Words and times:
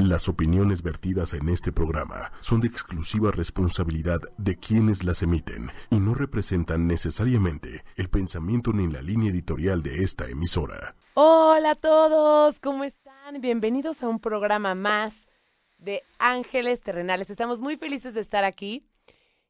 Las 0.00 0.30
opiniones 0.30 0.82
vertidas 0.82 1.34
en 1.34 1.50
este 1.50 1.72
programa 1.72 2.32
son 2.40 2.62
de 2.62 2.68
exclusiva 2.68 3.32
responsabilidad 3.32 4.18
de 4.38 4.56
quienes 4.56 5.04
las 5.04 5.22
emiten 5.22 5.70
y 5.90 5.96
no 5.96 6.14
representan 6.14 6.86
necesariamente 6.86 7.84
el 7.96 8.08
pensamiento 8.08 8.72
ni 8.72 8.90
la 8.90 9.02
línea 9.02 9.30
editorial 9.30 9.82
de 9.82 10.02
esta 10.02 10.26
emisora. 10.26 10.96
Hola 11.12 11.72
a 11.72 11.74
todos, 11.74 12.60
¿cómo 12.60 12.84
están? 12.84 13.42
Bienvenidos 13.42 14.02
a 14.02 14.08
un 14.08 14.20
programa 14.20 14.74
más 14.74 15.28
de 15.76 16.02
Ángeles 16.18 16.80
Terrenales. 16.80 17.28
Estamos 17.28 17.60
muy 17.60 17.76
felices 17.76 18.14
de 18.14 18.20
estar 18.20 18.44
aquí. 18.44 18.86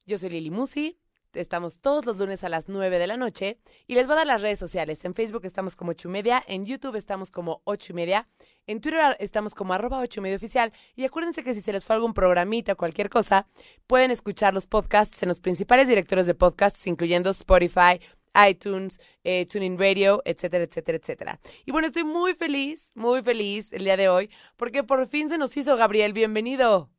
Yo 0.05 0.19
soy 0.19 0.31
Lili 0.31 0.51
Musi, 0.51 0.99
Estamos 1.35 1.81
todos 1.81 2.07
los 2.07 2.19
lunes 2.19 2.43
a 2.43 2.49
las 2.49 2.69
9 2.69 2.99
de 2.99 3.07
la 3.07 3.17
noche 3.17 3.59
y 3.87 3.95
les 3.95 4.07
voy 4.07 4.15
a 4.15 4.17
dar 4.17 4.27
las 4.27 4.41
redes 4.41 4.59
sociales. 4.59 5.05
En 5.05 5.15
Facebook 5.15 5.45
estamos 5.45 5.77
como 5.77 5.93
8 5.93 6.09
y 6.09 6.11
media, 6.11 6.45
en 6.49 6.67
YouTube 6.67 6.97
estamos 6.97 7.31
como 7.31 7.63
8 7.65 7.93
y 7.93 7.95
media, 7.95 8.29
en 8.67 8.81
Twitter 8.81 9.17
estamos 9.21 9.55
como 9.55 9.73
arroba 9.73 10.01
8 10.01 10.21
y 10.21 10.23
media 10.23 10.37
oficial. 10.37 10.73
Y 10.97 11.05
acuérdense 11.05 11.45
que 11.45 11.55
si 11.55 11.61
se 11.61 11.73
les 11.73 11.85
fue 11.85 11.95
algún 11.95 12.15
programita 12.15 12.73
o 12.73 12.77
cualquier 12.77 13.11
cosa, 13.11 13.47
pueden 13.87 14.11
escuchar 14.11 14.55
los 14.55 14.67
podcasts 14.67 15.23
en 15.23 15.29
los 15.29 15.39
principales 15.39 15.87
directores 15.87 16.27
de 16.27 16.35
podcasts, 16.35 16.87
incluyendo 16.89 17.31
Spotify, 17.31 18.01
iTunes, 18.49 19.01
eh, 19.23 19.47
TuneIn 19.47 19.79
Radio, 19.79 20.23
etcétera, 20.25 20.65
etcétera, 20.65 20.99
etcétera. 20.99 21.41
Y 21.65 21.71
bueno, 21.71 21.87
estoy 21.87 22.05
muy 22.05 22.35
feliz, 22.35 22.93
muy 22.95 23.23
feliz 23.23 23.73
el 23.73 23.85
día 23.85 23.97
de 23.97 24.09
hoy, 24.09 24.31
porque 24.57 24.83
por 24.83 25.07
fin 25.07 25.29
se 25.29 25.39
nos 25.39 25.57
hizo 25.57 25.77
Gabriel. 25.77 26.13
Bienvenido. 26.13 26.91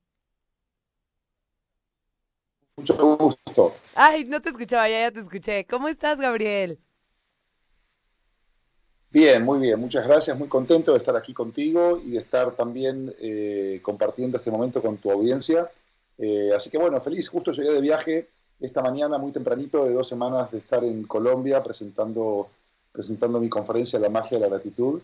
Mucho 2.77 3.17
gusto. 3.17 3.73
Ay, 3.95 4.25
no 4.25 4.41
te 4.41 4.49
escuchaba, 4.49 4.89
ya, 4.89 5.01
ya 5.01 5.11
te 5.11 5.19
escuché. 5.19 5.65
¿Cómo 5.65 5.87
estás, 5.87 6.19
Gabriel? 6.19 6.79
Bien, 9.11 9.43
muy 9.43 9.59
bien, 9.59 9.77
muchas 9.77 10.07
gracias, 10.07 10.37
muy 10.37 10.47
contento 10.47 10.93
de 10.93 10.97
estar 10.97 11.17
aquí 11.17 11.33
contigo 11.33 11.99
y 12.01 12.11
de 12.11 12.19
estar 12.19 12.55
también 12.55 13.13
eh, 13.19 13.81
compartiendo 13.83 14.37
este 14.37 14.51
momento 14.51 14.81
con 14.81 14.97
tu 14.97 15.11
audiencia. 15.11 15.69
Eh, 16.17 16.51
así 16.55 16.69
que 16.69 16.77
bueno, 16.77 17.01
feliz, 17.01 17.27
justo 17.27 17.51
llegué 17.51 17.73
de 17.73 17.81
viaje 17.81 18.29
esta 18.61 18.81
mañana 18.81 19.17
muy 19.17 19.33
tempranito 19.33 19.83
de 19.83 19.93
dos 19.93 20.07
semanas 20.07 20.49
de 20.51 20.59
estar 20.59 20.83
en 20.85 21.03
Colombia 21.03 21.61
presentando, 21.61 22.47
presentando 22.93 23.41
mi 23.41 23.49
conferencia 23.49 23.99
La 23.99 24.09
magia 24.09 24.37
de 24.37 24.43
la 24.43 24.49
gratitud 24.49 25.01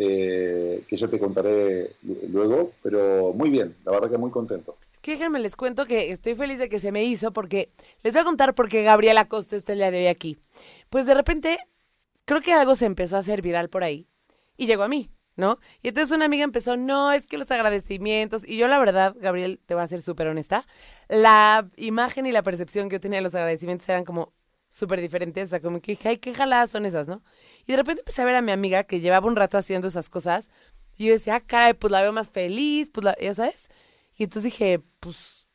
eh, 0.00 0.84
que 0.86 0.96
ya 0.96 1.08
te 1.08 1.18
contaré 1.18 1.96
luego, 2.30 2.70
pero 2.84 3.32
muy 3.34 3.50
bien, 3.50 3.74
la 3.84 3.90
verdad 3.90 4.08
que 4.08 4.16
muy 4.16 4.30
contento. 4.30 4.76
Es 4.92 5.00
que 5.00 5.12
déjenme 5.12 5.40
les 5.40 5.56
cuento 5.56 5.86
que 5.86 6.12
estoy 6.12 6.36
feliz 6.36 6.60
de 6.60 6.68
que 6.68 6.78
se 6.78 6.92
me 6.92 7.04
hizo 7.04 7.32
porque 7.32 7.68
les 8.04 8.12
voy 8.12 8.22
a 8.22 8.24
contar 8.24 8.54
por 8.54 8.68
qué 8.68 8.84
Gabriela 8.84 9.24
Costa 9.24 9.56
está 9.56 9.72
el 9.72 9.80
día 9.80 9.90
de 9.90 9.98
hoy 9.98 10.06
aquí. 10.06 10.38
Pues 10.88 11.04
de 11.04 11.14
repente 11.14 11.58
creo 12.24 12.40
que 12.40 12.52
algo 12.52 12.76
se 12.76 12.86
empezó 12.86 13.16
a 13.16 13.20
hacer 13.20 13.42
viral 13.42 13.70
por 13.70 13.82
ahí 13.82 14.06
y 14.56 14.66
llegó 14.66 14.84
a 14.84 14.88
mí. 14.88 15.10
¿No? 15.34 15.60
Y 15.82 15.88
entonces 15.88 16.12
una 16.12 16.24
amiga 16.24 16.42
empezó, 16.42 16.76
no, 16.76 17.12
es 17.12 17.28
que 17.28 17.38
los 17.38 17.48
agradecimientos, 17.52 18.42
y 18.44 18.56
yo 18.56 18.66
la 18.66 18.80
verdad, 18.80 19.14
Gabriel, 19.20 19.60
te 19.66 19.74
voy 19.74 19.84
a 19.84 19.86
ser 19.86 20.02
súper 20.02 20.26
honesta, 20.26 20.66
la 21.08 21.70
imagen 21.76 22.26
y 22.26 22.32
la 22.32 22.42
percepción 22.42 22.88
que 22.88 22.96
yo 22.96 23.00
tenía 23.00 23.18
de 23.18 23.22
los 23.22 23.36
agradecimientos 23.36 23.88
eran 23.88 24.04
como, 24.04 24.32
súper 24.68 25.00
diferentes, 25.00 25.48
o 25.48 25.50
sea, 25.50 25.60
como 25.60 25.80
que 25.80 25.92
dije, 25.92 26.08
ay, 26.10 26.18
qué 26.18 26.34
jaladas 26.34 26.70
son 26.70 26.86
esas, 26.86 27.08
¿no? 27.08 27.22
Y 27.66 27.72
de 27.72 27.78
repente 27.78 28.02
empecé 28.02 28.22
a 28.22 28.26
ver 28.26 28.36
a 28.36 28.42
mi 28.42 28.52
amiga 28.52 28.84
que 28.84 29.00
llevaba 29.00 29.26
un 29.26 29.36
rato 29.36 29.58
haciendo 29.58 29.88
esas 29.88 30.08
cosas, 30.08 30.50
y 30.98 31.06
yo 31.06 31.12
decía, 31.12 31.36
ah, 31.36 31.40
caray, 31.40 31.74
pues 31.74 31.92
la 31.92 32.02
veo 32.02 32.12
más 32.12 32.28
feliz, 32.28 32.90
pues 32.90 33.04
la, 33.04 33.16
ya 33.20 33.32
sabes. 33.32 33.68
Y 34.16 34.24
entonces 34.24 34.52
dije, 34.52 34.82
pues, 34.98 35.46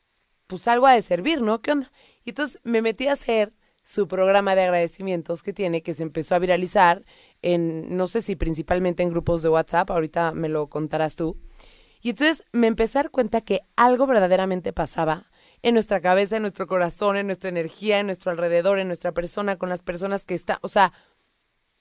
pues 0.46 0.66
algo 0.68 0.86
ha 0.86 0.94
de 0.94 1.02
servir, 1.02 1.42
¿no? 1.42 1.60
¿Qué 1.60 1.72
onda? 1.72 1.92
Y 2.24 2.30
entonces 2.30 2.60
me 2.64 2.80
metí 2.80 3.08
a 3.08 3.12
hacer 3.12 3.54
su 3.82 4.08
programa 4.08 4.54
de 4.54 4.62
agradecimientos 4.62 5.42
que 5.42 5.52
tiene, 5.52 5.82
que 5.82 5.92
se 5.92 6.02
empezó 6.02 6.34
a 6.34 6.38
viralizar 6.38 7.04
en, 7.42 7.94
no 7.94 8.06
sé 8.06 8.22
si 8.22 8.34
principalmente 8.34 9.02
en 9.02 9.10
grupos 9.10 9.42
de 9.42 9.50
WhatsApp, 9.50 9.90
ahorita 9.90 10.32
me 10.32 10.48
lo 10.48 10.68
contarás 10.68 11.16
tú. 11.16 11.36
Y 12.00 12.10
entonces 12.10 12.44
me 12.52 12.66
empecé 12.66 12.98
a 12.98 13.02
dar 13.02 13.10
cuenta 13.10 13.42
que 13.42 13.60
algo 13.76 14.06
verdaderamente 14.06 14.72
pasaba 14.72 15.30
en 15.64 15.72
nuestra 15.72 16.02
cabeza, 16.02 16.36
en 16.36 16.42
nuestro 16.42 16.66
corazón, 16.66 17.16
en 17.16 17.26
nuestra 17.26 17.48
energía, 17.48 17.98
en 17.98 18.04
nuestro 18.04 18.30
alrededor, 18.30 18.78
en 18.78 18.86
nuestra 18.86 19.12
persona, 19.12 19.56
con 19.56 19.70
las 19.70 19.82
personas 19.82 20.26
que 20.26 20.34
están, 20.34 20.58
o 20.60 20.68
sea, 20.68 20.92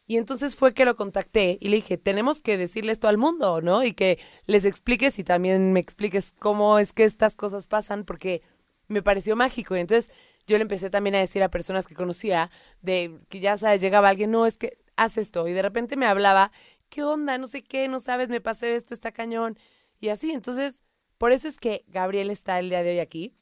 y 0.06 0.16
entonces 0.16 0.56
fue 0.56 0.74
que 0.74 0.86
lo 0.86 0.96
contacté 0.96 1.58
y 1.60 1.68
le 1.68 1.78
dije, 1.78 1.98
tenemos 1.98 2.42
que 2.42 2.58
decirle 2.58 2.94
esto 2.94 3.10
al 3.10 3.18
mundo, 3.18 3.60
¿no? 3.62 3.84
Y 3.84 3.92
que 3.92 4.20
les 4.46 4.64
expliques 4.64 5.20
y 5.20 5.26
también 5.26 5.74
me 5.74 5.82
expliques 5.82 6.34
cómo 6.40 6.80
es 6.80 6.94
que 6.94 7.04
estas 7.04 7.36
cosas 7.36 7.68
pasan, 7.68 8.06
porque 8.06 8.42
me 8.88 9.02
pareció 9.02 9.36
mágico. 9.36 9.76
Y 9.76 9.82
entonces 9.82 10.10
yo 10.48 10.58
le 10.58 10.62
empecé 10.62 10.90
también 10.90 11.16
a 11.16 11.20
decir 11.20 11.44
a 11.44 11.50
personas 11.50 11.86
que 11.86 11.94
conocía, 11.96 12.52
de 12.82 13.20
que 13.30 13.42
ya 13.42 13.58
sabes, 13.58 13.82
llegaba 13.82 14.10
alguien, 14.10 14.32
no, 14.32 14.46
es 14.46 14.58
que 14.58 14.78
haz 14.96 15.18
esto. 15.18 15.46
Y 15.48 15.52
de 15.54 15.62
repente 15.62 15.98
me 15.98 16.06
hablaba, 16.06 16.54
¿qué 16.90 17.04
onda? 17.04 17.38
No 17.38 17.48
sé 17.48 17.64
qué, 17.64 17.90
no 17.90 18.00
sabes, 18.00 18.30
me 18.30 18.42
pasé 18.42 18.76
esto, 18.76 18.94
está 18.94 19.12
cañón. 19.12 19.58
Y 20.00 20.10
así, 20.10 20.32
entonces, 20.32 20.84
por 21.18 21.34
eso 21.34 21.50
es 21.50 21.58
que 21.58 21.84
Gabriel 21.88 22.30
está 22.30 22.60
el 22.60 22.70
día 22.70 22.84
de 22.84 22.92
hoy 22.92 23.00
aquí 23.00 23.36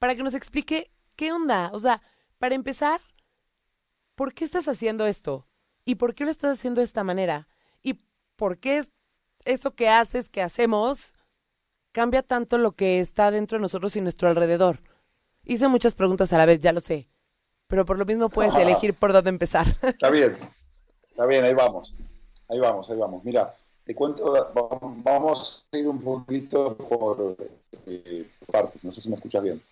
para 0.00 0.16
que 0.16 0.24
nos 0.24 0.34
explique 0.34 0.90
qué 1.14 1.30
onda. 1.30 1.70
O 1.72 1.78
sea, 1.78 2.02
para 2.38 2.56
empezar, 2.56 3.00
¿por 4.16 4.34
qué 4.34 4.44
estás 4.44 4.66
haciendo 4.66 5.06
esto? 5.06 5.46
¿Y 5.84 5.94
por 5.96 6.14
qué 6.14 6.24
lo 6.24 6.30
estás 6.32 6.58
haciendo 6.58 6.80
de 6.80 6.86
esta 6.86 7.04
manera? 7.04 7.46
¿Y 7.82 8.00
por 8.34 8.58
qué 8.58 8.84
eso 9.44 9.74
que 9.74 9.88
haces, 9.88 10.28
que 10.28 10.42
hacemos, 10.42 11.14
cambia 11.92 12.22
tanto 12.22 12.58
lo 12.58 12.72
que 12.72 13.00
está 13.00 13.30
dentro 13.30 13.58
de 13.58 13.62
nosotros 13.62 13.94
y 13.94 14.00
nuestro 14.00 14.28
alrededor? 14.28 14.80
Hice 15.44 15.68
muchas 15.68 15.94
preguntas 15.94 16.32
a 16.32 16.38
la 16.38 16.46
vez, 16.46 16.60
ya 16.60 16.72
lo 16.72 16.80
sé. 16.80 17.08
Pero 17.66 17.84
por 17.84 17.98
lo 17.98 18.06
mismo 18.06 18.30
puedes 18.30 18.54
elegir 18.56 18.94
por 18.94 19.12
dónde 19.12 19.30
empezar. 19.30 19.66
Está 19.82 20.08
bien, 20.08 20.36
está 21.10 21.26
bien, 21.26 21.44
ahí 21.44 21.54
vamos. 21.54 21.94
Ahí 22.48 22.58
vamos, 22.58 22.88
ahí 22.90 22.96
vamos. 22.96 23.22
Mira, 23.22 23.54
te 23.84 23.94
cuento, 23.94 24.50
vamos 25.04 25.66
a 25.70 25.76
ir 25.76 25.86
un 25.86 26.00
poquito 26.00 26.74
por 26.74 27.36
eh, 27.86 28.26
partes, 28.50 28.82
no 28.82 28.90
sé 28.90 29.02
si 29.02 29.10
me 29.10 29.16
escuchas 29.16 29.42
bien. 29.42 29.62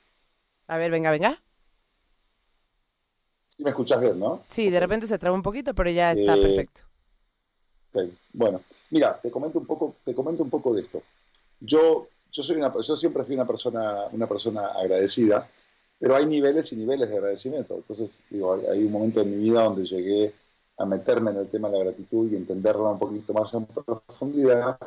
A 0.69 0.77
ver, 0.77 0.91
venga, 0.91 1.11
venga. 1.11 1.43
Sí, 3.47 3.65
me 3.65 3.71
escuchas 3.71 4.01
bien, 4.01 4.19
¿no? 4.19 4.45
Sí, 4.49 4.69
de 4.69 4.79
repente 4.79 5.07
se 5.07 5.19
traba 5.19 5.35
un 5.35 5.43
poquito, 5.43 5.75
pero 5.75 5.91
ya 5.91 6.13
está 6.13 6.37
eh, 6.37 6.43
perfecto. 6.43 6.83
Ok, 7.93 8.09
bueno, 8.35 8.61
mira, 8.91 9.19
te 9.21 9.31
comento 9.31 9.59
un 9.59 9.67
poco, 9.67 9.97
te 10.05 10.15
comento 10.15 10.43
un 10.45 10.51
poco 10.51 10.75
de 10.75 10.83
esto. 10.83 11.03
Yo, 11.59 12.09
yo 12.31 12.43
soy 12.43 12.57
una, 12.57 12.71
yo 12.81 12.97
siempre 12.97 13.25
fui 13.25 13.35
una 13.35 13.47
persona, 13.47 14.05
una 14.13 14.27
persona 14.27 14.67
agradecida, 14.67 15.51
pero 15.99 16.15
hay 16.15 16.27
niveles 16.27 16.71
y 16.73 16.77
niveles 16.77 17.09
de 17.09 17.17
agradecimiento. 17.17 17.75
Entonces, 17.75 18.23
digo, 18.29 18.61
hay 18.71 18.85
un 18.85 18.93
momento 18.93 19.23
en 19.23 19.31
mi 19.31 19.43
vida 19.43 19.65
donde 19.65 19.87
llegué 19.87 20.35
a 20.77 20.85
meterme 20.85 21.31
en 21.31 21.39
el 21.39 21.49
tema 21.49 21.71
de 21.71 21.79
la 21.79 21.85
gratitud 21.85 22.31
y 22.31 22.37
entenderla 22.37 22.91
un 22.91 22.99
poquito 22.99 23.33
más 23.33 23.53
en 23.55 23.65
profundidad. 23.65 24.79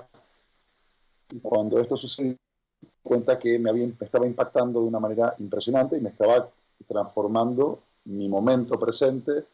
Y 1.32 1.40
cuando 1.40 1.80
esto 1.80 1.98
sucedió, 1.98 2.38
cuenta 3.04 3.38
que 3.38 3.60
me, 3.60 3.70
había, 3.70 3.90
estaba 4.00 4.26
impactando 4.26 4.82
de 4.82 4.88
una 4.88 5.00
manera 5.00 5.36
impresionante 5.40 5.98
y 5.98 6.02
me 6.02 6.10
estaba 6.10 6.50
transformando 6.88 7.80
mi 8.06 8.28
momento 8.28 8.80
presente, 8.80 9.46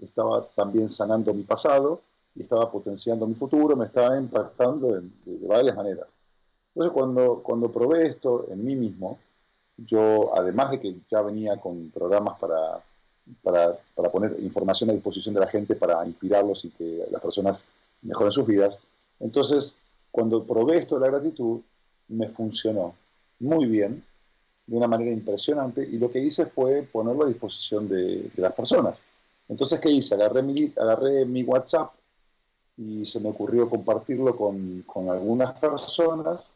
estaba 0.00 0.46
también 0.54 0.88
sanando 0.88 1.32
mi 1.34 1.42
pasado 1.42 2.00
y 2.34 2.42
estaba 2.42 2.70
potenciando 2.70 3.26
mi 3.26 3.34
futuro, 3.34 3.76
me 3.76 3.86
estaba 3.86 4.16
impactando 4.18 5.00
de, 5.00 5.02
varias 5.46 5.76
maneras. 5.76 6.16
Entonces 6.74 6.92
cuando, 6.92 7.42
cuando 7.42 7.70
probé 7.70 8.06
esto 8.06 8.46
en 8.50 8.64
mí 8.64 8.74
mismo, 8.74 9.18
yo, 9.76 10.34
además 10.34 10.70
de 10.72 10.80
que 10.80 10.96
ya 11.06 11.22
venía 11.22 11.56
con 11.56 11.90
programas 11.90 12.38
para, 12.38 12.82
para, 13.42 13.76
para, 13.94 14.10
poner 14.10 14.36
información 14.40 14.90
a 14.90 14.92
disposición 14.92 15.34
de 15.34 15.40
la 15.40 15.46
gente, 15.46 15.74
para 15.74 16.04
inspirarlos 16.06 16.64
y 16.64 16.70
que 16.70 17.06
las 17.10 17.20
personas 17.20 17.66
mejoren 18.02 18.32
sus 18.32 18.46
vidas, 18.46 18.80
entonces 19.20 19.78
cuando 20.10 20.44
probé 20.44 20.78
esto 20.78 20.94
de 20.94 21.00
la 21.00 21.08
gratitud, 21.08 21.60
me 22.08 22.28
funcionó 22.28 22.94
muy 23.40 23.66
bien, 23.66 24.04
de 24.66 24.76
una 24.76 24.86
manera 24.86 25.10
impresionante, 25.10 25.82
y 25.82 25.98
lo 25.98 26.10
que 26.10 26.20
hice 26.20 26.46
fue 26.46 26.82
ponerlo 26.82 27.24
a 27.24 27.28
disposición 27.28 27.88
de, 27.88 28.30
las 28.36 28.52
personas. 28.52 29.04
Entonces, 29.48 29.78
¿qué 29.80 29.90
hice? 29.90 30.14
Agarré 30.14 30.42
mi, 30.42 30.72
agarré 30.76 31.26
mi 31.26 31.42
WhatsApp 31.42 31.92
y 32.76 33.04
se 33.04 33.20
me 33.20 33.28
ocurrió 33.28 33.68
compartirlo 33.68 34.36
con, 34.36 34.82
con 34.82 35.10
algunas 35.10 35.52
personas, 35.58 36.54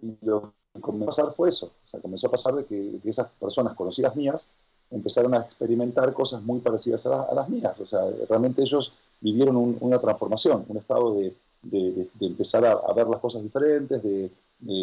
y 0.00 0.16
lo 0.22 0.52
que 0.72 0.80
comenzó 0.80 1.04
a 1.04 1.06
pasar 1.06 1.34
fue 1.34 1.48
eso. 1.50 1.66
O 1.66 1.88
sea, 1.88 2.00
comenzó 2.00 2.28
a 2.28 2.30
pasar 2.30 2.54
de 2.54 2.64
que, 2.64 3.00
esas 3.04 3.28
personas 3.38 3.74
conocidas 3.74 4.16
mías 4.16 4.48
empezaron 4.90 5.34
a 5.34 5.40
experimentar 5.40 6.12
cosas 6.12 6.42
muy 6.42 6.60
parecidas 6.60 7.06
a, 7.06 7.32
las 7.34 7.48
mías. 7.48 7.78
O 7.80 7.86
sea, 7.86 8.00
realmente 8.28 8.62
ellos 8.62 8.92
vivieron 9.20 9.76
una 9.80 10.00
transformación, 10.00 10.64
un 10.68 10.78
estado 10.78 11.14
de, 11.14 11.34
de, 11.62 12.08
empezar 12.20 12.64
a, 12.64 12.92
ver 12.92 13.06
las 13.08 13.20
cosas 13.20 13.42
diferentes, 13.42 14.02
de, 14.02 14.30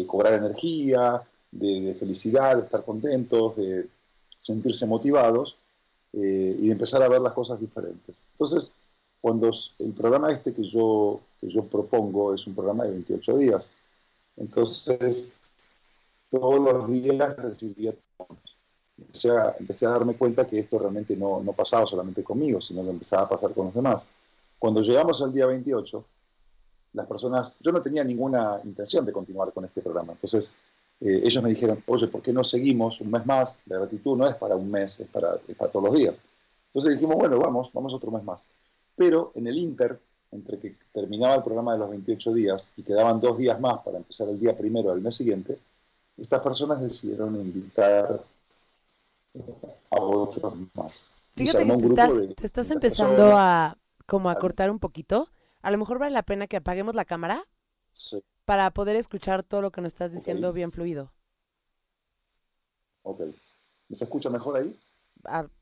cobrar 0.06 0.34
energía, 0.34 1.22
de, 1.50 1.94
felicidad, 1.98 2.56
de 2.56 2.62
estar 2.62 2.84
contentos, 2.84 3.56
de 3.56 3.88
sentirse 4.36 4.86
motivados 4.86 5.56
eh, 6.12 6.56
y 6.58 6.66
de 6.66 6.72
empezar 6.72 7.02
a 7.02 7.08
ver 7.08 7.20
las 7.20 7.32
cosas 7.32 7.60
diferentes. 7.60 8.22
Entonces, 8.32 8.72
cuando 9.20 9.50
el 9.78 9.92
programa 9.92 10.28
este 10.30 10.54
que 10.54 10.64
yo, 10.64 11.20
que 11.40 11.48
yo 11.48 11.64
propongo 11.64 12.34
es 12.34 12.46
un 12.46 12.54
programa 12.54 12.84
de 12.84 12.90
28 12.90 13.36
días, 13.38 13.72
entonces 14.36 15.32
todos 16.30 16.60
los 16.60 16.90
días 16.90 17.36
recibía 17.36 17.94
empecé 18.98 19.30
a, 19.30 19.54
empecé 19.58 19.86
a 19.86 19.90
darme 19.90 20.14
cuenta 20.14 20.46
que 20.46 20.58
esto 20.60 20.78
realmente 20.78 21.16
no, 21.16 21.42
no 21.42 21.52
pasaba 21.52 21.86
solamente 21.86 22.22
conmigo, 22.22 22.60
sino 22.60 22.82
que 22.82 22.90
empezaba 22.90 23.22
a 23.22 23.28
pasar 23.28 23.52
con 23.54 23.66
los 23.66 23.74
demás. 23.74 24.08
Cuando 24.58 24.82
llegamos 24.82 25.22
al 25.22 25.32
día 25.32 25.46
28, 25.46 26.04
las 26.98 27.06
personas, 27.06 27.56
yo 27.60 27.72
no 27.72 27.80
tenía 27.80 28.04
ninguna 28.04 28.60
intención 28.64 29.06
de 29.06 29.12
continuar 29.12 29.52
con 29.52 29.64
este 29.64 29.80
programa, 29.80 30.12
entonces 30.12 30.52
eh, 31.00 31.20
ellos 31.24 31.42
me 31.42 31.50
dijeron, 31.50 31.82
oye, 31.86 32.08
¿por 32.08 32.20
qué 32.20 32.32
no 32.32 32.44
seguimos 32.44 33.00
un 33.00 33.10
mes 33.10 33.24
más? 33.24 33.60
La 33.66 33.76
gratitud 33.78 34.16
no 34.16 34.26
es 34.26 34.34
para 34.34 34.56
un 34.56 34.70
mes, 34.70 35.00
es 35.00 35.08
para, 35.08 35.38
es 35.46 35.54
para 35.54 35.70
todos 35.70 35.86
los 35.86 35.94
días. 35.94 36.20
Entonces 36.66 36.94
dijimos, 36.94 37.16
bueno, 37.16 37.38
vamos, 37.38 37.72
vamos 37.72 37.94
otro 37.94 38.10
mes 38.10 38.24
más. 38.24 38.50
Pero 38.96 39.32
en 39.36 39.46
el 39.46 39.56
Inter, 39.56 39.98
entre 40.32 40.58
que 40.58 40.74
terminaba 40.92 41.36
el 41.36 41.42
programa 41.42 41.72
de 41.72 41.78
los 41.78 41.90
28 41.90 42.32
días 42.34 42.68
y 42.76 42.82
quedaban 42.82 43.20
dos 43.20 43.38
días 43.38 43.58
más 43.60 43.78
para 43.78 43.98
empezar 43.98 44.28
el 44.28 44.38
día 44.38 44.56
primero 44.56 44.90
del 44.90 45.00
mes 45.00 45.14
siguiente, 45.14 45.58
estas 46.16 46.42
personas 46.42 46.80
decidieron 46.80 47.36
invitar 47.36 48.20
a 49.90 50.00
otros 50.00 50.54
más. 50.74 51.10
Fíjate 51.36 51.64
que 51.64 52.34
te 52.34 52.46
estás, 52.46 52.70
empezando 52.72 53.36
a 53.36 53.78
como 54.06 54.28
a 54.28 54.34
cortar 54.34 54.70
un 54.70 54.80
poquito. 54.80 55.28
A 55.62 55.70
lo 55.70 55.78
mejor 55.78 55.98
vale 55.98 56.12
la 56.12 56.22
pena 56.22 56.46
que 56.46 56.56
apaguemos 56.56 56.94
la 56.94 57.04
cámara 57.04 57.44
sí. 57.90 58.22
para 58.44 58.70
poder 58.72 58.96
escuchar 58.96 59.42
todo 59.42 59.62
lo 59.62 59.70
que 59.70 59.80
nos 59.80 59.92
estás 59.92 60.12
diciendo 60.12 60.52
bien 60.52 60.72
fluido. 60.72 61.12
Ok. 63.02 63.20
¿Me 63.88 63.96
se 63.96 64.04
escucha 64.04 64.30
mejor 64.30 64.56
ahí? 64.56 64.78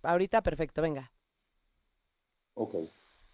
ahorita 0.02 0.42
perfecto, 0.42 0.82
venga. 0.82 1.10
Ok. 2.54 2.74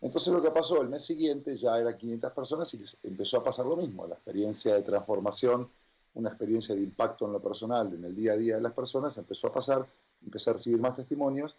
Entonces 0.00 0.32
lo 0.32 0.42
que 0.42 0.50
pasó 0.50 0.82
el 0.82 0.88
mes 0.88 1.04
siguiente 1.04 1.56
ya 1.56 1.78
era 1.78 1.96
500 1.96 2.32
personas 2.32 2.74
y 2.74 2.84
empezó 3.04 3.38
a 3.38 3.44
pasar 3.44 3.66
lo 3.66 3.76
mismo. 3.76 4.06
La 4.06 4.14
experiencia 4.14 4.74
de 4.74 4.82
transformación, 4.82 5.70
una 6.14 6.28
experiencia 6.28 6.74
de 6.74 6.82
impacto 6.82 7.26
en 7.26 7.32
lo 7.32 7.40
personal, 7.40 7.92
en 7.92 8.04
el 8.04 8.14
día 8.14 8.32
a 8.32 8.36
día 8.36 8.56
de 8.56 8.60
las 8.60 8.72
personas, 8.72 9.16
empezó 9.18 9.46
a 9.46 9.52
pasar, 9.52 9.86
empecé 10.24 10.50
a 10.50 10.54
recibir 10.54 10.80
más 10.80 10.94
testimonios 10.94 11.56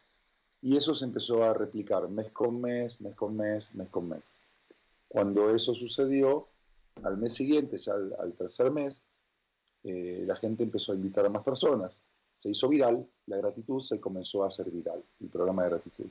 y 0.61 0.77
eso 0.77 0.93
se 0.93 1.05
empezó 1.05 1.43
a 1.43 1.53
replicar 1.53 2.07
mes 2.09 2.31
con 2.31 2.59
mes, 2.59 3.01
mes 3.01 3.15
con 3.15 3.35
mes, 3.35 3.73
mes 3.75 3.89
con 3.89 4.09
mes. 4.09 4.35
Cuando 5.13 5.53
eso 5.53 5.75
sucedió, 5.75 6.47
al 7.03 7.19
mes 7.19 7.35
siguiente, 7.35 7.77
ya 7.77 7.93
al, 7.93 8.33
tercer 8.33 8.71
mes, 8.71 9.03
eh, 9.83 10.23
la 10.25 10.35
gente 10.35 10.63
empezó 10.63 10.91
a 10.91 10.95
invitar 10.95 11.23
a 11.23 11.29
más 11.29 11.43
personas. 11.43 12.03
Se 12.33 12.49
hizo 12.49 12.67
viral, 12.67 13.07
la 13.27 13.37
gratitud 13.37 13.79
se 13.79 14.01
comenzó 14.01 14.43
a 14.43 14.47
hacer 14.47 14.71
viral, 14.71 15.03
el 15.19 15.29
programa 15.29 15.65
de 15.65 15.69
gratitud. 15.69 16.07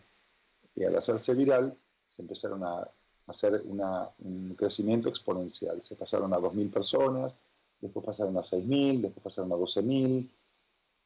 Y 0.76 0.84
al 0.84 0.94
hacerse 0.94 1.34
viral, 1.34 1.76
se 2.06 2.22
empezaron 2.22 2.62
a 2.62 2.88
hacer 3.26 3.64
un 3.66 4.54
crecimiento 4.56 5.08
exponencial. 5.08 5.82
Se 5.82 5.96
pasaron 5.96 6.32
a 6.32 6.38
2.000 6.38 6.70
personas, 6.70 7.40
después 7.81 8.06
pasaron 8.06 8.37
a 8.37 8.43
6.000, 8.43 9.00
después 9.00 9.25
pasaron 9.25 9.50
a 9.50 9.56
12.000. 9.56 10.31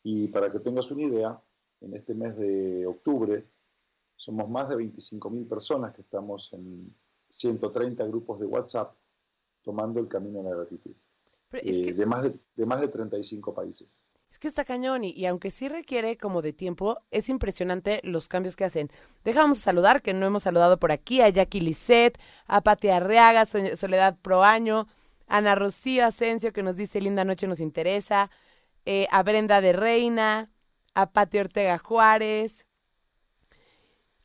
Y 0.03 0.27
para 0.27 0.53
que 0.53 0.61
tengas 0.61 0.91
una 0.91 1.03
idea, 1.03 1.43
en 1.81 1.95
este 1.95 2.15
mes 2.15 2.37
de 2.37 2.87
octubre 2.87 3.43
somos 4.17 4.51
más 4.51 4.69
de 4.69 4.77
25.000 4.77 5.49
personas 5.49 5.95
que 5.95 6.03
estamos 6.03 6.53
en 6.53 6.95
130 7.39 8.05
grupos 8.07 8.41
de 8.41 8.47
WhatsApp 8.47 8.95
tomando 9.63 10.01
el 10.01 10.09
camino 10.09 10.43
de 10.43 10.51
la 10.51 10.57
gratitud. 10.57 10.93
Eh, 11.53 11.93
de, 11.93 12.07
más 12.07 12.25
de, 12.25 12.39
de 12.57 12.67
más 12.67 12.81
de 12.81 12.89
35 12.89 13.55
países. 13.55 14.01
Es 14.31 14.39
que 14.39 14.49
está 14.49 14.65
cañón 14.65 15.05
y, 15.05 15.25
aunque 15.27 15.51
sí 15.51 15.69
requiere 15.69 16.19
como 16.19 16.43
de 16.43 16.53
tiempo, 16.53 16.99
es 17.11 17.29
impresionante 17.29 18.01
los 18.05 18.29
cambios 18.29 18.57
que 18.57 18.65
hacen. 18.65 18.91
Dejamos 19.25 19.59
saludar, 19.59 20.03
que 20.03 20.13
no 20.13 20.27
hemos 20.27 20.43
saludado 20.43 20.79
por 20.79 20.93
aquí, 20.93 21.23
a 21.23 21.29
Jackie 21.29 21.61
Lisset, 21.61 22.19
a 22.47 22.61
Pati 22.61 22.89
Arriaga, 22.89 23.47
Soledad 23.47 24.19
Proaño, 24.21 24.89
Ana 25.27 25.55
Rocío 25.55 26.05
Asensio, 26.05 26.53
que 26.53 26.63
nos 26.63 26.77
dice 26.77 27.01
linda 27.01 27.25
noche 27.25 27.47
nos 27.47 27.61
interesa, 27.61 28.31
eh, 28.85 29.07
a 29.11 29.23
Brenda 29.23 29.61
de 29.61 29.73
Reina, 29.73 30.51
a 30.95 31.13
Pati 31.13 31.39
Ortega 31.39 31.79
Juárez, 31.79 32.66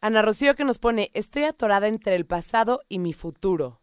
Ana 0.04 0.24
Rocío 0.24 0.56
que 0.56 0.64
nos 0.64 0.80
pone, 0.80 1.12
estoy 1.14 1.44
atorada 1.44 1.88
entre 1.88 2.16
el 2.16 2.26
pasado 2.26 2.82
y 2.90 2.98
mi 2.98 3.14
futuro. 3.14 3.82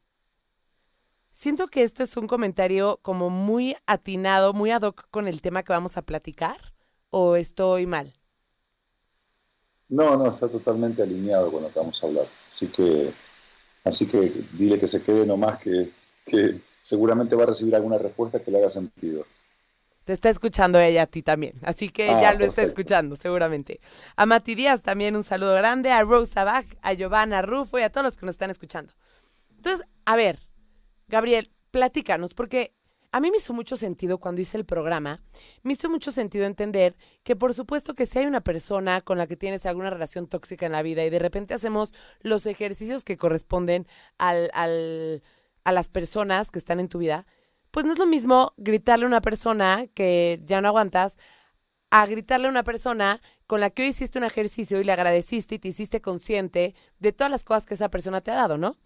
Siento 1.33 1.69
que 1.69 1.85
este 1.85 2.03
es 2.03 2.17
un 2.17 2.27
comentario 2.27 2.99
como 3.03 3.31
muy 3.31 3.77
atinado, 3.87 4.53
muy 4.53 4.73
ad 4.73 4.83
hoc 4.83 5.09
con 5.13 5.29
el 5.29 5.41
tema 5.41 5.63
que 5.63 5.73
vamos 5.73 5.97
a 5.97 6.03
platicar, 6.03 6.75
o 7.11 7.37
estoy 7.37 7.87
mal. 7.87 8.13
No, 9.89 10.17
no, 10.17 10.27
está 10.27 10.49
totalmente 10.49 11.05
alineado 11.05 11.53
con 11.53 11.63
lo 11.63 11.73
que 11.73 11.79
vamos 11.79 12.03
a 12.03 12.07
hablar. 12.09 12.27
Así 12.49 12.67
que, 12.67 13.15
así 13.85 14.09
que 14.09 14.45
dile 14.55 14.81
que 14.81 14.89
se 14.89 15.01
quede 15.01 15.25
nomás, 15.25 15.61
que, 15.61 15.93
que 16.27 16.61
seguramente 16.81 17.37
va 17.37 17.45
a 17.45 17.47
recibir 17.47 17.77
alguna 17.77 17.97
respuesta 17.97 18.43
que 18.43 18.51
le 18.51 18.59
haga 18.59 18.69
sentido. 18.69 19.25
Te 20.09 20.15
está 20.15 20.31
escuchando 20.31 20.81
ella 20.81 21.03
a 21.03 21.07
ti 21.07 21.23
también, 21.23 21.61
así 21.61 21.91
que 21.91 22.07
ya 22.07 22.31
ah, 22.31 22.33
lo 22.33 22.47
está 22.47 22.63
escuchando 22.63 23.15
seguramente. 23.15 23.79
A 24.17 24.25
Mati 24.25 24.55
Díaz 24.55 24.81
también 24.81 25.15
un 25.17 25.23
saludo 25.23 25.53
grande, 25.53 25.93
a 25.93 26.03
Rosa 26.03 26.45
Bach, 26.45 26.65
a 26.81 26.95
Giovanna 26.95 27.43
Rufo 27.43 27.79
y 27.79 27.83
a 27.83 27.91
todos 27.91 28.07
los 28.07 28.17
que 28.17 28.25
nos 28.25 28.37
están 28.37 28.49
escuchando. 28.49 28.95
Entonces, 29.55 29.87
a 30.07 30.17
ver, 30.17 30.49
Gabriel, 31.09 31.53
platícanos, 31.71 32.33
porque 32.33 32.73
a 33.13 33.21
mí 33.21 33.31
me 33.31 33.37
hizo 33.37 33.53
mucho 33.53 33.77
sentido 33.77 34.17
cuando 34.17 34.41
hice 34.41 34.57
el 34.57 34.65
programa, 34.65 35.21
me 35.63 35.75
hizo 35.75 35.91
mucho 35.91 36.11
sentido 36.11 36.47
entender 36.47 36.97
que 37.23 37.37
por 37.37 37.53
supuesto 37.53 37.93
que 37.93 38.07
si 38.07 38.19
hay 38.19 38.25
una 38.25 38.41
persona 38.41 39.03
con 39.03 39.19
la 39.19 39.27
que 39.27 39.37
tienes 39.37 39.67
alguna 39.67 39.91
relación 39.91 40.27
tóxica 40.27 40.65
en 40.65 40.73
la 40.73 40.81
vida 40.81 41.05
y 41.05 41.11
de 41.11 41.19
repente 41.19 41.53
hacemos 41.53 41.93
los 42.21 42.47
ejercicios 42.47 43.05
que 43.05 43.19
corresponden 43.19 43.87
al, 44.17 44.51
al, 44.55 45.23
a 45.65 45.73
las 45.73 45.91
personas 45.91 46.51
que 46.51 46.59
están 46.59 46.81
en 46.81 46.89
tu 46.89 46.97
vida, 46.97 47.27
pues 47.71 47.87
no 47.87 47.93
es 47.93 47.99
lo 47.99 48.07
mismo 48.07 48.53
gritarle 48.57 49.05
a 49.05 49.09
una 49.09 49.21
persona 49.21 49.87
que 49.95 50.41
ya 50.45 50.61
no 50.61 50.69
aguantas 50.69 51.19
a 51.91 52.07
gritarle 52.07 52.49
a 52.49 52.51
una 52.51 52.65
persona 52.65 53.21
con 53.47 53.61
la 53.61 53.71
que 53.71 53.83
hoy 53.83 53.89
hiciste 53.89 54.19
un 54.19 54.25
ejercicio 54.25 54.81
y 54.81 54.85
le 54.85 54.93
agradeciste 54.93 55.55
y 55.55 55.59
te 55.59 55.69
hiciste 55.69 56.01
consciente 56.01 56.75
de 56.99 57.13
todas 57.13 57.31
las 57.31 57.45
cosas 57.45 57.65
que 57.65 57.75
esa 57.75 57.91
persona 57.91 58.21
te 58.21 58.31
ha 58.31 58.35
dado, 58.35 58.59
¿no? 58.59 58.77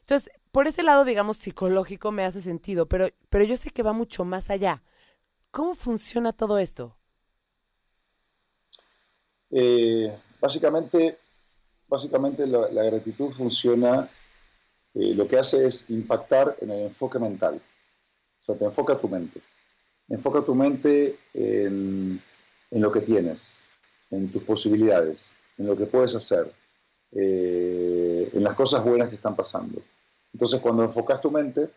Entonces, 0.00 0.30
por 0.52 0.66
ese 0.68 0.82
lado, 0.82 1.04
digamos, 1.04 1.36
psicológico 1.36 2.12
me 2.12 2.24
hace 2.24 2.40
sentido, 2.40 2.86
pero, 2.86 3.08
pero 3.28 3.44
yo 3.44 3.56
sé 3.56 3.70
que 3.70 3.82
va 3.82 3.92
mucho 3.92 4.24
más 4.24 4.50
allá. 4.50 4.82
¿Cómo 5.50 5.74
funciona 5.74 6.32
todo 6.32 6.58
esto? 6.58 6.96
Eh, 9.50 10.16
básicamente, 10.40 11.18
básicamente 11.88 12.46
la, 12.46 12.84
gratitud 12.84 13.30
funciona, 13.32 14.08
eh, 14.94 15.14
lo 15.14 15.26
que 15.26 15.38
hace 15.38 15.66
es 15.66 15.90
impactar 15.90 16.56
en 16.60 16.70
el 16.70 16.80
enfoque 16.86 17.18
mental. 17.18 17.60
Sea, 18.46 18.56
te 18.56 18.64
enfoca 18.64 18.96
tu 18.96 19.08
mente. 19.08 19.40
Enfoca 20.08 20.40
tu 20.40 20.54
mente 20.54 21.18
en, 21.34 22.22
lo 22.70 22.92
que 22.92 23.00
tienes, 23.00 23.58
en 24.08 24.30
tus 24.30 24.44
posibilidades, 24.44 25.34
en 25.58 25.66
lo 25.66 25.76
que 25.76 25.86
puedes 25.86 26.14
hacer, 26.14 26.52
eh, 27.10 28.30
en 28.32 28.44
las 28.44 28.54
cosas 28.54 28.84
buenas 28.84 29.08
que 29.08 29.16
están 29.16 29.34
pasando. 29.34 29.82
Entonces, 30.32 30.60
cuando 30.60 30.84
enfocas 30.84 31.20
tu 31.20 31.32
mente 31.32 31.68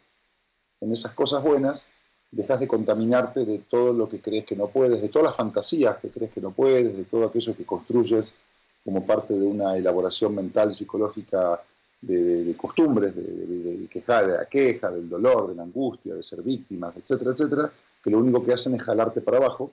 en 0.79 0.91
esas 0.91 1.13
cosas 1.13 1.41
buenas, 1.41 1.89
dejas 2.29 2.59
de 2.59 2.67
contaminarte 2.67 3.45
de 3.45 3.57
todo 3.57 3.91
lo 3.91 4.07
que 4.07 4.21
crees 4.21 4.45
que 4.45 4.55
no 4.55 4.67
puedes, 4.67 5.01
de 5.01 5.09
todas 5.09 5.29
las 5.29 5.35
fantasías 5.35 5.97
que 5.97 6.09
crees 6.09 6.31
que 6.31 6.41
no 6.41 6.51
puedes, 6.51 6.95
de 6.95 7.05
todo 7.05 7.25
aquello 7.25 7.57
que 7.57 7.65
construyes 7.65 8.35
como 8.83 9.03
parte 9.07 9.33
de 9.33 9.47
una 9.47 9.75
elaboración 9.75 10.35
mental, 10.35 10.71
psicológica 10.71 11.63
de, 12.01 12.55
costumbres, 12.57 13.15
de, 13.15 13.23
de, 13.23 13.87
queja, 13.87 14.23
de 14.23 14.37
la 14.37 14.45
queja, 14.45 14.89
del 14.91 15.09
dolor, 15.09 15.49
de 15.49 15.55
la 15.55 15.63
angustia, 15.63 16.13
de 16.15 16.23
ser 16.23 16.41
víctimas, 16.41 16.97
etcétera, 16.97 17.31
etcétera, 17.31 17.71
que 18.03 18.09
lo 18.09 18.19
único 18.19 18.43
que 18.43 18.53
hacen 18.53 18.75
es 18.75 18.83
jalarte 18.83 19.21
para 19.21 19.37
abajo. 19.37 19.71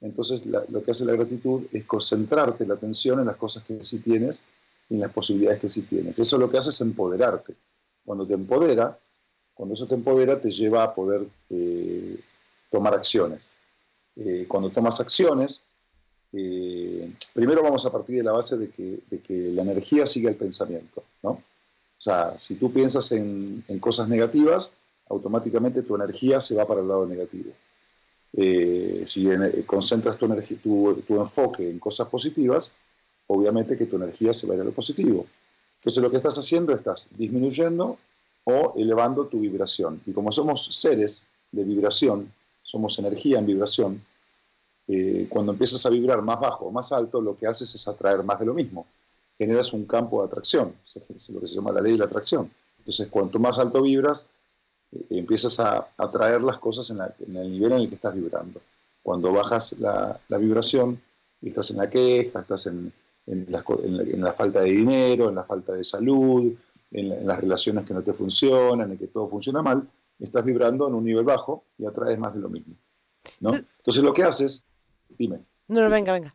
Entonces, 0.00 0.46
lo 0.46 0.82
que 0.82 0.90
hace 0.90 1.04
la 1.04 1.12
gratitud 1.12 1.62
es 1.72 1.84
concentrarte 1.84 2.66
la 2.66 2.74
atención 2.74 3.20
en 3.20 3.26
las 3.26 3.36
cosas 3.36 3.64
que 3.64 3.84
sí 3.84 3.98
tienes 3.98 4.44
y 4.88 4.94
en 4.94 5.00
las 5.00 5.12
posibilidades 5.12 5.60
que 5.60 5.68
sí 5.68 5.82
tienes. 5.82 6.18
Eso 6.18 6.38
lo 6.38 6.50
que 6.50 6.58
hace 6.58 6.70
es 6.70 6.80
empoderarte 6.80 7.54
cuando 8.04 8.26
te 8.26 8.34
empodera, 8.34 8.98
cuando 9.54 9.74
eso 9.74 9.86
te 9.86 9.94
empodera, 9.94 10.40
te 10.40 10.50
lleva 10.50 10.82
a 10.82 10.94
poder 10.94 11.26
eh, 11.50 12.18
tomar 12.70 12.94
acciones. 12.94 13.50
Eh, 14.16 14.46
cuando 14.48 14.70
tomas 14.70 15.00
acciones, 15.00 15.62
eh, 16.32 17.12
primero 17.34 17.62
vamos 17.62 17.84
a 17.86 17.92
partir 17.92 18.16
de 18.16 18.22
la 18.22 18.32
base 18.32 18.56
de 18.56 18.70
que, 18.70 19.52
la 19.52 19.62
energía 19.62 20.06
sigue 20.06 20.28
el 20.28 20.36
pensamiento, 20.36 21.04
¿no? 21.22 21.42
O 22.00 22.02
sea, 22.02 22.38
si 22.38 22.54
tú 22.54 22.72
piensas 22.72 23.12
en, 23.12 23.62
cosas 23.78 24.08
negativas, 24.08 24.72
automáticamente 25.10 25.82
tu 25.82 25.94
energía 25.94 26.40
se 26.40 26.54
va 26.54 26.66
para 26.66 26.80
el 26.80 26.88
lado 26.88 27.06
negativo. 27.06 27.52
si 28.32 29.28
concentras 29.66 30.16
tu, 30.16 30.24
energía, 30.24 30.56
tu, 30.62 31.02
tu, 31.06 31.20
enfoque 31.20 31.68
en 31.68 31.78
cosas 31.78 32.08
positivas, 32.08 32.72
obviamente 33.26 33.76
que 33.76 33.84
tu 33.84 33.96
energía 33.96 34.32
se 34.32 34.46
va 34.46 34.54
a 34.54 34.56
ir 34.56 34.62
a 34.62 34.64
lo 34.64 34.72
positivo. 34.72 35.26
Entonces 35.76 36.02
lo 36.02 36.10
que 36.10 36.16
estás 36.16 36.38
haciendo, 36.38 36.72
estás 36.72 37.10
disminuyendo 37.18 37.98
o 38.44 38.72
elevando 38.78 39.26
tu 39.26 39.40
vibración. 39.40 40.00
Y 40.06 40.12
como 40.12 40.32
somos 40.32 40.68
seres 40.72 41.26
de 41.52 41.64
vibración, 41.64 42.32
somos 42.62 42.98
energía 42.98 43.38
en 43.38 43.46
vibración, 43.46 44.02
eh, 44.88 45.26
cuando 45.28 45.52
empiezas 45.52 45.84
a 45.86 45.90
vibrar 45.90 46.22
más 46.22 46.40
bajo 46.40 46.64
o 46.64 46.70
más 46.72 46.90
alto, 46.92 47.20
lo 47.20 47.36
que 47.36 47.46
haces 47.46 47.74
es 47.74 47.86
atraer 47.86 48.24
más 48.24 48.40
de 48.40 48.46
lo 48.46 48.54
mismo. 48.54 48.86
Generas 49.40 49.72
un 49.72 49.86
campo 49.86 50.20
de 50.20 50.26
atracción, 50.26 50.74
es 50.84 51.30
lo 51.30 51.40
que 51.40 51.48
se 51.48 51.54
llama 51.54 51.72
la 51.72 51.80
ley 51.80 51.92
de 51.92 51.98
la 51.98 52.04
atracción. 52.04 52.52
Entonces, 52.76 53.06
cuanto 53.08 53.38
más 53.38 53.58
alto 53.58 53.80
vibras, 53.80 54.28
eh, 54.92 55.06
empiezas 55.08 55.58
a 55.60 55.88
atraer 55.96 56.42
las 56.42 56.58
cosas 56.58 56.90
en, 56.90 57.00
el 57.36 57.50
nivel 57.50 57.72
en 57.72 57.78
el 57.78 57.88
que 57.88 57.94
estás 57.94 58.14
vibrando. 58.14 58.60
Cuando 59.02 59.32
bajas 59.32 59.72
la, 59.78 60.20
la 60.28 60.36
vibración 60.36 61.00
y 61.40 61.48
estás 61.48 61.70
en 61.70 61.78
la 61.78 61.88
queja, 61.88 62.40
estás 62.40 62.66
en, 62.66 62.92
en 63.26 63.46
la, 63.48 64.32
falta 64.32 64.60
de 64.60 64.70
dinero, 64.70 65.28
en 65.28 65.36
la 65.36 65.44
falta 65.44 65.72
de 65.72 65.84
salud, 65.84 66.52
en, 66.90 67.26
las 67.26 67.40
relaciones 67.40 67.86
que 67.86 67.94
no 67.94 68.02
te 68.02 68.12
funcionan, 68.12 68.92
en 68.92 68.98
que 68.98 69.06
todo 69.06 69.28
funciona 69.28 69.62
mal, 69.62 69.88
estás 70.18 70.44
vibrando 70.44 70.88
en 70.88 70.94
un 70.94 71.04
nivel 71.04 71.24
bajo 71.24 71.64
y 71.78 71.86
atraes 71.86 72.18
más 72.18 72.34
de 72.34 72.40
lo 72.40 72.48
mismo. 72.48 72.74
¿no? 73.40 73.54
Entonces 73.54 74.02
lo 74.02 74.12
que 74.12 74.24
haces, 74.24 74.66
dime. 75.08 75.40
No, 75.68 75.80
no, 75.80 75.90
venga, 75.90 76.12
venga. 76.12 76.34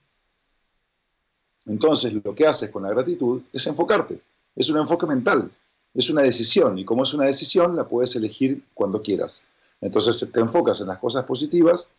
Entonces 1.66 2.14
lo 2.14 2.36
que 2.36 2.48
haces 2.48 2.70
con 2.70 2.84
la 2.84 2.90
gratitud 2.90 3.42
es 3.52 3.66
enfocarte. 3.68 4.22
Es 4.56 4.70
un 4.70 4.78
enfoque 4.78 5.06
mental, 5.06 5.52
es 5.94 6.10
una 6.10 6.22
decisión 6.22 6.78
y 6.78 6.86
como 6.86 7.04
es 7.04 7.14
una 7.14 7.26
decisión 7.26 7.76
la 7.76 7.88
puedes 7.88 8.16
elegir 8.16 8.64
cuando 8.74 9.02
quieras. 9.02 9.44
Entonces 9.82 10.30
te 10.32 10.40
enfocas 10.40 10.80
en 10.82 10.88
las 10.88 11.00
cosas 11.00 11.24
positivas, 11.26 11.90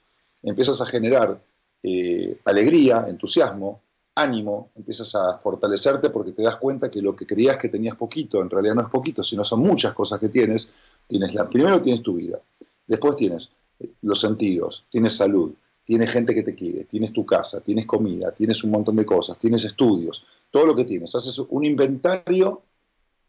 empiezas 0.42 0.80
a 0.80 0.87
generar 0.87 1.40
eh, 1.82 2.38
alegría, 2.44 3.06
entusiasmo, 3.08 3.80
ánimo, 4.14 4.70
empiezas 4.75 5.14
a 5.14 5.38
fortalecerte 5.38 6.11
porque 6.11 6.32
te 6.32 6.42
das 6.42 6.56
cuenta 6.56 6.90
que 6.90 7.02
lo 7.02 7.14
que 7.14 7.26
creías 7.26 7.58
que 7.58 7.68
tenías 7.68 7.96
poquito, 7.96 8.40
en 8.40 8.49
realidad 8.50 8.75
no 8.75 8.82
es 8.82 8.88
poquito, 8.88 9.23
sino 9.23 9.44
son 9.44 9.61
muchas 9.61 9.92
cosas 9.92 10.18
que 10.18 10.28
tienes. 10.28 10.73
tienes 11.06 11.35
la, 11.35 11.49
primero 11.49 11.80
tienes 11.80 12.02
tu 12.02 12.14
vida, 12.14 12.40
después 12.87 13.16
tienes 13.16 13.50
eh, 13.78 13.90
los 14.02 14.20
sentidos, 14.20 14.85
tienes 14.88 15.16
salud, 15.16 15.52
tienes 15.87 16.11
gente 16.11 16.35
que 16.35 16.43
te 16.43 16.57
quiere, 16.57 16.85
tienes 16.85 17.12
tu 17.12 17.25
casa, 17.25 17.61
tienes 17.61 17.87
comida, 17.87 18.33
tienes 18.33 18.64
un 18.64 18.73
montón 18.73 18.97
de 18.97 19.07
cosas, 19.07 19.38
tienes 19.38 19.62
estudios, 19.62 20.26
todo 20.50 20.66
lo 20.66 20.75
que 20.75 20.85
tienes. 20.85 21.14
Haces 21.14 21.38
un 21.38 21.64
inventario, 21.64 22.62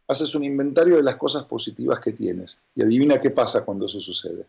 haces 0.08 0.34
un 0.34 0.44
inventario 0.44 0.96
de 0.96 1.04
las 1.04 1.18
cosas 1.18 1.44
positivas 1.44 2.00
que 2.00 2.14
tienes 2.14 2.60
y 2.74 2.82
adivina 2.82 3.22
qué 3.22 3.30
pasa 3.30 3.64
cuando 3.64 3.86
eso 3.86 4.02
sucede. 4.02 4.48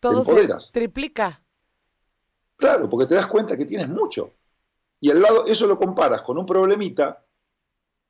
Todo 0.00 0.24
te 0.24 0.58
se 0.58 0.72
triplica. 0.72 1.42
Claro, 2.56 2.88
porque 2.88 3.06
te 3.06 3.14
das 3.14 3.26
cuenta 3.26 3.58
que 3.58 3.66
tienes 3.66 3.88
mucho. 3.88 4.32
Y 4.98 5.10
al 5.10 5.20
lado, 5.20 5.44
eso 5.46 5.66
lo 5.66 5.78
comparas 5.78 6.22
con 6.22 6.38
un 6.38 6.46
problemita 6.46 7.22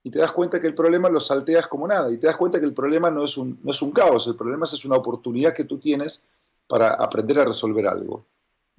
y 0.04 0.11
te 0.11 0.21
das 0.21 0.30
cuenta 0.30 0.61
que 0.61 0.69
el 0.69 0.75
problema 0.75 1.09
lo 1.09 1.19
salteas 1.19 1.66
como 1.66 1.88
nada. 1.88 2.12
Y 2.12 2.19
te 2.19 2.28
das 2.28 2.37
cuenta 2.37 2.61
que 2.61 2.66
el 2.66 2.75
problema 2.75 3.11
no 3.11 3.25
es 3.25 3.37
un, 3.37 3.59
no 3.64 3.73
es 3.73 3.83
un 3.83 3.90
caos, 3.90 4.28
el 4.28 4.37
problema 4.37 4.64
es 4.64 4.85
una 4.85 4.97
oportunidad 4.97 5.52
que 5.52 5.64
tú 5.64 5.80
tienes 5.80 6.28
para 6.69 6.90
aprender 6.90 7.40
a 7.40 7.45
resolver 7.45 7.88
algo. 7.88 8.26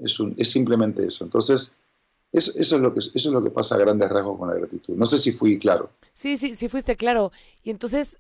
Es, 0.02 0.20
un, 0.20 0.36
es 0.38 0.50
simplemente 0.52 1.06
eso. 1.08 1.24
Entonces, 1.24 1.78
eso, 2.32 2.52
es 2.60 2.72
lo 2.72 2.94
que, 2.94 3.00
eso 3.00 3.12
es 3.14 3.26
lo 3.26 3.44
que 3.44 3.52
pasa 3.52 3.76
a 3.76 3.80
grandes 3.80 4.10
rasgos 4.10 4.38
con 4.38 4.50
la 4.50 4.56
gratitud. 4.56 4.96
No 4.96 5.06
sé 5.06 5.18
si 5.18 5.32
fui 5.32 5.58
claro. 5.58 5.92
Sí, 6.14 6.38
sí, 6.38 6.56
sí 6.56 6.70
fuiste 6.70 6.96
claro. 6.96 7.32
Y 7.64 7.70
entonces, 7.70 8.18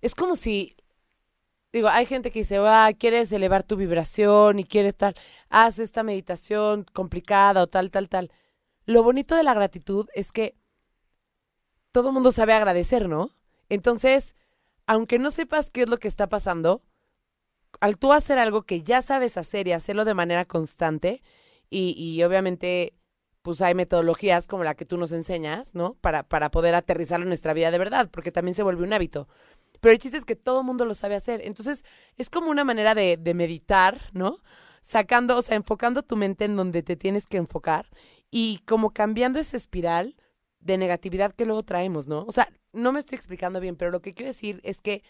es 0.00 0.14
como 0.14 0.36
si 0.36 0.74
digo, 1.74 1.88
hay 1.88 2.06
gente 2.06 2.30
que 2.30 2.38
dice, 2.38 2.58
ah, 2.58 2.92
quieres 2.96 3.32
elevar 3.32 3.64
tu 3.64 3.76
vibración 3.76 4.60
y 4.60 4.64
quieres 4.64 4.94
tal, 4.94 5.16
haz 5.48 5.80
esta 5.80 6.04
meditación 6.04 6.86
complicada 6.92 7.62
o 7.62 7.66
tal, 7.66 7.90
tal, 7.90 8.08
tal. 8.08 8.30
Lo 8.86 9.02
bonito 9.02 9.34
de 9.34 9.42
la 9.42 9.54
gratitud 9.54 10.06
es 10.14 10.30
que 10.30 10.54
todo 11.90 12.12
mundo 12.12 12.30
sabe 12.30 12.52
agradecer, 12.52 13.08
¿no? 13.08 13.30
Entonces, 13.68 14.36
aunque 14.86 15.18
no 15.18 15.32
sepas 15.32 15.70
qué 15.70 15.82
es 15.82 15.88
lo 15.88 15.98
que 15.98 16.06
está 16.06 16.28
pasando, 16.28 16.80
al 17.80 17.98
tú 17.98 18.12
hacer 18.12 18.38
algo 18.38 18.62
que 18.62 18.82
ya 18.82 19.02
sabes 19.02 19.36
hacer 19.36 19.68
y 19.68 19.72
hacerlo 19.72 20.04
de 20.04 20.14
manera 20.14 20.44
constante, 20.44 21.22
y, 21.70 21.94
y 21.96 22.22
obviamente, 22.22 22.94
pues 23.42 23.60
hay 23.60 23.74
metodologías 23.74 24.46
como 24.46 24.64
la 24.64 24.74
que 24.74 24.84
tú 24.84 24.96
nos 24.96 25.12
enseñas, 25.12 25.74
¿no? 25.74 25.94
Para, 25.94 26.22
para 26.22 26.50
poder 26.50 26.74
aterrizarlo 26.74 27.24
en 27.24 27.30
nuestra 27.30 27.54
vida 27.54 27.70
de 27.70 27.78
verdad, 27.78 28.08
porque 28.10 28.32
también 28.32 28.54
se 28.54 28.62
vuelve 28.62 28.84
un 28.84 28.92
hábito. 28.92 29.28
Pero 29.80 29.92
el 29.92 29.98
chiste 29.98 30.16
es 30.16 30.24
que 30.24 30.36
todo 30.36 30.60
el 30.60 30.66
mundo 30.66 30.86
lo 30.86 30.94
sabe 30.94 31.14
hacer. 31.14 31.40
Entonces, 31.44 31.84
es 32.16 32.30
como 32.30 32.50
una 32.50 32.64
manera 32.64 32.94
de, 32.94 33.16
de 33.16 33.34
meditar, 33.34 34.00
¿no? 34.12 34.38
Sacando, 34.80 35.36
o 35.36 35.42
sea, 35.42 35.56
enfocando 35.56 36.02
tu 36.02 36.16
mente 36.16 36.44
en 36.44 36.56
donde 36.56 36.82
te 36.82 36.96
tienes 36.96 37.26
que 37.26 37.38
enfocar 37.38 37.88
y 38.30 38.58
como 38.66 38.92
cambiando 38.92 39.38
esa 39.38 39.56
espiral 39.56 40.16
de 40.60 40.78
negatividad 40.78 41.32
que 41.34 41.44
luego 41.44 41.62
traemos, 41.62 42.08
¿no? 42.08 42.24
O 42.24 42.32
sea, 42.32 42.48
no 42.72 42.92
me 42.92 43.00
estoy 43.00 43.16
explicando 43.16 43.60
bien, 43.60 43.76
pero 43.76 43.90
lo 43.90 44.00
que 44.00 44.12
quiero 44.12 44.28
decir 44.28 44.60
es 44.64 44.80
que 44.80 45.02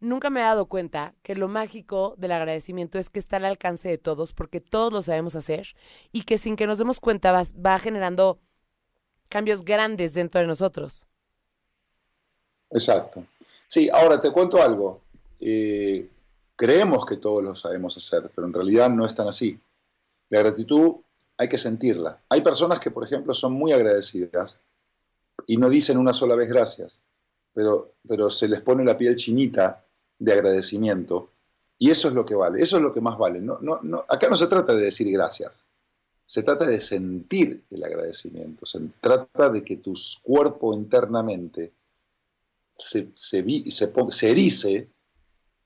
nunca 0.00 0.30
me 0.30 0.40
he 0.40 0.44
dado 0.44 0.66
cuenta 0.66 1.14
que 1.22 1.34
lo 1.34 1.48
mágico 1.48 2.14
del 2.18 2.32
agradecimiento 2.32 2.98
es 2.98 3.10
que 3.10 3.18
está 3.18 3.36
al 3.36 3.44
alcance 3.44 3.88
de 3.88 3.98
todos, 3.98 4.32
porque 4.32 4.60
todos 4.60 4.92
lo 4.92 5.02
sabemos 5.02 5.36
hacer, 5.36 5.68
y 6.12 6.22
que 6.22 6.38
sin 6.38 6.56
que 6.56 6.66
nos 6.66 6.78
demos 6.78 7.00
cuenta 7.00 7.32
va, 7.32 7.78
generando 7.78 8.38
cambios 9.28 9.64
grandes 9.64 10.14
dentro 10.14 10.40
de 10.40 10.46
nosotros. 10.46 11.06
Exacto. 12.70 13.24
Sí, 13.68 13.88
ahora 13.90 14.20
te 14.20 14.30
cuento 14.30 14.62
algo. 14.62 15.02
Eh, 15.40 16.08
creemos 16.54 17.04
que 17.06 17.16
todos 17.16 17.42
lo 17.42 17.56
sabemos 17.56 17.96
hacer, 17.96 18.30
pero 18.34 18.46
en 18.46 18.52
realidad 18.52 18.90
no 18.90 19.06
es 19.06 19.14
tan 19.14 19.28
así. 19.28 19.58
La 20.28 20.40
gratitud 20.40 20.96
hay 21.36 21.48
que 21.48 21.58
sentirla. 21.58 22.20
Hay 22.28 22.40
personas 22.40 22.80
que, 22.80 22.90
por 22.90 23.04
ejemplo, 23.04 23.34
son 23.34 23.52
muy 23.52 23.72
agradecidas 23.72 24.60
y 25.46 25.56
no 25.56 25.68
dicen 25.68 25.98
una 25.98 26.12
sola 26.12 26.34
vez 26.34 26.48
gracias, 26.48 27.02
pero, 27.52 27.94
pero 28.06 28.30
se 28.30 28.48
les 28.48 28.60
pone 28.60 28.84
la 28.84 28.96
piel 28.96 29.16
chinita 29.16 29.85
de 30.18 30.32
agradecimiento 30.32 31.30
y 31.78 31.90
eso 31.90 32.08
es 32.08 32.14
lo 32.14 32.24
que 32.24 32.34
vale, 32.34 32.62
eso 32.62 32.76
es 32.76 32.82
lo 32.82 32.92
que 32.92 33.00
más 33.00 33.18
vale. 33.18 33.40
No, 33.40 33.58
no, 33.60 33.80
no, 33.82 34.04
acá 34.08 34.28
no 34.28 34.36
se 34.36 34.46
trata 34.46 34.74
de 34.74 34.84
decir 34.84 35.10
gracias, 35.12 35.64
se 36.24 36.42
trata 36.42 36.66
de 36.66 36.80
sentir 36.80 37.64
el 37.70 37.84
agradecimiento, 37.84 38.66
se 38.66 38.80
trata 39.00 39.50
de 39.50 39.62
que 39.62 39.76
tu 39.76 39.94
cuerpo 40.22 40.74
internamente 40.74 41.72
se, 42.68 43.10
se, 43.14 43.44
se, 43.70 43.92
se 44.10 44.30
erice 44.30 44.90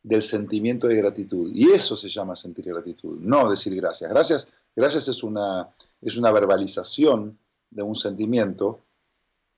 del 0.03 0.23
sentimiento 0.23 0.89
de 0.89 0.97
gratitud. 0.97 1.51
Y 1.55 1.71
eso 1.71 1.97
se 1.97 2.09
llama 2.09 2.37
sentir 2.37 2.67
gratitud, 2.67 3.19
no 3.21 3.51
decir 3.51 3.75
gracias. 3.75 4.11
Gracias, 4.11 4.53
gracias 4.75 5.09
es, 5.09 5.23
una, 5.23 5.69
es 6.01 6.17
una 6.17 6.31
verbalización 6.33 7.39
de 7.71 7.83
un 7.83 7.95
sentimiento 7.95 8.81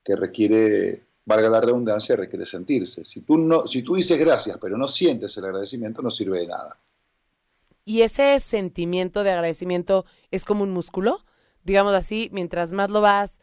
que 0.03 0.15
requiere, 0.15 1.05
valga 1.25 1.49
la 1.49 1.61
redundancia, 1.61 2.15
requiere 2.15 2.45
sentirse. 2.45 3.05
Si 3.05 3.21
tú, 3.21 3.37
no, 3.37 3.67
si 3.67 3.81
tú 3.81 3.95
dices 3.95 4.19
gracias, 4.19 4.57
pero 4.59 4.77
no 4.77 4.87
sientes 4.87 5.35
el 5.37 5.45
agradecimiento, 5.45 6.01
no 6.01 6.11
sirve 6.11 6.39
de 6.39 6.47
nada. 6.47 6.79
¿Y 7.85 8.01
ese 8.01 8.39
sentimiento 8.39 9.23
de 9.23 9.31
agradecimiento 9.31 10.05
es 10.31 10.45
como 10.45 10.63
un 10.63 10.71
músculo? 10.71 11.25
Digamos 11.63 11.93
así, 11.93 12.29
mientras 12.31 12.73
más 12.73 12.89
lo 12.89 13.01
vas, 13.01 13.39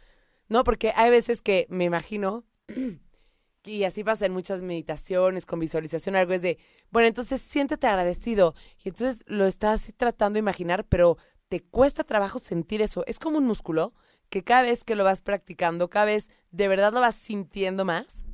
¿no? 0.49 0.65
Porque 0.65 0.93
hay 0.97 1.11
veces 1.11 1.43
que 1.43 1.67
me 1.69 1.85
imagino 1.85 2.45
y 3.65 3.85
así 3.85 4.03
pasa 4.05 4.27
en 4.27 4.33
muchas 4.33 4.63
meditaciones, 4.63 5.47
con 5.47 5.61
visualización, 5.61 6.17
algo 6.17 6.33
es 6.33 6.43
de, 6.43 6.59
bueno, 6.91 7.09
entonces 7.09 7.43
siéntete 7.43 7.87
agradecido. 7.87 8.55
Y 8.83 8.91
entonces 8.91 9.23
lo 9.27 9.47
estás 9.47 9.93
tratando 9.97 10.35
de 10.35 10.41
imaginar, 10.41 10.87
pero 10.89 11.19
te 11.49 11.61
cuesta 11.63 12.05
trabajo 12.05 12.39
sentir 12.39 12.81
eso. 12.81 13.05
Es 13.07 13.19
como 13.19 13.39
un 13.39 13.47
músculo 13.47 13.93
que 14.31 14.43
cada 14.45 14.63
vez 14.63 14.85
que 14.85 14.95
lo 14.95 15.05
vas 15.05 15.23
practicando, 15.23 15.91
cada 15.91 16.07
vez 16.07 16.31
de 16.53 16.69
verdad 16.69 16.93
lo 16.93 17.01
vas 17.01 17.17
sintiendo 17.17 17.85
más. 17.85 18.25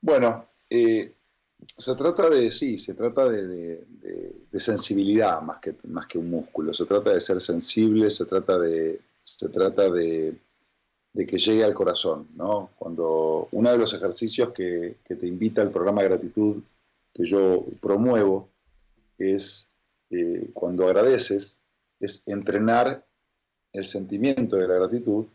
Bueno, 0.00 0.46
eh, 0.70 1.14
se 1.58 1.94
trata 1.96 2.30
de, 2.30 2.50
sí, 2.50 2.78
se 2.78 2.94
trata 2.94 3.28
de, 3.28 3.46
de, 3.46 4.60
sensibilidad 4.60 5.42
más 5.42 5.58
que, 5.58 5.76
más 5.88 6.06
que 6.06 6.18
un 6.18 6.30
músculo. 6.30 6.72
Se 6.72 6.84
trata 6.86 7.12
de 7.12 7.20
ser 7.20 7.40
sensible, 7.40 8.10
se 8.10 8.24
trata 8.24 8.58
de, 8.58 9.00
se 9.22 9.48
trata 9.48 9.90
de 9.90 10.38
que 11.24 11.38
llegue 11.38 11.64
al 11.64 11.74
corazón, 11.74 12.28
¿no? 12.34 12.70
Cuando 12.76 13.48
uno 13.52 13.70
de 13.70 13.78
los 13.78 13.94
ejercicios 13.94 14.52
que, 14.52 14.96
te 15.06 15.26
invita 15.26 15.62
al 15.62 15.70
programa 15.70 16.02
gratitud 16.02 16.62
que 17.12 17.24
yo 17.24 17.64
promuevo 17.80 18.50
es 19.18 19.72
eh, 20.10 20.50
cuando 20.52 20.86
agradeces, 20.86 21.62
es 22.00 22.22
entrenar 22.26 23.04
el 23.72 23.84
sentimiento 23.84 24.56
de 24.56 24.68
la 24.68 24.74
gratitud 24.74 25.26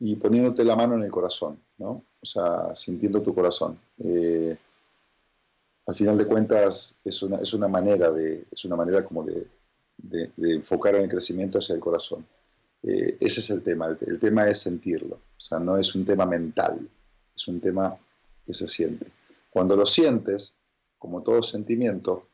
y 0.00 0.14
poniéndote 0.16 0.64
la 0.64 0.76
mano 0.76 0.94
en 0.94 1.02
el 1.02 1.10
corazón, 1.10 1.60
¿no? 1.78 2.04
O 2.20 2.26
sea, 2.26 2.74
sintiendo 2.74 3.22
tu 3.22 3.34
corazón. 3.34 3.78
Eh, 3.98 4.56
al 5.86 5.94
final 5.94 6.18
de 6.18 6.26
cuentas 6.26 6.98
es 7.02 7.22
una, 7.22 7.38
es 7.38 7.52
una 7.54 7.66
manera 7.66 8.10
de, 8.10 8.46
es 8.50 8.64
una 8.64 8.76
manera 8.76 9.04
como 9.04 9.24
de, 9.24 9.46
enfocar 10.36 10.94
en 10.94 11.02
el 11.02 11.08
crecimiento 11.08 11.58
hacia 11.58 11.74
el 11.74 11.80
corazón. 11.80 12.26
Eh, 12.82 13.16
ese 13.20 13.40
es 13.40 13.50
el 13.50 13.62
tema, 13.62 13.96
el, 14.00 14.18
tema 14.20 14.46
es 14.46 14.60
sentirlo, 14.60 15.16
o 15.16 15.40
sea, 15.40 15.58
no 15.58 15.76
es 15.76 15.94
un 15.96 16.04
tema 16.04 16.26
mental, 16.26 16.88
es 17.34 17.48
un 17.48 17.60
tema 17.60 17.98
que 18.46 18.54
se 18.54 18.68
siente. 18.68 19.10
Cuando 19.50 19.74
lo 19.76 19.86
sientes, 19.86 20.56
como 20.98 21.22
todo 21.22 21.42
sentimiento, 21.42 22.28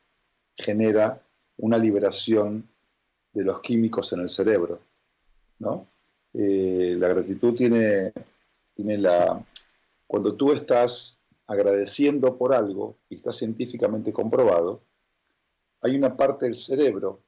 genera 0.55 1.21
una 1.57 1.77
liberación 1.77 2.69
de 3.35 3.43
los 3.43 3.61
químicos 3.61 4.11
en 4.13 4.21
el 4.21 4.29
cerebro, 4.29 4.79
¿no? 5.59 5.87
Eh, 6.33 6.95
la 6.97 7.09
gratitud 7.09 7.53
tiene, 7.53 8.11
tiene 8.73 8.97
la... 8.97 9.45
Cuando 10.07 10.35
tú 10.35 10.53
estás 10.53 11.21
agradeciendo 11.45 12.37
por 12.37 12.53
algo, 12.53 12.97
y 13.09 13.15
está 13.15 13.31
científicamente 13.31 14.11
comprobado, 14.11 14.81
hay 15.81 15.95
una 15.95 16.17
parte 16.17 16.45
del 16.45 16.55
cerebro 16.55 17.21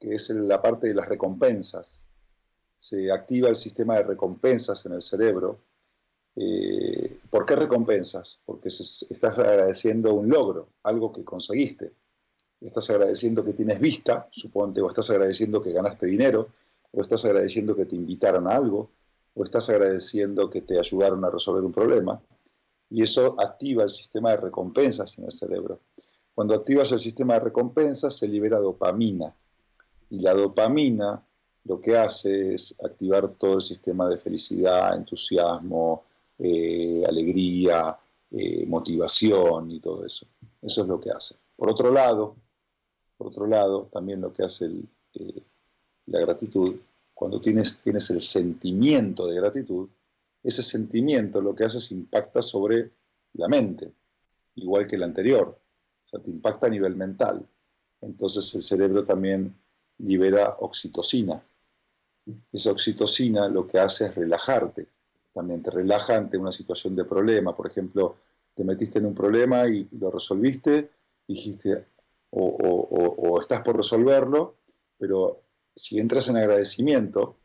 que 0.00 0.14
es 0.14 0.28
la 0.30 0.60
parte 0.60 0.88
de 0.88 0.94
las 0.94 1.08
recompensas, 1.08 2.06
se 2.76 3.12
activa 3.12 3.48
el 3.48 3.56
sistema 3.56 3.96
de 3.96 4.02
recompensas 4.02 4.84
en 4.86 4.92
el 4.92 5.02
cerebro. 5.02 5.60
Eh, 6.36 7.20
¿Por 7.30 7.46
qué 7.46 7.54
recompensas? 7.56 8.42
Porque 8.44 8.68
estás 8.68 9.38
agradeciendo 9.38 10.14
un 10.14 10.28
logro, 10.28 10.68
algo 10.82 11.12
que 11.12 11.24
conseguiste. 11.24 11.92
Estás 12.64 12.88
agradeciendo 12.88 13.44
que 13.44 13.52
tienes 13.52 13.78
vista, 13.78 14.26
suponte, 14.30 14.80
o 14.80 14.88
estás 14.88 15.10
agradeciendo 15.10 15.62
que 15.62 15.70
ganaste 15.70 16.06
dinero, 16.06 16.48
o 16.92 17.02
estás 17.02 17.22
agradeciendo 17.26 17.76
que 17.76 17.84
te 17.84 17.94
invitaron 17.94 18.48
a 18.48 18.56
algo. 18.56 18.90
o 19.36 19.42
estás 19.42 19.68
agradeciendo 19.68 20.48
que 20.48 20.62
te 20.62 20.78
ayudaron 20.78 21.24
a 21.24 21.30
resolver 21.30 21.64
un 21.64 21.72
problema. 21.72 22.22
Y 22.88 23.02
eso 23.02 23.34
activa 23.40 23.82
el 23.82 23.90
sistema 23.90 24.30
de 24.30 24.36
recompensas 24.36 25.18
en 25.18 25.24
el 25.24 25.32
cerebro. 25.32 25.80
Cuando 26.34 26.54
activas 26.54 26.92
el 26.92 27.00
sistema 27.00 27.34
de 27.34 27.40
recompensas 27.40 28.16
se 28.16 28.28
libera 28.28 28.60
dopamina. 28.60 29.34
Y 30.08 30.20
la 30.20 30.34
dopamina 30.34 31.20
lo 31.64 31.80
que 31.80 31.96
hace 31.96 32.54
es 32.54 32.76
activar 32.84 33.28
todo 33.34 33.54
el 33.54 33.62
sistema 33.62 34.08
de 34.08 34.18
felicidad, 34.18 34.94
entusiasmo, 34.94 36.04
eh, 36.38 37.02
alegría, 37.08 37.98
eh, 38.30 38.64
motivación 38.66 39.70
y 39.72 39.80
todo 39.80 40.06
eso. 40.06 40.26
Eso 40.62 40.82
es 40.82 40.88
lo 40.88 41.00
que 41.00 41.10
hace. 41.10 41.34
Por 41.56 41.70
otro 41.70 41.90
lado, 41.90 42.36
por 43.16 43.28
otro 43.28 43.46
lado, 43.46 43.88
también 43.92 44.20
lo 44.20 44.32
que 44.32 44.42
hace 44.42 44.70
eh, 45.14 45.42
la 46.06 46.20
gratitud, 46.20 46.76
cuando 47.12 47.40
tienes, 47.40 47.80
tienes 47.80 48.10
el 48.10 48.20
sentimiento 48.20 49.26
de 49.26 49.36
gratitud, 49.36 49.88
ese 50.42 50.62
sentimiento 50.62 51.40
lo 51.40 51.54
que 51.54 51.64
hace 51.64 51.78
es 51.78 51.90
impacta 51.90 52.42
sobre 52.42 52.90
la 53.32 53.48
mente, 53.48 53.92
igual 54.56 54.86
que 54.86 54.96
el 54.96 55.02
anterior. 55.02 55.58
O 56.04 56.08
sea, 56.08 56.20
te 56.20 56.30
impacta 56.30 56.66
a 56.66 56.70
nivel 56.70 56.96
mental. 56.96 57.46
Entonces 58.02 58.54
el 58.54 58.62
cerebro 58.62 59.04
también 59.04 59.56
libera 59.98 60.56
oxitocina. 60.60 61.42
Esa 62.52 62.72
oxitocina 62.72 63.48
lo 63.48 63.66
que 63.66 63.78
hace 63.78 64.06
es 64.06 64.14
relajarte. 64.14 64.86
También 65.32 65.62
te 65.62 65.70
relaja 65.70 66.16
ante 66.16 66.36
una 66.36 66.52
situación 66.52 66.94
de 66.94 67.04
problema. 67.04 67.56
Por 67.56 67.66
ejemplo, 67.66 68.16
te 68.54 68.64
metiste 68.64 68.98
en 68.98 69.06
un 69.06 69.14
problema 69.14 69.66
y 69.66 69.88
lo 69.92 70.10
resolviste, 70.10 70.90
dijiste, 71.26 71.86
o, 72.36 73.40
estás 73.40 73.62
por 73.62 73.76
resolverlo, 73.76 74.56
pero 74.98 75.42
si 75.74 75.98
entras 75.98 76.28
en 76.28 76.36
agradecimiento 76.36 77.36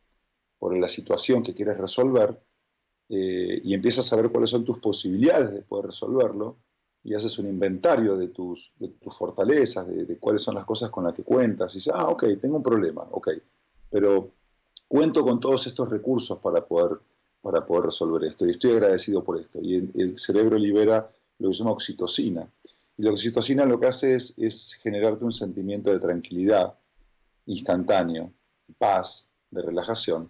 por 0.57 0.77
la 0.77 0.89
situación 0.89 1.43
que 1.43 1.53
quieres 1.53 1.77
resolver 1.77 2.39
eh, 3.09 3.61
y 3.63 3.73
empiezas 3.73 4.11
a 4.11 4.15
ver 4.15 4.29
cuáles 4.29 4.49
son 4.49 4.65
tus 4.65 4.79
posibilidades 4.79 5.51
de 5.53 5.61
poder 5.61 5.87
resolverlo, 5.87 6.57
y 7.03 7.13
haces 7.13 7.39
un 7.39 7.47
inventario 7.47 8.17
de 8.17 8.27
tus, 8.27 8.73
fortalezas, 9.09 9.87
de, 9.87 10.17
cuáles 10.17 10.41
son 10.41 10.55
las 10.55 10.65
cosas 10.65 10.89
con 10.89 11.03
las 11.03 11.13
que 11.13 11.23
cuentas, 11.23 11.73
y 11.73 11.77
dices, 11.77 11.93
ah, 11.95 12.09
ok, 12.09 12.25
tengo 12.39 12.57
un 12.57 12.63
problema, 12.63 13.07
ok, 13.11 13.29
pero 13.89 14.31
cuento 14.87 15.23
con 15.23 15.39
todos 15.39 15.65
estos 15.67 15.89
recursos 15.89 16.39
para 16.39 16.65
poder, 16.65 16.99
para 17.41 17.65
poder 17.65 17.85
resolver 17.85 18.23
esto, 18.25 18.45
y 18.45 18.51
estoy 18.51 18.71
agradecido 18.71 19.23
por 19.23 19.39
esto. 19.39 19.59
Y 19.61 19.75
el, 19.75 20.17
cerebro 20.17 20.57
libera 20.57 21.09
lo 21.39 21.49
que 21.49 21.53
se 21.53 21.59
llama 21.59 21.71
oxitocina. 21.71 22.49
Y 22.99 23.03
la 23.03 23.11
oxitocina 23.11 23.65
lo 23.65 23.79
que 23.79 23.87
hace 23.87 24.15
es, 24.15 24.77
generarte 24.83 25.25
un 25.25 25.33
sentimiento 25.33 25.89
de 25.89 25.99
tranquilidad 25.99 26.77
instantáneo, 27.47 28.31
paz, 28.77 29.31
de 29.49 29.63
relajación. 29.63 30.29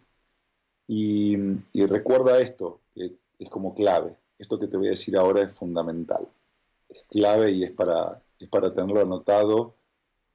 Y, 0.88 1.36
y 1.74 1.86
recuerda 1.86 2.40
esto, 2.40 2.80
que 2.96 3.18
es 3.38 3.50
como 3.50 3.76
clave. 3.76 4.18
Esto 4.38 4.58
que 4.58 4.68
te 4.68 4.78
voy 4.78 4.88
a 4.88 4.92
decir 4.92 5.18
ahora 5.18 5.42
es 5.42 5.52
fundamental 5.52 6.30
es 6.90 7.06
clave 7.06 7.52
y 7.52 7.64
es 7.64 7.72
para, 7.72 8.22
es 8.40 8.50
para 8.50 8.74
tenerlo 8.74 9.02
anotado 9.02 9.78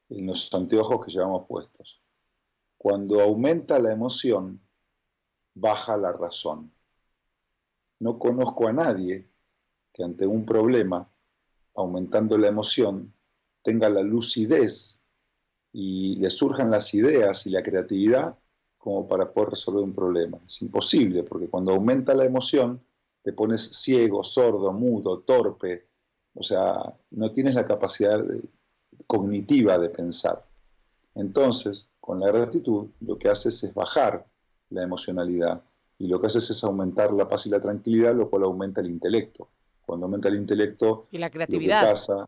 en 0.09 0.25
los 0.25 0.51
anteojos 0.53 1.05
que 1.05 1.11
llevamos 1.11 1.45
puestos. 1.47 2.01
Cuando 2.77 3.21
aumenta 3.21 3.77
la 3.79 3.91
emoción, 3.91 4.61
baja 5.53 5.97
la 5.97 6.13
razón. 6.13 6.71
No 7.99 8.17
conozco 8.19 8.67
a 8.67 8.73
nadie 8.73 9.29
que 9.91 10.03
ante 10.03 10.25
un 10.25 10.45
problema, 10.45 11.09
aumentando 11.75 12.37
la 12.37 12.47
emoción, 12.47 13.13
tenga 13.61 13.89
la 13.89 14.01
lucidez 14.01 15.03
y 15.73 16.15
le 16.17 16.29
surjan 16.29 16.71
las 16.71 16.93
ideas 16.93 17.45
y 17.47 17.49
la 17.49 17.63
creatividad 17.63 18.37
como 18.77 19.07
para 19.07 19.31
poder 19.31 19.49
resolver 19.49 19.83
un 19.83 19.93
problema. 19.93 20.39
Es 20.45 20.61
imposible, 20.61 21.23
porque 21.23 21.49
cuando 21.49 21.73
aumenta 21.73 22.13
la 22.13 22.23
emoción, 22.23 22.81
te 23.23 23.33
pones 23.33 23.61
ciego, 23.61 24.23
sordo, 24.23 24.71
mudo, 24.71 25.19
torpe, 25.21 25.87
o 26.35 26.43
sea, 26.43 26.95
no 27.11 27.31
tienes 27.31 27.55
la 27.55 27.65
capacidad 27.65 28.23
cognitiva 29.07 29.79
de 29.79 29.89
pensar. 29.89 30.45
Entonces, 31.15 31.91
con 31.99 32.19
la 32.19 32.27
gratitud, 32.27 32.89
lo 32.99 33.17
que 33.17 33.29
haces 33.29 33.63
es 33.63 33.73
bajar 33.73 34.27
la 34.69 34.83
emocionalidad 34.83 35.63
y 35.97 36.07
lo 36.07 36.19
que 36.19 36.27
haces 36.27 36.49
es 36.49 36.63
aumentar 36.63 37.13
la 37.13 37.27
paz 37.27 37.47
y 37.47 37.49
la 37.49 37.61
tranquilidad, 37.61 38.13
lo 38.13 38.29
cual 38.29 38.43
aumenta 38.43 38.81
el 38.81 38.89
intelecto. 38.91 39.47
Cuando 39.85 40.05
aumenta 40.05 40.27
el 40.27 40.35
intelecto, 40.35 41.07
y 41.11 41.17
la 41.17 41.29
creatividad. 41.29 41.89
pasa, 41.89 42.25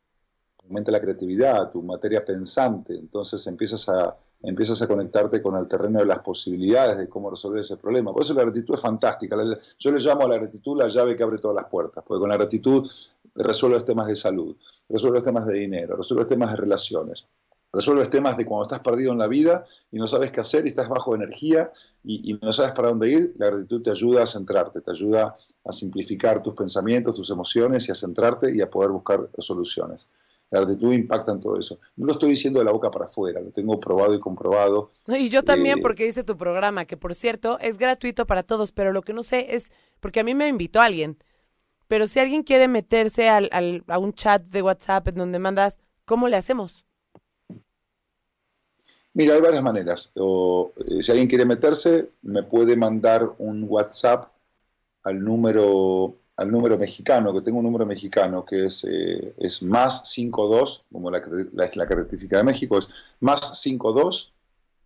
aumenta 0.64 0.92
la 0.92 1.02
creatividad, 1.02 1.72
tu 1.72 1.82
materia 1.82 2.24
pensante, 2.24 2.94
entonces 2.94 3.46
empiezas 3.48 3.88
a, 3.90 4.16
empiezas 4.44 4.82
a 4.82 4.88
conectarte 4.88 5.42
con 5.42 5.58
el 5.58 5.68
terreno 5.68 6.00
de 6.00 6.06
las 6.06 6.20
posibilidades 6.20 6.98
de 6.98 7.10
cómo 7.10 7.30
resolver 7.30 7.62
ese 7.62 7.78
problema. 7.78 8.14
Por 8.14 8.22
eso 8.22 8.34
la 8.34 8.44
gratitud 8.44 8.76
es 8.76 8.82
fantástica. 8.82 9.38
Yo 9.80 9.92
le 9.92 10.00
llamo 10.00 10.26
a 10.26 10.28
la 10.30 10.38
gratitud 10.38 10.78
la 10.78 10.88
llave 10.88 11.16
que 11.16 11.24
abre 11.24 11.40
todas 11.40 11.56
las 11.56 11.66
puertas, 11.66 12.04
porque 12.06 12.20
con 12.20 12.30
la 12.30 12.38
gratitud 12.38 12.90
resuelves 13.36 13.86
temas 13.86 14.08
de 14.08 14.16
salud, 14.16 14.56
resuelves 14.90 15.24
temas 15.24 15.46
de 15.46 15.54
dinero, 15.54 15.96
resuelves 15.96 16.28
temas 16.28 16.52
de 16.52 16.58
relaciones, 16.58 17.28
resuelves 17.74 18.10
temas 18.10 18.38
de 18.38 18.46
cuando 18.46 18.64
estás 18.64 18.80
perdido 18.80 19.12
en 19.12 19.18
la 19.18 19.28
vida 19.28 19.66
y 19.92 19.98
no 19.98 20.08
sabes 20.08 20.32
qué 20.32 20.42
hacer 20.42 20.66
y 20.66 20.70
estás 20.70 20.88
bajo 20.90 21.16
energía 21.16 21.72
y, 22.04 22.40
no 22.42 22.54
sabes 22.54 22.72
para 22.72 22.88
dónde 22.90 23.12
ir, 23.12 23.34
la 23.38 23.48
gratitud 23.48 23.82
te 23.82 23.92
ayuda 23.92 24.24
a 24.24 24.28
centrarte, 24.28 24.80
te 24.80 24.92
ayuda 24.92 25.36
a 25.66 25.74
simplificar 25.74 26.42
tus 26.42 26.54
pensamientos, 26.54 27.14
tus 27.14 27.30
emociones 27.30 27.88
y 27.90 27.92
a 27.92 27.96
centrarte 27.96 28.56
y 28.56 28.62
a 28.62 28.70
poder 28.70 28.92
buscar 28.92 29.30
soluciones. 29.40 30.08
La 30.50 30.62
gratitud 30.62 30.94
impacta 30.94 31.34
en 31.34 31.42
todo 31.42 31.60
eso. 31.60 31.78
No 31.98 32.06
lo 32.06 32.14
estoy 32.14 32.30
diciendo 32.30 32.60
de 32.60 32.66
la 32.66 32.72
boca 32.72 32.90
para 32.90 33.08
afuera, 33.08 33.42
lo 33.42 33.52
tengo 33.52 33.78
probado 33.82 34.16
y 34.16 34.20
comprobado. 34.22 34.94
Y 35.08 35.28
yo 35.28 35.44
también, 35.44 35.80
eh, 35.80 35.82
porque 35.82 36.06
dice 36.06 36.24
tu 36.24 36.38
programa, 36.38 36.86
que 36.86 36.96
por 36.96 37.14
cierto 37.14 37.60
es 37.60 37.78
gratuito 37.78 38.26
para 38.26 38.44
todos, 38.44 38.72
pero 38.72 38.94
lo 38.94 39.02
que 39.02 39.12
no 39.12 39.24
sé 39.24 39.56
es, 39.56 39.74
porque 40.00 40.22
a 40.22 40.24
mí 40.24 40.34
me 40.34 40.48
invitó 40.48 40.80
alguien, 40.80 41.18
pero 41.90 42.08
si 42.08 42.20
alguien 42.20 42.44
quiere 42.44 42.70
meterse 42.70 43.28
al, 43.28 43.50
al, 43.52 43.84
a 43.88 44.00
un 44.00 44.14
chat 44.14 44.44
de 44.44 44.62
WhatsApp 44.62 45.10
en 45.10 45.16
donde 45.16 45.40
mandas, 45.40 45.80
¿cómo 46.06 46.30
le 46.30 46.38
hacemos? 46.38 46.87
Mira, 49.18 49.34
hay 49.34 49.42
varias 49.42 49.64
maneras. 49.64 50.12
O, 50.16 50.72
eh, 50.78 51.02
si 51.02 51.10
alguien 51.10 51.28
quiere 51.28 51.44
meterse, 51.44 52.12
me 52.22 52.44
puede 52.44 52.76
mandar 52.76 53.34
un 53.40 53.66
WhatsApp 53.68 54.32
al 55.04 55.24
número 55.24 56.18
al 56.36 56.52
número 56.52 56.78
mexicano, 56.78 57.34
que 57.34 57.42
tengo 57.42 57.58
un 57.58 57.64
número 57.64 57.84
mexicano 57.88 58.46
que 58.46 58.68
es, 58.68 58.84
eh, 58.88 59.34
es 59.40 59.64
más 59.64 60.08
52, 60.12 60.86
como 60.92 61.10
la, 61.10 61.20
la, 61.54 61.68
la 61.74 61.88
característica 61.88 62.38
de 62.38 62.44
México, 62.44 62.78
es 62.78 62.90
más 63.20 63.60
52 63.60 64.34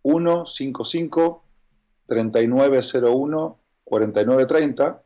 155 0.02 1.42
3901 2.06 3.58
4930 3.84 5.02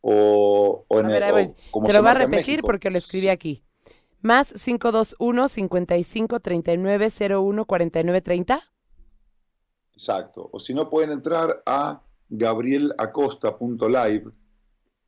o, 0.00 0.84
o, 0.88 0.98
en 0.98 1.10
el, 1.10 1.54
Te 1.86 1.92
lo 1.92 2.02
va 2.02 2.10
a 2.10 2.14
repetir 2.14 2.62
porque 2.62 2.90
lo 2.90 2.98
escribí 2.98 3.28
aquí. 3.28 3.62
Más 4.20 4.52
521 4.52 5.48
55 5.48 6.40
39 6.40 7.08
01 7.38 7.64
49 7.64 8.20
30. 8.20 8.60
Exacto. 9.92 10.50
O 10.52 10.60
si 10.60 10.74
no, 10.74 10.90
pueden 10.90 11.12
entrar 11.12 11.62
a 11.66 12.02
gabrielacosta.live 12.28 14.32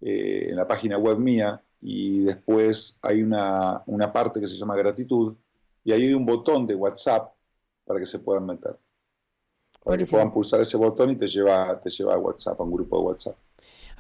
eh, 0.01 0.47
en 0.51 0.57
la 0.57 0.67
página 0.67 0.99
web 0.99 1.19
mía 1.19 1.63
y 1.81 2.21
después 2.21 2.99
hay 3.03 3.23
una, 3.23 3.83
una, 3.87 4.13
parte 4.13 4.41
que 4.41 4.49
se 4.49 4.57
llama 4.57 4.77
gratitud 4.77 5.37
y 5.85 5.93
ahí 5.93 6.07
hay 6.07 6.15
un 6.15 6.27
botón 6.27 6.67
de 6.67 6.75
WhatsApp 6.75 7.33
para 7.85 8.01
que 8.01 8.07
se 8.07 8.19
puedan 8.21 8.47
meter. 8.47 8.79
Para 9.83 9.97
que 9.97 10.07
puedan 10.07 10.33
pulsar 10.33 10.61
ese 10.61 10.77
botón 10.77 11.11
y 11.11 11.17
te 11.17 11.27
lleva, 11.27 11.81
te 11.81 11.91
lleva 11.91 12.15
a 12.15 12.19
WhatsApp, 12.19 12.61
a 12.61 12.65
un 12.65 12.73
grupo 12.73 12.99
de 12.99 13.05
WhatsApp. 13.05 13.37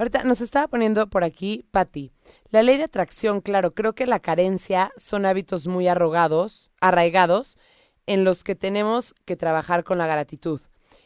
Ahorita 0.00 0.24
nos 0.24 0.40
estaba 0.40 0.66
poniendo 0.66 1.10
por 1.10 1.24
aquí 1.24 1.66
Patti. 1.72 2.10
La 2.48 2.62
ley 2.62 2.78
de 2.78 2.84
atracción, 2.84 3.42
claro, 3.42 3.74
creo 3.74 3.94
que 3.94 4.06
la 4.06 4.18
carencia 4.18 4.92
son 4.96 5.26
hábitos 5.26 5.66
muy 5.66 5.88
arrogados, 5.88 6.70
arraigados, 6.80 7.58
en 8.06 8.24
los 8.24 8.42
que 8.42 8.54
tenemos 8.54 9.14
que 9.26 9.36
trabajar 9.36 9.84
con 9.84 9.98
la 9.98 10.06
gratitud. 10.06 10.58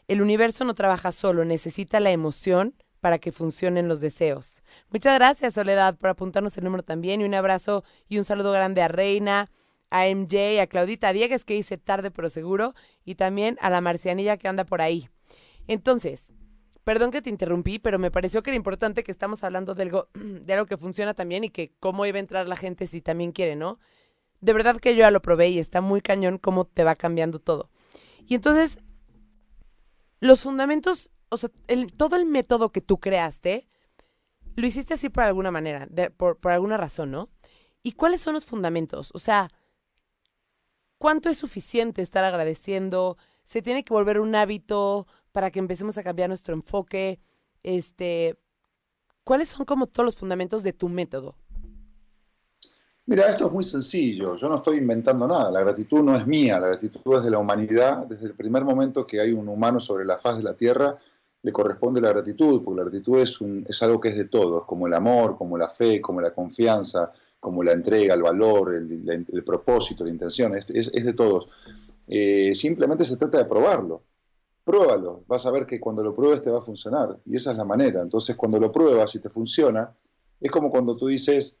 El 0.07 0.21
universo 0.21 0.63
no 0.63 0.75
trabaja 0.75 1.11
solo, 1.11 1.43
necesita 1.43 1.99
la 1.99 2.11
emoción 2.11 2.73
para 3.01 3.19
que 3.19 3.33
funcionen 3.33 3.89
los 3.89 3.99
deseos. 3.99 4.63
Muchas 4.91 5.15
gracias, 5.15 5.55
Soledad, 5.55 5.97
por 5.97 6.11
apuntarnos 6.11 6.57
el 6.57 6.63
número 6.63 6.83
también. 6.83 7.19
Y 7.19 7.25
un 7.25 7.33
abrazo 7.33 7.83
y 8.07 8.17
un 8.17 8.23
saludo 8.23 8.53
grande 8.53 8.81
a 8.81 8.87
Reina, 8.87 9.51
a 9.89 10.07
MJ, 10.07 10.61
a 10.61 10.67
Claudita 10.67 11.11
Diegues, 11.11 11.43
que 11.43 11.57
hice 11.57 11.77
tarde 11.77 12.11
pero 12.11 12.29
seguro, 12.29 12.73
y 13.03 13.15
también 13.15 13.57
a 13.59 13.69
la 13.69 13.81
marcianilla 13.81 14.37
que 14.37 14.47
anda 14.47 14.63
por 14.63 14.81
ahí. 14.81 15.09
Entonces, 15.67 16.33
Perdón 16.85 17.09
que 17.09 17.23
te 17.23 17.31
interrumpí, 17.31 17.79
pero 17.79 17.97
me 17.97 18.11
pareció 18.11 18.43
que 18.43 18.51
era 18.51 18.57
importante 18.57 19.03
que 19.03 19.11
estamos 19.11 19.43
hablando 19.43 19.73
de 19.73 19.83
algo, 19.83 20.07
de 20.13 20.53
algo 20.53 20.67
que 20.67 20.77
funciona 20.77 21.15
también 21.15 21.43
y 21.43 21.49
que 21.49 21.73
cómo 21.79 22.05
iba 22.05 22.17
a 22.17 22.19
entrar 22.19 22.47
la 22.47 22.55
gente 22.55 22.85
si 22.85 23.01
también 23.01 23.31
quiere, 23.31 23.55
¿no? 23.55 23.79
De 24.39 24.53
verdad 24.53 24.79
que 24.79 24.93
yo 24.93 24.99
ya 24.99 25.09
lo 25.09 25.21
probé 25.21 25.49
y 25.49 25.57
está 25.57 25.81
muy 25.81 26.01
cañón 26.01 26.37
cómo 26.37 26.65
te 26.65 26.83
va 26.83 26.95
cambiando 26.95 27.39
todo. 27.39 27.71
Y 28.27 28.35
entonces, 28.35 28.79
los 30.19 30.43
fundamentos, 30.43 31.09
o 31.29 31.37
sea, 31.37 31.49
todo 31.97 32.17
el 32.17 32.25
método 32.27 32.71
que 32.71 32.81
tú 32.81 32.99
creaste, 32.99 33.67
lo 34.55 34.67
hiciste 34.67 34.93
así 34.93 35.09
por 35.09 35.23
alguna 35.23 35.49
manera, 35.49 35.87
por, 36.17 36.37
por 36.37 36.51
alguna 36.51 36.77
razón, 36.77 37.09
¿no? 37.09 37.29
¿Y 37.81 37.93
cuáles 37.93 38.21
son 38.21 38.35
los 38.35 38.45
fundamentos? 38.45 39.09
O 39.15 39.19
sea, 39.19 39.49
¿cuánto 40.99 41.29
es 41.29 41.39
suficiente 41.39 42.03
estar 42.03 42.23
agradeciendo? 42.23 43.17
¿Se 43.43 43.63
tiene 43.63 43.83
que 43.83 43.93
volver 43.93 44.19
un 44.19 44.35
hábito? 44.35 45.07
Para 45.35 45.51
que 45.51 45.59
empecemos 45.59 45.97
a 45.97 46.03
cambiar 46.03 46.29
nuestro 46.29 46.53
enfoque. 46.53 47.19
este, 47.61 48.39
¿cuáles 49.25 49.49
son 49.49 49.65
como 49.65 49.85
todos 49.85 50.05
los 50.05 50.15
fundamentos 50.15 50.63
de 50.63 50.71
tu 50.71 50.87
método? 50.87 51.35
Mira, 53.05 53.27
esto 53.29 53.47
es 53.47 53.51
muy 53.51 53.65
sencillo, 53.65 54.37
yo 54.37 54.47
no 54.47 54.55
estoy 54.55 54.77
inventando 54.77 55.27
nada, 55.27 55.51
la 55.51 55.59
gratitud 55.59 56.01
no 56.03 56.15
es 56.15 56.25
mía, 56.25 56.57
la 56.57 56.67
gratitud 56.67 57.17
es 57.17 57.23
de 57.25 57.31
la 57.31 57.39
humanidad, 57.39 58.05
desde 58.07 58.27
el 58.27 58.33
primer 58.33 58.63
momento 58.63 59.05
que 59.05 59.19
hay 59.19 59.33
un 59.33 59.49
humano 59.49 59.81
sobre 59.81 60.05
la 60.05 60.17
faz 60.17 60.37
de 60.37 60.43
la 60.43 60.53
Tierra, 60.53 60.97
le 61.41 61.51
corresponde 61.51 61.99
la 61.99 62.13
gratitud, 62.13 62.63
porque 62.63 62.77
la 62.77 62.83
gratitud 62.83 63.19
es, 63.19 63.81
algo 63.81 63.99
que 63.99 64.09
es 64.09 64.17
de 64.17 64.29
todos, 64.29 64.63
como 64.63 64.87
el 64.87 64.93
amor, 64.93 65.37
como 65.37 65.57
la 65.57 65.67
fe, 65.67 65.99
como 65.99 66.21
la 66.21 66.33
confianza, 66.33 67.11
como 67.41 67.61
la 67.61 67.73
entrega, 67.73 68.13
el 68.13 68.23
valor, 68.23 68.73
el, 68.73 69.43
propósito, 69.43 70.05
la 70.05 70.11
intención, 70.11 70.55
es, 70.55 70.69
es, 70.69 71.05
de 71.05 71.13
todos. 71.13 71.49
Eh, 72.07 72.55
simplemente 72.55 73.03
se 73.03 73.17
trata 73.17 73.39
de 73.39 73.45
probarlo. 73.45 74.01
Pruébalo, 74.65 75.23
vas 75.27 75.45
a 75.45 75.51
ver 75.51 75.65
que 75.65 75.79
cuando 75.79 76.03
lo 76.03 76.13
pruebes 76.13 76.41
te 76.41 76.49
va 76.49 76.59
a 76.59 76.61
funcionar. 76.61 77.17
Y 77.25 77.37
esa 77.37 77.51
es 77.51 77.57
la 77.57 77.65
manera. 77.65 78.01
Entonces, 78.01 78.35
cuando 78.35 78.59
lo 78.59 78.71
pruebas 78.71 79.15
y 79.15 79.19
te 79.19 79.29
funciona, 79.29 79.95
es 80.41 80.51
como 80.51 80.69
cuando 80.69 80.97
tú 80.97 81.07
dices, 81.07 81.59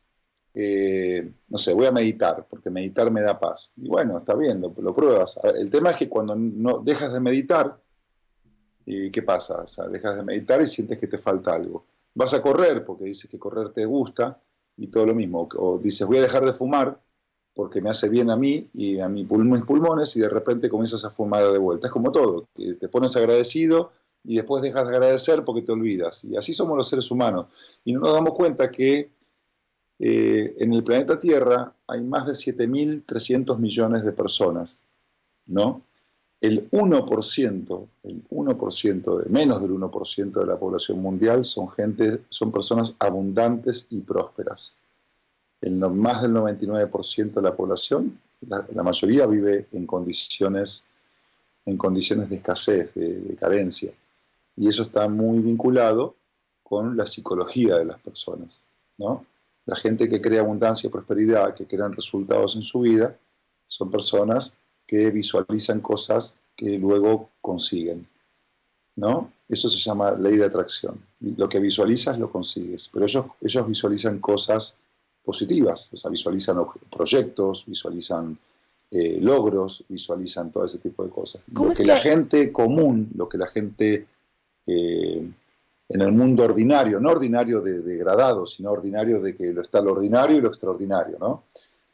eh, 0.53 1.31
no 1.47 1.57
sé, 1.57 1.73
voy 1.73 1.85
a 1.85 1.91
meditar, 1.91 2.45
porque 2.49 2.69
meditar 2.69 3.09
me 3.11 3.21
da 3.21 3.39
paz. 3.39 3.71
Y 3.77 3.87
bueno, 3.87 4.17
está 4.17 4.35
bien, 4.35 4.59
lo, 4.59 4.73
lo 4.77 4.93
pruebas. 4.93 5.39
El 5.55 5.69
tema 5.69 5.91
es 5.91 5.97
que 5.97 6.09
cuando 6.09 6.35
no 6.35 6.79
dejas 6.79 7.13
de 7.13 7.21
meditar, 7.21 7.79
¿Y 8.85 9.09
qué 9.09 9.23
pasa? 9.23 9.61
O 9.63 9.67
sea, 9.67 9.87
dejas 9.87 10.15
de 10.15 10.23
meditar 10.23 10.61
y 10.61 10.67
sientes 10.67 10.99
que 10.99 11.07
te 11.07 11.17
falta 11.17 11.53
algo. 11.53 11.87
Vas 12.13 12.33
a 12.33 12.41
correr 12.41 12.83
porque 12.83 13.05
dices 13.05 13.29
que 13.29 13.39
correr 13.39 13.69
te 13.69 13.85
gusta 13.85 14.39
y 14.77 14.87
todo 14.87 15.07
lo 15.07 15.15
mismo. 15.15 15.49
O 15.57 15.79
dices, 15.79 16.05
voy 16.05 16.19
a 16.19 16.21
dejar 16.21 16.45
de 16.45 16.53
fumar 16.53 17.01
porque 17.55 17.81
me 17.81 17.89
hace 17.89 18.09
bien 18.09 18.29
a 18.29 18.35
mí 18.35 18.69
y 18.73 18.99
a 18.99 19.09
mis 19.09 19.25
pulmones 19.25 20.15
y 20.15 20.19
de 20.19 20.29
repente 20.29 20.69
comienzas 20.69 21.05
a 21.05 21.09
fumar 21.09 21.51
de 21.51 21.57
vuelta. 21.57 21.87
Es 21.87 21.93
como 21.93 22.11
todo, 22.11 22.47
te 22.55 22.87
pones 22.89 23.15
agradecido 23.15 23.91
y 24.23 24.35
después 24.35 24.61
dejas 24.61 24.87
de 24.87 24.95
agradecer 24.95 25.43
porque 25.43 25.61
te 25.61 25.71
olvidas. 25.71 26.23
Y 26.25 26.35
así 26.35 26.53
somos 26.53 26.77
los 26.77 26.89
seres 26.89 27.09
humanos. 27.09 27.47
Y 27.83 27.93
no 27.93 28.01
nos 28.01 28.13
damos 28.13 28.33
cuenta 28.33 28.69
que 28.69 29.09
eh, 29.99 30.55
en 30.59 30.73
el 30.73 30.83
planeta 30.83 31.17
Tierra 31.17 31.73
hay 31.87 32.03
más 32.03 32.27
de 32.27 32.33
7.300 32.33 33.57
millones 33.57 34.03
de 34.03 34.11
personas, 34.11 34.77
¿no? 35.47 35.81
el 36.41 36.69
1%, 36.69 37.87
el 38.03 38.27
1% 38.29 39.23
de, 39.23 39.29
menos 39.29 39.61
del 39.61 39.71
1% 39.71 40.31
de 40.31 40.45
la 40.45 40.59
población 40.59 41.01
mundial 41.01 41.45
son 41.45 41.69
gente, 41.71 42.21
son 42.29 42.51
personas 42.51 42.93
abundantes 42.99 43.87
y 43.89 44.01
prósperas. 44.01 44.75
El, 45.61 45.77
más 45.77 46.21
del 46.21 46.33
99% 46.33 47.33
de 47.33 47.41
la 47.41 47.55
población, 47.55 48.19
la, 48.47 48.83
mayoría 48.83 49.25
vive 49.25 49.67
en 49.71 49.87
condiciones, 49.87 50.85
en 51.65 51.77
condiciones 51.77 52.29
de 52.29 52.35
escasez, 52.35 52.93
de, 52.93 53.35
carencia. 53.39 53.91
Y 54.55 54.69
eso 54.69 54.83
está 54.83 55.07
muy 55.09 55.39
vinculado 55.39 56.15
con 56.63 56.95
la 56.95 57.05
psicología 57.05 57.77
de 57.77 57.85
las 57.85 57.99
personas. 57.99 58.65
¿no? 58.97 59.25
La 59.65 59.75
gente 59.75 60.07
que 60.07 60.21
crea 60.21 60.41
abundancia 60.41 60.87
y 60.87 60.91
prosperidad, 60.91 61.53
que 61.53 61.65
crean 61.65 61.93
resultados 61.93 62.55
en 62.55 62.63
su 62.63 62.81
vida, 62.81 63.17
son 63.67 63.89
personas 63.89 64.57
que 64.85 65.09
visualizan 65.11 65.81
cosas 65.81 66.39
que 66.55 66.77
luego 66.77 67.29
consiguen. 67.41 68.07
¿no? 68.95 69.31
Eso 69.49 69.69
se 69.69 69.79
llama 69.79 70.11
ley 70.11 70.37
de 70.37 70.45
atracción. 70.45 71.03
Lo 71.19 71.49
que 71.49 71.59
visualizas 71.59 72.17
lo 72.17 72.31
consigues, 72.31 72.89
pero 72.91 73.05
ellos, 73.05 73.25
ellos 73.41 73.67
visualizan 73.67 74.19
cosas 74.19 74.79
positivas, 75.25 75.89
o 75.91 75.97
sea, 75.97 76.11
visualizan 76.11 76.57
proyectos, 76.89 77.65
visualizan 77.65 78.37
eh, 78.91 79.19
logros, 79.21 79.83
visualizan 79.89 80.51
todo 80.51 80.65
ese 80.65 80.77
tipo 80.77 81.03
de 81.03 81.09
cosas. 81.09 81.41
Lo 81.51 81.69
que, 81.69 81.83
la 81.83 81.97
gente 81.97 82.51
común, 82.51 83.09
lo 83.15 83.27
que 83.27 83.37
la 83.37 83.47
gente 83.47 84.07
eh, 84.67 85.29
en 85.89 86.01
el 86.01 86.11
mundo 86.11 86.43
ordinario, 86.43 86.99
no 86.99 87.11
ordinario 87.11 87.61
de 87.61 87.81
degradado, 87.81 88.47
sino 88.47 88.71
ordinario 88.71 89.21
de 89.21 89.35
que 89.35 89.51
lo 89.51 89.61
está 89.61 89.81
lo 89.81 89.91
ordinario 89.91 90.37
y 90.37 90.41
lo 90.41 90.47
extraordinario, 90.47 91.17
¿no? 91.19 91.43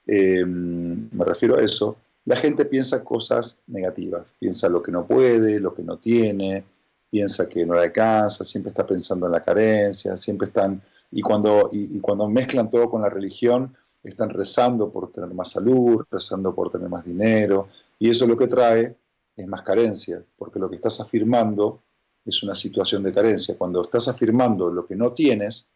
Eh, 0.07 0.45
me 0.45 1.25
refiero 1.25 1.57
a 1.57 1.61
eso, 1.61 1.97
la 2.25 2.35
gente 2.35 2.65
piensa 2.65 3.03
cosas 3.03 3.61
negativas, 3.67 4.35
piensa 4.39 4.69
lo 4.69 4.81
que 4.81 4.91
no 4.91 5.05
puede, 5.05 5.59
lo 5.59 5.73
que 5.73 5.83
no 5.83 5.97
tiene, 5.97 6.63
piensa 7.09 7.49
que 7.49 7.65
no 7.65 7.75
le 7.75 7.81
alcanza, 7.81 8.45
siempre 8.45 8.69
está 8.69 8.85
pensando 8.85 9.25
en 9.25 9.33
la 9.33 9.43
carencia, 9.43 10.15
siempre 10.17 10.47
están, 10.47 10.81
y 11.12 11.21
cuando, 11.21 11.69
y, 11.71 12.00
cuando 12.00 12.28
mezclan 12.30 12.71
todo 12.71 12.89
con 12.89 13.02
la 13.02 13.10
religión, 13.10 13.76
están 14.02 14.30
rezando 14.30 14.91
por 14.91 15.12
tener 15.12 15.34
más 15.34 15.52
salud, 15.52 16.04
rezando 16.10 16.56
por 16.56 16.71
tener 16.71 16.89
más 16.89 17.04
dinero, 17.04 17.67
y 18.00 18.10
eso 18.10 18.26
lo 18.26 18.38
que 18.38 18.47
trae 18.47 18.95
es 19.36 19.47
más 19.47 19.62
carencia, 19.62 20.24
porque 20.38 20.60
lo 20.60 20.69
que 20.69 20.76
estás 20.76 21.00
afirmando 21.00 21.84
es 22.26 22.41
una 22.43 22.56
situación 22.56 23.04
de 23.04 23.13
carencia. 23.13 23.58
Cuando 23.58 23.82
estás 23.82 24.08
afirmando 24.08 24.71
lo 24.71 24.86
que 24.86 24.95
no 24.95 25.13
tienes, 25.13 25.69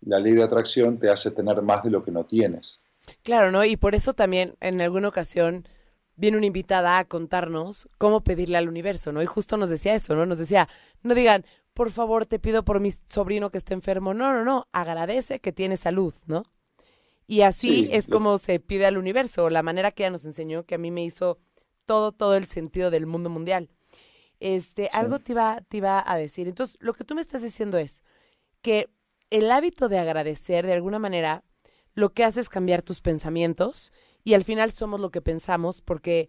la 0.00 0.18
ley 0.18 0.32
de 0.32 0.42
atracción 0.42 0.98
te 0.98 1.10
hace 1.10 1.30
tener 1.30 1.62
más 1.62 1.82
de 1.84 1.90
lo 1.90 2.04
que 2.04 2.10
no 2.10 2.24
tienes. 2.24 2.82
Claro, 3.22 3.50
¿no? 3.50 3.64
Y 3.64 3.76
por 3.76 3.94
eso 3.94 4.14
también 4.14 4.54
en 4.60 4.80
alguna 4.80 5.08
ocasión 5.08 5.66
viene 6.16 6.36
una 6.36 6.46
invitada 6.46 6.98
a 6.98 7.04
contarnos 7.04 7.88
cómo 7.98 8.22
pedirle 8.22 8.58
al 8.58 8.68
universo, 8.68 9.12
¿no? 9.12 9.22
Y 9.22 9.26
justo 9.26 9.56
nos 9.56 9.70
decía 9.70 9.94
eso, 9.94 10.14
¿no? 10.14 10.26
Nos 10.26 10.38
decía, 10.38 10.68
no 11.02 11.14
digan, 11.14 11.44
por 11.74 11.90
favor, 11.90 12.24
te 12.24 12.38
pido 12.38 12.64
por 12.64 12.80
mi 12.80 12.90
sobrino 13.08 13.50
que 13.50 13.58
esté 13.58 13.74
enfermo. 13.74 14.14
No, 14.14 14.32
no, 14.32 14.44
no, 14.44 14.68
agradece 14.72 15.40
que 15.40 15.52
tiene 15.52 15.76
salud, 15.76 16.14
¿no? 16.26 16.44
Y 17.26 17.42
así 17.42 17.88
es 17.90 18.06
como 18.06 18.38
se 18.38 18.60
pide 18.60 18.86
al 18.86 18.98
universo, 18.98 19.48
la 19.50 19.62
manera 19.62 19.90
que 19.90 20.04
ella 20.04 20.10
nos 20.10 20.24
enseñó, 20.24 20.64
que 20.64 20.74
a 20.74 20.78
mí 20.78 20.90
me 20.90 21.04
hizo 21.04 21.38
todo, 21.86 22.12
todo 22.12 22.36
el 22.36 22.44
sentido 22.44 22.90
del 22.90 23.06
mundo 23.06 23.30
mundial. 23.30 23.70
Este, 24.40 24.88
algo 24.92 25.18
te 25.18 25.32
iba, 25.32 25.60
te 25.68 25.78
iba 25.78 26.04
a 26.06 26.16
decir. 26.16 26.48
Entonces, 26.48 26.76
lo 26.80 26.92
que 26.92 27.04
tú 27.04 27.14
me 27.14 27.22
estás 27.22 27.42
diciendo 27.42 27.78
es 27.78 28.02
que 28.60 28.90
el 29.30 29.50
hábito 29.50 29.88
de 29.88 29.98
agradecer, 29.98 30.66
de 30.66 30.74
alguna 30.74 30.98
manera, 30.98 31.44
lo 31.94 32.12
que 32.12 32.24
hace 32.24 32.40
es 32.40 32.48
cambiar 32.48 32.82
tus 32.82 33.00
pensamientos 33.00 33.92
y 34.22 34.34
al 34.34 34.44
final 34.44 34.70
somos 34.70 35.00
lo 35.00 35.10
que 35.10 35.22
pensamos 35.22 35.80
porque, 35.80 36.28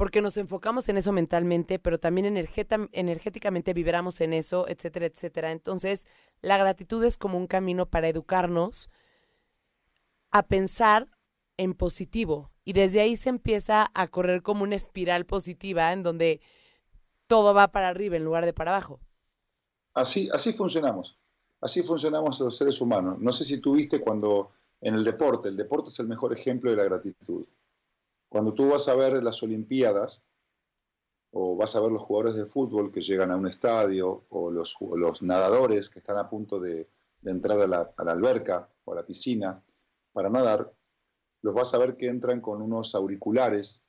porque 0.00 0.22
nos 0.22 0.38
enfocamos 0.38 0.88
en 0.88 0.96
eso 0.96 1.12
mentalmente, 1.12 1.78
pero 1.78 2.00
también 2.00 2.24
energéticamente 2.24 3.74
vibramos 3.74 4.22
en 4.22 4.32
eso, 4.32 4.66
etcétera, 4.66 5.04
etcétera. 5.04 5.52
Entonces, 5.52 6.06
la 6.40 6.56
gratitud 6.56 7.04
es 7.04 7.18
como 7.18 7.36
un 7.36 7.46
camino 7.46 7.84
para 7.84 8.08
educarnos 8.08 8.88
a 10.30 10.46
pensar 10.46 11.10
en 11.58 11.74
positivo 11.74 12.50
y 12.64 12.72
desde 12.72 13.02
ahí 13.02 13.14
se 13.14 13.28
empieza 13.28 13.90
a 13.92 14.08
correr 14.08 14.40
como 14.40 14.62
una 14.62 14.74
espiral 14.74 15.26
positiva 15.26 15.92
en 15.92 16.02
donde 16.02 16.40
todo 17.26 17.52
va 17.52 17.70
para 17.70 17.90
arriba 17.90 18.16
en 18.16 18.24
lugar 18.24 18.46
de 18.46 18.54
para 18.54 18.70
abajo. 18.70 19.00
Así, 19.92 20.30
así 20.32 20.54
funcionamos. 20.54 21.18
Así 21.60 21.82
funcionamos 21.82 22.40
los 22.40 22.56
seres 22.56 22.80
humanos. 22.80 23.18
No 23.18 23.34
sé 23.34 23.44
si 23.44 23.58
tú 23.58 23.74
viste 23.74 24.00
cuando 24.00 24.50
en 24.80 24.94
el 24.94 25.04
deporte. 25.04 25.50
El 25.50 25.58
deporte 25.58 25.90
es 25.90 25.98
el 25.98 26.08
mejor 26.08 26.32
ejemplo 26.32 26.70
de 26.70 26.78
la 26.78 26.84
gratitud. 26.84 27.44
Cuando 28.30 28.54
tú 28.54 28.70
vas 28.70 28.86
a 28.86 28.94
ver 28.94 29.22
las 29.24 29.42
Olimpiadas, 29.42 30.24
o 31.32 31.56
vas 31.56 31.74
a 31.74 31.80
ver 31.80 31.90
los 31.90 32.02
jugadores 32.02 32.36
de 32.36 32.46
fútbol 32.46 32.92
que 32.92 33.00
llegan 33.00 33.32
a 33.32 33.36
un 33.36 33.48
estadio, 33.48 34.24
o 34.28 34.52
los, 34.52 34.76
nadadores 35.22 35.90
que 35.90 35.98
están 35.98 36.16
a 36.16 36.30
punto 36.30 36.60
de, 36.60 36.88
entrar 37.24 37.60
a 37.60 37.66
la, 37.66 37.92
alberca 37.96 38.70
o 38.84 38.92
a 38.92 38.94
la 38.94 39.04
piscina 39.04 39.60
para 40.12 40.30
nadar, 40.30 40.72
los 41.42 41.54
vas 41.54 41.74
a 41.74 41.78
ver 41.78 41.96
que 41.96 42.06
entran 42.06 42.40
con 42.40 42.62
unos 42.62 42.94
auriculares, 42.94 43.88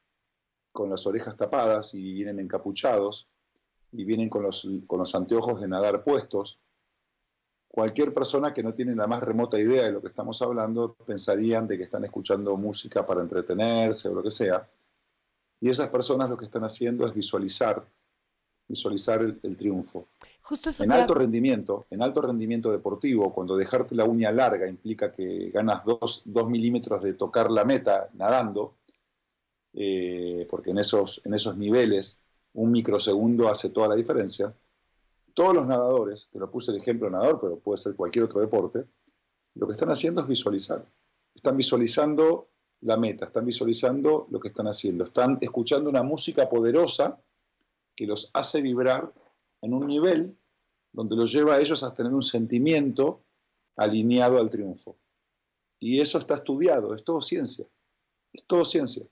con 0.72 0.90
las 0.90 1.06
orejas 1.06 1.38
tapadas 1.38 1.94
y 1.94 2.12
vienen 2.14 2.40
encapuchados, 2.40 3.30
y 3.92 4.06
vienen 4.06 4.28
con 4.28 4.42
los 4.42 5.16
anteojos 5.16 5.62
de 5.62 5.68
nadar 5.68 6.04
puestos, 6.04 6.60
cualquier 7.72 8.12
persona 8.12 8.54
que 8.54 8.64
no 8.64 8.74
tiene 8.74 8.94
la 8.96 9.08
más 9.08 9.22
remota 9.24 9.58
idea 9.58 9.84
de 9.84 9.94
lo 9.94 10.02
que 10.02 10.10
estamos 10.10 10.42
hablando 10.42 10.94
pensarían 11.06 11.68
de 11.68 11.78
que 11.78 11.84
están 11.84 12.04
escuchando 12.04 12.58
música 12.58 13.06
para 13.06 13.22
entretenerse 13.22 14.10
o 14.10 14.14
lo 14.14 14.22
que 14.22 14.30
sea. 14.30 14.70
Y 15.62 15.70
esas 15.70 15.90
personas 15.90 16.30
lo 16.30 16.38
que 16.38 16.46
están 16.46 16.66
haciendo 16.66 17.08
es 17.08 17.14
visualizar, 17.14 17.86
visualizar 18.68 19.22
el, 19.22 19.58
triunfo. 19.58 20.10
Justo 20.42 20.70
en 20.84 20.92
alto 20.92 21.14
rendimiento, 21.14 21.86
en 21.90 22.04
alto 22.04 22.22
rendimiento 22.22 22.72
deportivo, 22.72 23.34
cuando 23.34 23.56
dejarte 23.56 23.96
la 23.96 24.04
uña 24.04 24.32
larga 24.32 24.68
implica 24.68 25.12
que 25.12 25.50
ganas 25.52 25.86
dos, 25.86 26.24
milímetros 26.26 27.02
de 27.02 27.14
tocar 27.14 27.52
la 27.52 27.64
meta 27.64 28.10
nadando, 28.14 28.76
eh, 29.74 30.46
porque 30.50 30.72
en 30.72 30.80
esos, 30.80 31.22
en 31.24 31.36
esos 31.36 31.56
niveles 31.56 32.22
un 32.54 32.72
microsegundo 32.72 33.48
hace 33.48 33.70
toda 33.70 33.88
la 33.88 33.96
diferencia 33.96 34.54
todos 35.34 35.54
los 35.54 35.68
nadadores, 35.68 36.30
te 36.32 36.40
lo 36.40 36.50
puse 36.50 36.72
el 36.72 36.78
ejemplo 36.78 37.08
de 37.08 37.14
nadador, 37.14 37.40
pero 37.42 37.60
puede 37.60 37.78
ser 37.78 37.96
cualquier 37.96 38.26
otro 38.26 38.40
deporte, 38.40 38.86
lo 39.56 39.68
que 39.68 39.74
están 39.74 39.90
haciendo 39.90 40.22
es 40.22 40.28
visualizar. 40.28 40.86
Están 41.34 41.58
visualizando 41.58 42.50
la 42.82 42.98
meta, 42.98 43.26
están 43.26 43.46
visualizando 43.46 44.28
lo 44.30 44.40
que 44.40 44.48
están 44.48 44.68
haciendo, 44.68 45.06
están 45.06 45.38
escuchando 45.42 45.90
una 45.90 46.04
música 46.04 46.50
poderosa 46.50 47.22
que 47.96 48.08
los 48.08 48.32
hace 48.34 48.62
vibrar 48.62 49.14
en 49.62 49.74
un 49.74 49.88
nivel 49.88 50.38
donde 50.92 51.16
los 51.16 51.32
lleva 51.32 51.56
a 51.56 51.60
ellos 51.60 51.84
a 51.84 51.94
tener 51.94 52.14
un 52.14 52.22
sentimiento 52.22 53.24
alineado 53.76 54.40
al 54.40 54.50
triunfo. 54.50 54.98
Y 55.80 56.00
eso 56.00 56.18
está 56.18 56.36
estudiado, 56.36 56.94
es 56.94 57.04
todo 57.04 57.22
ciencia, 57.22 57.66
es 58.34 58.44
todo 58.46 58.66
ciencia. 58.66 59.06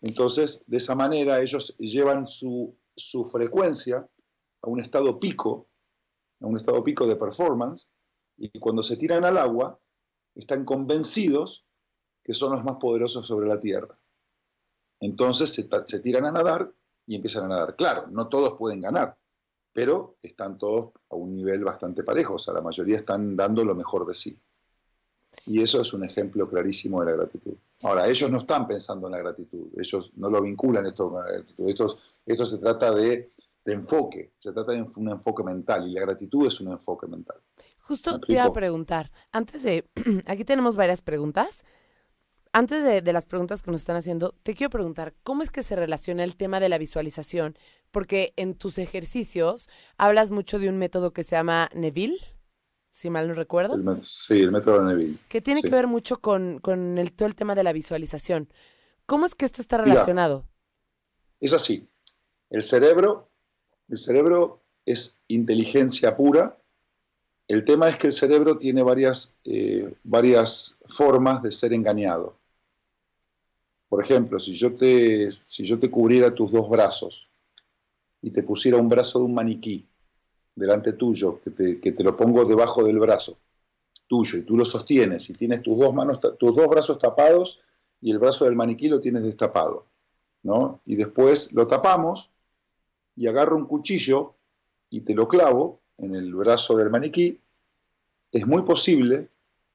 Entonces, 0.00 0.64
de 0.66 0.78
esa 0.78 0.94
manera 0.94 1.40
ellos 1.40 1.76
llevan 1.78 2.26
su, 2.26 2.74
su 2.96 3.24
frecuencia 3.24 4.08
a 4.62 4.68
un 4.68 4.80
estado 4.80 5.18
pico 5.18 5.70
a 6.40 6.46
un 6.46 6.56
estado 6.56 6.82
pico 6.82 7.06
de 7.06 7.16
performance, 7.16 7.92
y 8.36 8.58
cuando 8.58 8.82
se 8.82 8.96
tiran 8.96 9.24
al 9.24 9.36
agua, 9.36 9.78
están 10.34 10.64
convencidos 10.64 11.66
que 12.22 12.34
son 12.34 12.52
los 12.52 12.64
más 12.64 12.76
poderosos 12.76 13.26
sobre 13.26 13.48
la 13.48 13.60
Tierra. 13.60 13.98
Entonces 15.00 15.52
se, 15.52 16.00
tiran 16.00 16.26
a 16.26 16.32
nadar 16.32 16.72
y 17.06 17.16
empiezan 17.16 17.44
a 17.44 17.48
nadar. 17.48 17.76
Claro, 17.76 18.06
no 18.10 18.28
todos 18.28 18.56
pueden 18.58 18.80
ganar, 18.80 19.16
pero 19.72 20.16
están 20.22 20.58
todos 20.58 20.92
a 21.10 21.16
un 21.16 21.34
nivel 21.34 21.64
bastante 21.64 22.02
parejo, 22.02 22.34
o 22.34 22.38
sea, 22.38 22.54
la 22.54 22.62
mayoría 22.62 22.96
están 22.96 23.36
dando 23.36 23.64
lo 23.64 23.74
mejor 23.74 24.06
de 24.06 24.14
sí. 24.14 24.38
Y 25.46 25.62
eso 25.62 25.80
es 25.80 25.92
un 25.92 26.04
ejemplo 26.04 26.48
clarísimo 26.48 27.00
de 27.00 27.10
la 27.10 27.16
gratitud. 27.16 27.54
Ahora, 27.82 28.06
ellos 28.08 28.30
no 28.30 28.38
están 28.38 28.66
pensando 28.66 29.06
en 29.06 29.12
la 29.12 29.18
gratitud, 29.18 29.68
ellos 29.78 30.12
no 30.16 30.28
lo 30.28 30.42
vinculan 30.42 30.86
esto 30.86 31.10
con 31.10 31.24
la 31.24 31.32
gratitud. 31.32 31.96
Esto 32.26 32.46
se 32.46 32.58
trata 32.58 32.92
de, 32.92 33.30
enfoque, 33.64 34.32
se 34.38 34.52
trata 34.52 34.72
de 34.72 34.82
un 34.96 35.08
enfoque 35.08 35.42
mental 35.42 35.88
y 35.88 35.92
la 35.92 36.00
gratitud 36.00 36.46
es 36.46 36.60
un 36.60 36.72
enfoque 36.72 37.06
mental. 37.06 37.36
Justo 37.78 38.20
te 38.20 38.32
iba 38.34 38.44
a 38.44 38.52
preguntar, 38.52 39.10
antes 39.32 39.62
de, 39.62 39.88
aquí 40.26 40.44
tenemos 40.44 40.76
varias 40.76 41.02
preguntas. 41.02 41.64
Antes 42.52 42.82
de, 42.82 43.00
de, 43.00 43.12
las 43.12 43.26
preguntas 43.26 43.62
que 43.62 43.70
nos 43.70 43.80
están 43.80 43.96
haciendo, 43.96 44.34
te 44.42 44.54
quiero 44.54 44.70
preguntar, 44.70 45.14
¿cómo 45.22 45.44
es 45.44 45.50
que 45.50 45.62
se 45.62 45.76
relaciona 45.76 46.24
el 46.24 46.36
tema 46.36 46.58
de 46.58 46.68
la 46.68 46.78
visualización? 46.78 47.56
Porque 47.92 48.32
en 48.36 48.54
tus 48.54 48.78
ejercicios 48.78 49.68
hablas 49.96 50.32
mucho 50.32 50.58
de 50.58 50.68
un 50.68 50.76
método 50.76 51.12
que 51.12 51.22
se 51.22 51.36
llama 51.36 51.70
Neville 51.74 52.18
si 52.92 53.08
mal 53.08 53.28
no 53.28 53.34
recuerdo. 53.34 53.76
sí, 54.00 54.40
el 54.40 54.52
método 54.52 54.84
de 54.84 54.94
Neville. 54.94 55.18
Que 55.28 55.40
tiene 55.40 55.62
que 55.62 55.70
ver 55.70 55.86
mucho 55.86 56.20
con, 56.20 56.60
el, 56.98 57.12
todo 57.12 57.26
el 57.26 57.34
tema 57.34 57.54
de 57.54 57.62
la 57.62 57.72
visualización. 57.72 58.52
¿Cómo 59.06 59.26
es 59.26 59.34
que 59.34 59.44
esto 59.44 59.62
está 59.62 59.78
relacionado? 59.78 60.46
es 61.40 61.54
así. 61.54 61.88
El 62.50 62.62
cerebro, 62.62 63.29
el 63.90 63.98
cerebro 63.98 64.60
es 64.86 65.22
inteligencia 65.28 66.16
pura. 66.16 66.56
El 67.48 67.64
tema 67.64 67.88
es 67.88 67.96
que 67.96 68.06
el 68.06 68.12
cerebro 68.12 68.56
tiene 68.56 68.82
varias, 68.82 69.36
eh, 69.44 69.92
varias 70.04 70.78
formas 70.86 71.42
de 71.42 71.50
ser 71.50 71.72
engañado. 71.72 72.36
Por 73.88 74.02
ejemplo, 74.02 74.38
si 74.38 74.54
yo, 74.54 74.76
te, 74.76 75.32
si 75.32 75.64
yo 75.64 75.78
te 75.80 75.90
cubriera 75.90 76.32
tus 76.32 76.52
dos 76.52 76.70
brazos 76.70 77.28
y 78.22 78.30
te 78.30 78.44
pusiera 78.44 78.76
un 78.76 78.88
brazo 78.88 79.18
de 79.18 79.24
un 79.24 79.34
maniquí 79.34 79.88
delante 80.54 80.92
tuyo, 80.92 81.40
que 81.40 81.50
te, 81.50 82.04
lo 82.04 82.16
pongo 82.16 82.44
debajo 82.44 82.84
del 82.84 83.00
brazo 83.00 83.38
tuyo 84.06 84.38
y 84.38 84.42
tú 84.42 84.56
lo 84.56 84.64
sostienes 84.64 85.28
y 85.30 85.34
tienes 85.34 85.62
tus 85.62 85.76
dos 85.76 85.92
manos, 85.92 86.20
tus 86.20 86.54
dos 86.54 86.68
brazos 86.68 86.98
tapados 86.98 87.60
y 88.00 88.12
el 88.12 88.20
brazo 88.20 88.44
del 88.44 88.54
maniquí 88.54 88.88
lo 88.88 89.00
tienes 89.00 89.24
destapado, 89.24 89.86
¿no? 90.42 90.80
Y 90.84 90.94
después 90.94 91.52
lo 91.52 91.66
tapamos 91.66 92.30
y 93.20 93.26
agarro 93.26 93.54
un 93.54 93.66
cuchillo 93.66 94.32
y 94.88 95.02
te 95.02 95.14
lo 95.14 95.28
clavo 95.28 95.78
en 95.98 96.14
el 96.14 96.34
brazo 96.34 96.74
del 96.78 96.88
maniquí, 96.88 97.38
es 98.32 98.46
muy 98.46 98.62
posible 98.62 99.28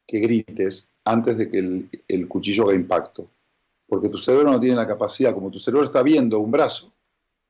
que 0.08 0.20
grites 0.20 0.92
antes 1.04 1.38
de 1.38 1.52
que 1.52 1.88
el, 2.08 2.28
cuchillo 2.28 2.64
haga 2.64 2.74
impacto, 2.74 3.30
porque 3.88 4.10
tu 4.10 4.18
cerebro 4.18 4.50
no 4.50 4.60
tiene 4.60 4.76
la 4.76 4.88
capacidad, 4.88 5.32
como 5.32 5.52
tu 5.52 5.60
cerebro 5.60 5.86
está 5.86 6.02
viendo 6.02 6.40
un 6.40 6.50
brazo, 6.50 6.92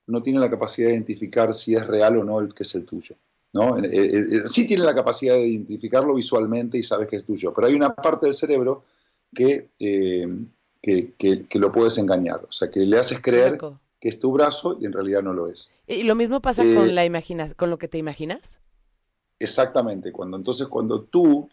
no 0.08 0.22
tiene 0.22 0.42
la 0.42 0.50
capacidad 0.50 0.90
de 0.90 0.96
identificar 0.96 1.54
si 1.54 1.76
es 1.76 1.88
real 1.88 2.18
o 2.18 2.26
no 2.26 2.42
el 2.42 2.54
que 2.54 2.64
es 2.64 2.76
el 2.76 2.84
tuyo. 2.84 3.16
¿no? 3.54 3.78
Eh, 3.78 3.90
eh, 3.90 4.10
eh, 4.16 4.48
sí 4.48 4.68
tiene 4.68 4.84
la 4.84 4.94
capacidad 4.94 5.36
de 5.36 5.48
identificarlo 5.48 6.14
visualmente 6.14 6.78
y 6.78 6.84
sabes 6.84 7.08
que 7.08 7.16
es 7.16 7.24
tuyo, 7.24 7.54
pero 7.54 7.68
hay 7.68 7.74
una 7.74 7.96
parte 7.96 8.26
del 8.26 8.36
cerebro 8.36 8.84
que, 9.34 9.70
que, 9.80 11.48
lo 11.54 11.72
puedes 11.72 11.98
engañar, 11.98 12.44
o 12.44 12.52
sea, 12.52 12.70
que 12.70 12.82
le 12.82 13.00
haces 13.00 13.22
creer 13.22 13.58
que 14.06 14.10
es 14.10 14.20
tu 14.20 14.32
brazo 14.32 14.78
y 14.80 14.86
en 14.86 14.94
realidad 14.94 15.24
no 15.24 15.34
lo 15.34 15.48
es. 15.48 15.74
¿Y 15.88 16.04
lo 16.04 16.14
mismo 16.14 16.40
pasa 16.40 16.62
con, 16.62 16.94
la 16.94 17.06
imagina 17.06 17.52
con 17.56 17.72
lo 17.72 17.80
que 17.80 17.88
te 17.88 17.98
imaginas? 17.98 18.60
Exactamente, 19.40 20.12
cuando 20.12 20.38
entonces 20.38 20.68
cuando 20.68 21.06
tú 21.06 21.50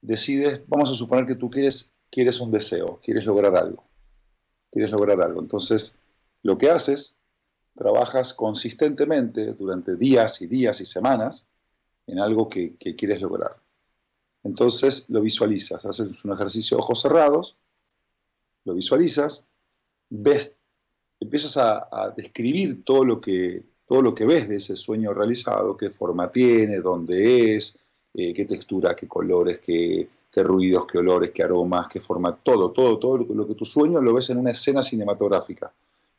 decides, 0.00 0.62
vamos 0.68 0.88
a 0.90 0.94
suponer 0.94 1.26
que 1.26 1.34
tú 1.34 1.50
quieres, 1.50 1.92
quieres 2.10 2.40
un 2.40 2.50
deseo, 2.50 2.98
quieres 3.04 3.26
lograr 3.26 3.54
algo, 3.56 3.84
quieres 4.70 4.90
lograr 4.90 5.20
algo, 5.20 5.42
entonces 5.42 5.98
lo 6.42 6.56
que 6.56 6.70
haces 6.70 7.18
trabajas 7.74 8.32
consistentemente 8.32 9.52
durante 9.52 9.98
días 9.98 10.40
y 10.40 10.46
días 10.46 10.80
y 10.80 10.86
semanas 10.86 11.46
en 12.06 12.20
algo 12.20 12.48
que, 12.48 12.74
quieres 12.96 13.20
lograr. 13.20 13.60
Entonces 14.44 15.10
lo 15.10 15.20
visualizas, 15.20 15.84
haces 15.84 16.24
un 16.24 16.32
ejercicio 16.32 16.78
de 16.78 16.82
ojos 16.84 17.02
cerrados, 17.02 17.54
lo 18.64 18.72
visualizas, 18.72 19.46
ves, 20.08 20.56
empiezas 21.22 21.56
a, 21.56 22.12
describir 22.16 22.84
todo 22.84 23.04
lo, 23.04 23.20
que, 23.20 23.62
todo 23.86 24.02
lo 24.02 24.14
que 24.14 24.26
ves 24.26 24.48
de 24.48 24.56
ese 24.56 24.76
sueño 24.76 25.14
realizado, 25.14 25.76
qué 25.76 25.90
forma 25.90 26.30
tiene, 26.30 26.80
dónde 26.80 27.54
es, 27.56 27.78
eh, 28.14 28.32
qué 28.34 28.44
textura, 28.44 28.94
qué 28.94 29.08
colores, 29.08 29.60
qué, 29.64 30.08
ruidos, 30.34 30.86
qué 30.86 30.98
olores, 30.98 31.30
qué 31.30 31.42
aromas, 31.42 31.88
qué 31.88 32.00
forma, 32.00 32.34
todo, 32.34 32.70
todo, 32.72 32.98
todo 32.98 33.18
lo 33.18 33.46
que 33.46 33.54
tu 33.54 33.64
sueño 33.64 34.00
lo 34.00 34.14
ves 34.14 34.30
en 34.30 34.38
una 34.38 34.50
escena 34.50 34.82
cinematográfica 34.82 35.72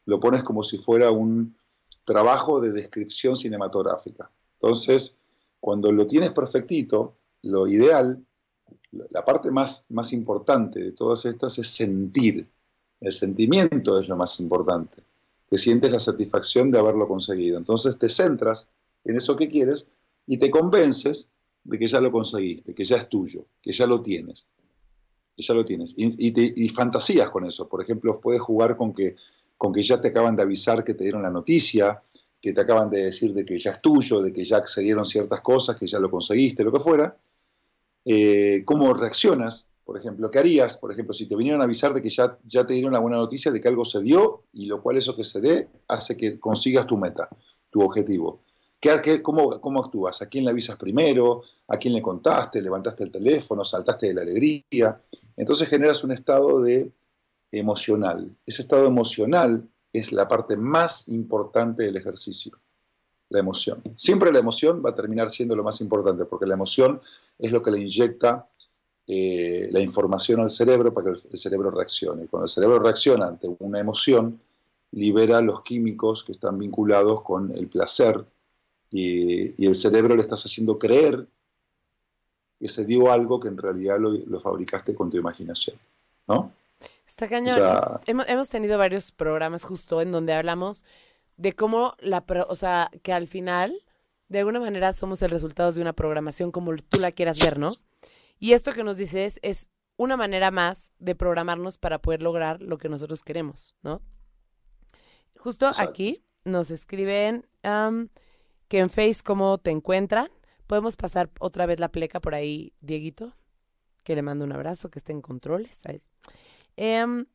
lo 0.06 0.20
pones 0.20 0.44
como 0.44 0.63
si 0.63 0.78
fuera 0.78 1.12
un 1.12 1.56
trabajo 2.04 2.60
de 2.60 2.72
descripción 2.72 3.36
cinematográfica. 3.36 4.30
Entonces, 4.56 5.20
cuando 5.60 5.92
lo 5.92 6.08
tienes 6.08 6.32
perfectito, 6.32 7.16
lo 7.44 7.68
ideal, 7.68 8.24
la 8.92 9.26
parte 9.26 9.52
más, 9.52 9.86
más 9.89 10.13
importante 10.13 10.82
de 10.82 10.92
todas 10.92 11.26
estas 11.26 11.58
es 11.58 11.68
sentir. 11.68 12.48
El 13.04 13.12
sentimiento 13.12 14.00
es 14.00 14.08
lo 14.08 14.16
más 14.16 14.39
importante, 14.39 15.04
que 15.50 15.58
sientes 15.58 15.92
la 15.92 16.00
satisfacción 16.00 16.72
de 16.72 16.80
haberlo 16.80 17.06
conseguido. 17.06 17.58
Entonces 17.58 18.00
te 18.00 18.08
centras 18.08 18.70
en 19.04 19.18
eso 19.18 19.36
que 19.36 19.50
quieres 19.50 19.89
y 20.26 20.38
te 20.38 20.50
convences 20.50 21.34
de 21.66 21.78
que 21.78 21.88
ya 21.88 22.00
lo 22.00 22.13
conseguiste, 22.13 22.74
que 22.74 22.86
ya 22.86 22.96
es 22.96 23.10
tuyo, 23.10 23.46
que 23.62 23.74
ya 23.74 23.86
lo 23.86 24.02
tienes. 24.02 24.48
Que 25.36 25.44
ya 25.44 25.54
lo 25.54 25.66
tienes. 25.66 25.94
Y, 25.98 26.70
fantasías 26.70 27.30
con 27.30 27.46
eso. 27.46 27.68
Por 27.68 27.84
ejemplo, 27.84 28.22
puedes 28.22 28.39
jugar 28.39 28.78
con 28.78 28.94
que 28.94 29.16
con 29.58 29.72
que 29.72 29.84
ya 29.84 30.00
te 30.00 30.10
acaban 30.10 30.36
de 30.36 30.44
avisar 30.44 30.84
que 30.84 30.94
te 30.94 31.04
dieron 31.04 31.24
la 31.24 31.30
noticia, 31.30 32.02
que 32.42 32.52
te 32.52 32.62
acaban 32.62 32.89
de 32.89 33.06
decir 33.06 33.34
de 33.34 33.46
que 33.46 33.58
ya 33.58 33.72
es 33.72 33.82
tuyo, 33.82 34.22
de 34.22 34.34
que 34.34 34.44
ya 34.44 34.58
accedieron 34.58 35.06
ciertas 35.06 35.42
cosas, 35.42 35.78
que 35.78 35.88
ya 35.88 36.00
lo 36.00 36.12
conseguiste, 36.12 36.63
lo 36.63 36.72
que 36.72 36.80
fuera, 36.82 37.18
eh, 38.04 38.63
¿cómo 38.66 38.94
reaccionas? 38.94 39.70
Por 39.93 39.99
ejemplo, 39.99 40.32
¿qué 40.32 40.39
harías? 40.39 40.75
Por 40.77 40.91
ejemplo, 40.91 41.13
si 41.13 41.27
te 41.27 41.36
vinieron 41.36 41.62
a 41.62 41.65
avisar 41.65 41.93
de 41.93 42.01
que 42.01 42.10
ya, 42.10 42.36
ya 42.45 42.65
te 42.65 42.73
dieron 42.73 42.93
la 42.93 42.99
buena 42.99 43.17
noticia 43.17 43.51
de 43.51 43.62
que 43.62 43.67
algo 43.67 43.86
se 43.86 44.01
dio 44.01 44.45
y 44.51 44.65
lo 44.65 44.82
cual 44.82 44.97
eso 44.97 45.15
que 45.15 45.23
se 45.23 45.39
dé 45.39 45.69
hace 45.88 46.17
que 46.17 46.39
consigas 46.39 46.88
tu 46.88 46.97
meta, 46.97 47.29
tu 47.69 47.79
objetivo. 47.84 48.41
¿Qué, 48.79 49.21
cómo, 49.21 49.62
¿Cómo 49.62 49.84
actúas? 49.84 50.19
¿A 50.23 50.25
quién 50.25 50.45
le 50.45 50.49
avisas 50.49 50.77
primero? 50.77 51.43
¿A 51.67 51.77
quién 51.77 51.93
le 51.93 52.01
contaste? 52.01 52.60
¿Levantaste 52.60 53.03
el 53.03 53.12
teléfono? 53.12 53.63
¿Saltaste 53.63 54.08
de 54.08 54.13
la 54.15 54.23
alegría? 54.23 54.99
Entonces 55.38 55.69
generas 55.69 56.03
un 56.03 56.12
estado 56.12 56.60
de 56.63 56.91
emocional. 57.51 58.36
Ese 58.47 58.63
estado 58.63 58.88
emocional 58.88 59.69
es 59.93 60.12
la 60.12 60.27
parte 60.27 60.58
más 60.58 61.08
importante 61.08 61.84
del 61.84 61.97
ejercicio, 61.97 62.60
la 63.29 63.38
emoción. 63.38 63.84
Siempre 63.95 64.34
la 64.34 64.39
emoción 64.39 64.82
va 64.84 64.89
a 64.89 64.95
terminar 64.95 65.29
siendo 65.29 65.56
lo 65.56 65.63
más 65.63 65.82
importante, 65.82 66.25
porque 66.25 66.47
la 66.47 66.56
emoción 66.56 66.99
es 67.38 67.51
lo 67.51 67.62
que 67.62 67.69
le 67.69 67.79
inyecta 67.79 68.49
eh, 69.08 69.70
la 69.72 69.80
información 69.80 70.39
al 70.39 70.50
cerebro 70.50 70.94
para 70.94 71.12
que 71.12 71.20
el, 71.32 71.39
cerebro 71.39 71.72
reaccione. 71.72 72.28
Cuando 72.28 72.46
el 72.46 72.50
cerebro 72.50 72.80
reacciona 72.80 73.28
ante 73.28 73.48
una 73.60 73.80
emoción, 73.80 74.39
libera 74.92 75.42
los 75.42 75.62
químicos 75.63 76.24
que 76.24 76.34
están 76.34 76.58
vinculados 76.58 77.22
con 77.22 77.52
el 77.52 77.68
placer 77.68 78.24
y, 78.92 79.66
el 79.66 79.76
cerebro 79.76 80.16
le 80.16 80.22
estás 80.22 80.46
haciendo 80.46 80.78
creer 80.78 81.28
que 82.60 82.70
se 82.70 82.86
dio 82.86 83.12
algo 83.12 83.39
que 83.39 83.50
en 83.50 83.58
realidad 83.58 84.00
lo, 84.00 84.12
lo 84.12 84.39
fabricaste 84.39 84.96
con 84.96 85.10
tu 85.10 85.18
imaginación. 85.18 85.78
¿no? 86.28 86.52
Está 87.06 87.28
cañón. 87.28 87.60
hemos, 88.06 88.50
tenido 88.50 88.78
varios 88.78 89.12
programas 89.12 89.63
justo 89.63 90.02
en 90.02 90.12
donde 90.12 90.34
hablamos 90.34 90.86
de 91.38 91.54
cómo 91.54 91.96
la, 92.00 92.24
o 92.48 92.56
sea, 92.56 92.89
que 93.02 93.13
al 93.13 93.28
final, 93.28 93.74
de 94.30 94.39
alguna 94.39 94.60
manera, 94.60 94.94
somos 94.94 95.22
el 95.22 95.32
resultado 95.32 95.72
de 95.72 95.82
una 95.82 95.94
programación 95.94 96.52
como 96.52 96.76
tú 96.76 97.00
la 97.00 97.12
quieras 97.12 97.39
ver, 97.39 97.60
¿no? 97.60 97.72
Y 98.39 98.54
esto 98.54 98.74
que 98.74 98.84
nos 98.84 98.98
dices 98.98 99.39
es 99.41 99.72
una 99.96 100.17
manera 100.17 100.52
más 100.52 100.91
de 101.00 101.15
programarnos 101.15 101.78
para 101.78 102.02
poder 102.02 102.22
lograr 102.22 102.62
lo 102.62 102.78
que 102.78 102.89
nosotros 102.89 103.24
queremos, 103.24 103.76
¿no? 103.84 104.02
Justo 105.38 105.69
aquí 105.78 106.24
nos 106.46 106.72
escriben 106.72 107.48
que 107.62 108.80
en 108.80 108.89
Face 108.89 109.19
cómo 109.24 109.58
te 109.58 109.72
encuentran. 109.72 110.28
Podemos 110.67 110.96
pasar 110.96 111.30
otra 111.39 111.65
vez 111.65 111.80
la 111.80 111.89
pleca 111.89 112.19
por 112.19 112.34
ahí, 112.34 112.74
Dieguito, 112.80 113.34
que 114.04 114.15
le 114.15 114.22
mando 114.22 114.46
un 114.46 114.52
abrazo, 114.52 114.89
que 114.89 115.00
esté 115.00 115.12
en 115.12 115.22
controles. 115.22 115.76
¿sabes? 115.84 116.08
Em, 116.78 117.26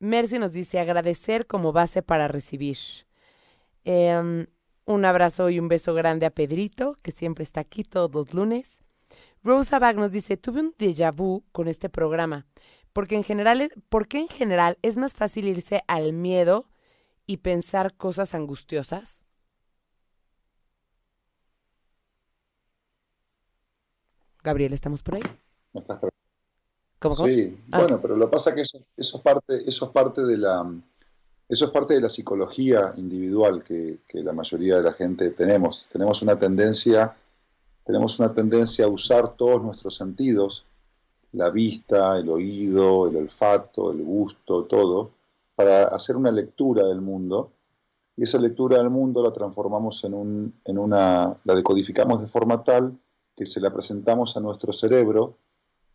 Mercy 0.00 0.38
nos 0.38 0.52
dice 0.52 0.78
agradecer 0.78 1.46
como 1.46 1.72
base 1.72 2.02
para 2.02 2.28
recibir. 2.28 2.78
Em, 3.84 4.46
un 4.84 5.04
abrazo 5.04 5.50
y 5.50 5.58
un 5.58 5.68
beso 5.68 5.94
grande 5.94 6.26
a 6.26 6.30
Pedrito, 6.30 6.96
que 7.02 7.12
siempre 7.12 7.42
está 7.42 7.60
aquí 7.60 7.84
todos 7.84 8.12
los 8.12 8.34
lunes. 8.34 8.80
Rosa 9.42 9.78
Bag 9.78 9.96
nos 9.96 10.12
dice, 10.12 10.36
tuve 10.36 10.60
un 10.60 10.74
déjà 10.78 11.12
vu 11.12 11.44
con 11.52 11.68
este 11.68 11.88
programa, 11.88 12.46
porque 12.92 13.14
en 13.16 13.24
general, 13.24 13.70
porque 13.88 14.18
en 14.18 14.28
general 14.28 14.78
es 14.82 14.96
más 14.96 15.14
fácil 15.14 15.46
irse 15.48 15.82
al 15.86 16.12
miedo 16.12 16.68
y 17.26 17.38
pensar 17.38 17.94
cosas 17.96 18.34
angustiosas. 18.34 19.24
Gabriel, 24.42 24.72
¿estamos 24.72 25.02
por 25.02 25.16
ahí? 25.16 25.22
¿Me 25.72 25.80
estás 25.80 25.98
¿Cómo, 26.98 27.14
cómo? 27.14 27.28
Sí, 27.28 27.56
Ah. 27.72 27.80
bueno, 27.80 28.00
pero 28.00 28.16
lo 28.16 28.26
que 28.26 28.32
pasa 28.32 28.50
es 28.50 28.56
que 28.56 28.62
eso, 28.62 28.78
eso 28.96 29.16
es 29.18 29.22
parte, 29.22 29.62
eso 29.68 29.84
es 29.84 29.90
parte 29.92 30.24
de 30.24 30.38
la, 30.38 30.74
eso 31.48 31.64
es 31.66 31.70
parte 31.70 31.94
de 31.94 32.00
la 32.00 32.08
psicología 32.08 32.92
individual 32.96 33.62
que, 33.62 34.00
que 34.08 34.22
la 34.22 34.32
mayoría 34.32 34.76
de 34.76 34.82
la 34.82 34.92
gente 34.92 35.30
tenemos. 35.30 35.88
Tenemos 35.92 36.22
una 36.22 36.36
tendencia, 36.38 37.14
tenemos 37.88 38.18
una 38.18 38.34
tendencia 38.34 38.84
a 38.84 38.88
usar 38.88 39.34
todos 39.34 39.62
nuestros 39.62 39.96
sentidos, 39.96 40.66
la 41.32 41.48
vista, 41.48 42.18
el 42.18 42.28
oído, 42.28 43.08
el 43.08 43.16
olfato, 43.16 43.90
el 43.90 44.04
gusto, 44.04 44.64
todo, 44.64 45.12
para 45.54 45.84
hacer 45.86 46.14
una 46.14 46.30
lectura 46.30 46.84
del 46.86 47.00
mundo. 47.00 47.50
Y 48.14 48.24
esa 48.24 48.36
lectura 48.36 48.76
del 48.76 48.90
mundo 48.90 49.22
la 49.22 49.32
transformamos 49.32 50.04
en, 50.04 50.12
un, 50.12 50.54
en 50.66 50.76
una, 50.76 51.34
la 51.42 51.54
decodificamos 51.54 52.20
de 52.20 52.26
forma 52.26 52.62
tal 52.62 52.94
que 53.34 53.46
se 53.46 53.58
la 53.58 53.72
presentamos 53.72 54.36
a 54.36 54.40
nuestro 54.40 54.70
cerebro 54.74 55.38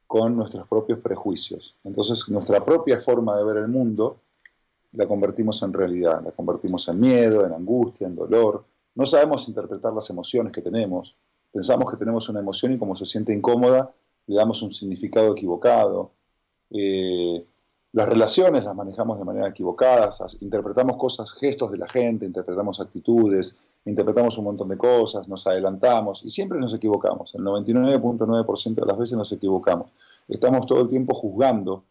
con 0.08 0.36
nuestros 0.36 0.68
propios 0.68 0.98
prejuicios. 0.98 1.76
Entonces, 1.84 2.28
nuestra 2.30 2.66
propia 2.66 3.00
forma 3.02 3.38
de 3.38 3.44
ver 3.44 3.58
el 3.58 3.68
mundo 3.68 4.18
la 4.94 5.06
convertimos 5.06 5.62
en 5.62 5.74
realidad, 5.74 6.24
la 6.26 6.32
convertimos 6.32 6.88
en 6.88 7.00
miedo, 7.00 7.46
en 7.46 7.54
angustia, 7.54 8.08
en 8.08 8.16
dolor. 8.16 8.66
No 8.96 9.06
sabemos 9.06 9.48
interpretar 9.48 9.94
las 9.94 10.10
emociones 10.10 10.52
que 10.52 10.64
tenemos. 10.64 11.16
Pensamos 11.54 11.90
que 11.90 11.98
tenemos 11.98 12.28
una 12.30 12.40
emoción 12.40 12.74
y 12.74 12.80
como 12.80 12.96
se 12.96 13.06
siente 13.06 13.32
incómoda, 13.32 13.94
le 14.28 14.36
damos 14.36 14.62
un 14.62 14.72
significado 14.72 15.32
equivocado. 15.32 16.12
Eh, 16.72 17.46
las 17.94 18.10
relaciones 18.10 18.66
las 18.66 18.76
manejamos 18.76 19.20
de 19.20 19.26
manera 19.26 19.48
equivocada, 19.48 20.12
interpretamos 20.42 20.98
cosas, 20.98 21.32
gestos 21.34 21.72
de 21.72 21.78
la 21.78 21.88
gente, 21.88 22.26
interpretamos 22.26 22.80
actitudes, 22.80 23.56
interpretamos 23.86 24.36
un 24.40 24.46
montón 24.46 24.68
de 24.70 24.78
cosas, 24.78 25.28
nos 25.28 25.46
adelantamos 25.46 26.24
y 26.26 26.32
siempre 26.32 26.60
nos 26.60 26.74
equivocamos. 26.74 27.36
El 27.36 27.42
99.9% 27.44 28.74
de 28.76 28.86
las 28.88 28.98
veces 28.98 29.16
nos 29.18 29.32
equivocamos. 29.32 29.92
Estamos 30.28 30.66
todo 30.66 30.82
el 30.82 30.90
tiempo 30.90 31.14
juzgando, 31.14 31.84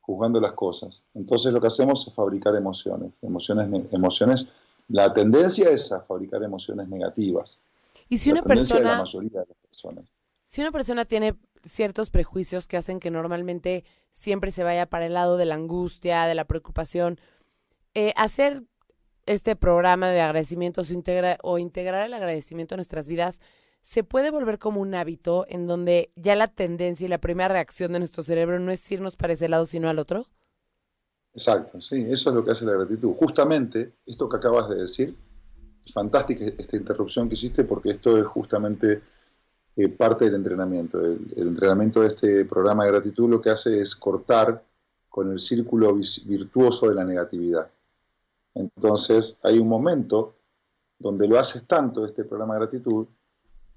juzgando 0.00 0.40
las 0.40 0.54
cosas. 0.54 1.02
Entonces 1.14 1.52
lo 1.52 1.60
que 1.60 1.66
hacemos 1.66 2.06
es 2.08 2.14
fabricar 2.14 2.56
emociones, 2.56 3.12
emociones, 3.22 3.68
ne- 3.68 3.86
emociones. 3.90 4.46
La 4.88 5.12
tendencia 5.12 5.68
es 5.68 5.92
a 5.92 6.00
fabricar 6.00 6.42
emociones 6.42 6.88
negativas. 6.88 7.60
Y 8.08 8.18
si 8.18 8.30
la 8.30 8.32
una 8.32 8.42
tendencia 8.42 8.78
de 8.78 8.86
la 8.86 8.94
persona, 8.94 8.96
mayoría 8.96 9.40
de 9.40 9.46
las 9.48 9.56
personas. 9.58 10.16
si 10.44 10.60
una 10.60 10.70
persona 10.70 11.04
tiene 11.04 11.36
ciertos 11.64 12.10
prejuicios 12.10 12.66
que 12.66 12.76
hacen 12.76 13.00
que 13.00 13.10
normalmente 13.10 13.84
siempre 14.10 14.50
se 14.50 14.64
vaya 14.64 14.86
para 14.86 15.06
el 15.06 15.14
lado 15.14 15.36
de 15.36 15.44
la 15.46 15.54
angustia, 15.54 16.26
de 16.26 16.34
la 16.34 16.44
preocupación, 16.46 17.18
eh, 17.94 18.12
hacer 18.16 18.64
este 19.26 19.56
programa 19.56 20.10
de 20.10 20.20
agradecimientos 20.22 20.90
o, 20.90 20.94
integra- 20.94 21.38
o 21.42 21.58
integrar 21.58 22.06
el 22.06 22.14
agradecimiento 22.14 22.74
a 22.74 22.78
nuestras 22.78 23.08
vidas 23.08 23.40
se 23.82 24.04
puede 24.04 24.30
volver 24.30 24.58
como 24.58 24.80
un 24.80 24.94
hábito 24.94 25.46
en 25.48 25.66
donde 25.66 26.10
ya 26.16 26.36
la 26.36 26.48
tendencia 26.48 27.06
y 27.06 27.08
la 27.08 27.20
primera 27.20 27.48
reacción 27.48 27.92
de 27.92 28.00
nuestro 28.00 28.22
cerebro 28.24 28.58
no 28.60 28.72
es 28.72 28.90
irnos 28.92 29.16
para 29.16 29.34
ese 29.34 29.48
lado 29.48 29.66
sino 29.66 29.88
al 29.90 29.98
otro. 30.00 30.28
Exacto, 31.34 31.80
sí, 31.80 32.06
eso 32.08 32.28
es 32.30 32.34
lo 32.34 32.44
que 32.44 32.50
hace 32.52 32.64
la 32.66 32.72
gratitud. 32.72 33.14
Justamente 33.18 33.92
esto 34.06 34.28
que 34.28 34.36
acabas 34.36 34.68
de 34.68 34.76
decir, 34.76 35.16
fantástica 35.92 36.44
esta 36.44 36.76
interrupción 36.76 37.28
que 37.28 37.34
hiciste 37.34 37.64
porque 37.64 37.90
esto 37.90 38.18
es 38.18 38.24
justamente 38.24 39.00
eh, 39.76 39.88
parte 39.88 40.26
del 40.26 40.34
entrenamiento. 40.34 41.00
El, 41.00 41.32
el 41.36 41.48
entrenamiento 41.48 42.00
de 42.02 42.08
este 42.08 42.44
programa 42.44 42.84
de 42.84 42.90
gratitud 42.92 43.28
lo 43.28 43.40
que 43.40 43.50
hace 43.50 43.80
es 43.80 43.96
cortar 43.96 44.64
con 45.08 45.30
el 45.30 45.38
círculo 45.38 45.94
virtuoso 46.26 46.88
de 46.88 46.94
la 46.94 47.04
negatividad. 47.04 47.70
Entonces 48.54 49.38
hay 49.42 49.58
un 49.58 49.68
momento 49.68 50.36
donde 50.98 51.26
lo 51.26 51.38
haces 51.38 51.66
tanto 51.66 52.04
este 52.04 52.24
programa 52.24 52.54
de 52.54 52.60
gratitud 52.60 53.06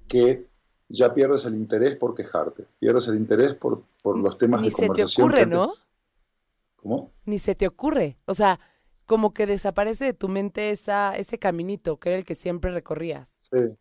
que 0.08 0.48
ya 0.88 1.14
pierdes 1.14 1.46
el 1.46 1.56
interés 1.56 1.96
por 1.96 2.14
quejarte, 2.14 2.68
pierdes 2.80 3.08
el 3.08 3.16
interés 3.16 3.54
por, 3.54 3.84
por 4.02 4.18
los 4.20 4.38
temas 4.38 4.62
Ni 4.62 4.68
de 4.68 4.72
se 4.72 4.82
te 4.82 4.88
conversación. 4.88 5.28
ocurre, 5.28 5.46
¿no? 5.46 5.74
¿Cómo? 6.76 7.12
Ni 7.26 7.40
se 7.40 7.56
te 7.56 7.68
ocurre. 7.68 8.18
O 8.26 8.36
sea, 8.36 8.60
como 9.06 9.34
que 9.34 9.46
desaparece 9.46 10.06
de 10.06 10.14
tu 10.14 10.28
mente 10.28 10.72
esa, 10.72 11.16
ese 11.16 11.38
caminito 11.40 12.00
que 12.00 12.10
era 12.10 12.18
el 12.18 12.26
que 12.26 12.36
siempre 12.36 12.72
recorrías. 12.72 13.40
Sí. 13.42 13.76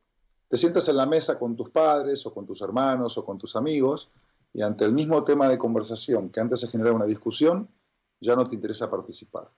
Te 0.49 0.57
sientas 0.57 0.89
en 0.89 0.97
la 0.97 1.07
mesa 1.07 1.39
con 1.39 1.57
tus 1.57 1.71
padres 1.71 2.25
o 2.27 2.35
con 2.35 2.47
tus 2.47 2.61
hermanos 2.61 3.19
o 3.19 3.25
con 3.25 3.39
tus 3.39 3.57
amigos 3.57 4.11
y 4.53 4.63
ante 4.63 4.85
el 4.85 4.93
mismo 4.93 5.25
tema 5.25 5.49
de 5.49 5.59
conversación 5.59 6.31
que 6.31 6.41
antes 6.41 6.61
se 6.61 6.69
generaba 6.69 6.97
una 6.97 7.07
discusión, 7.07 7.69
ya 8.21 8.37
no 8.37 8.47
te 8.47 8.55
interesa 8.55 8.91
participar. 8.91 9.51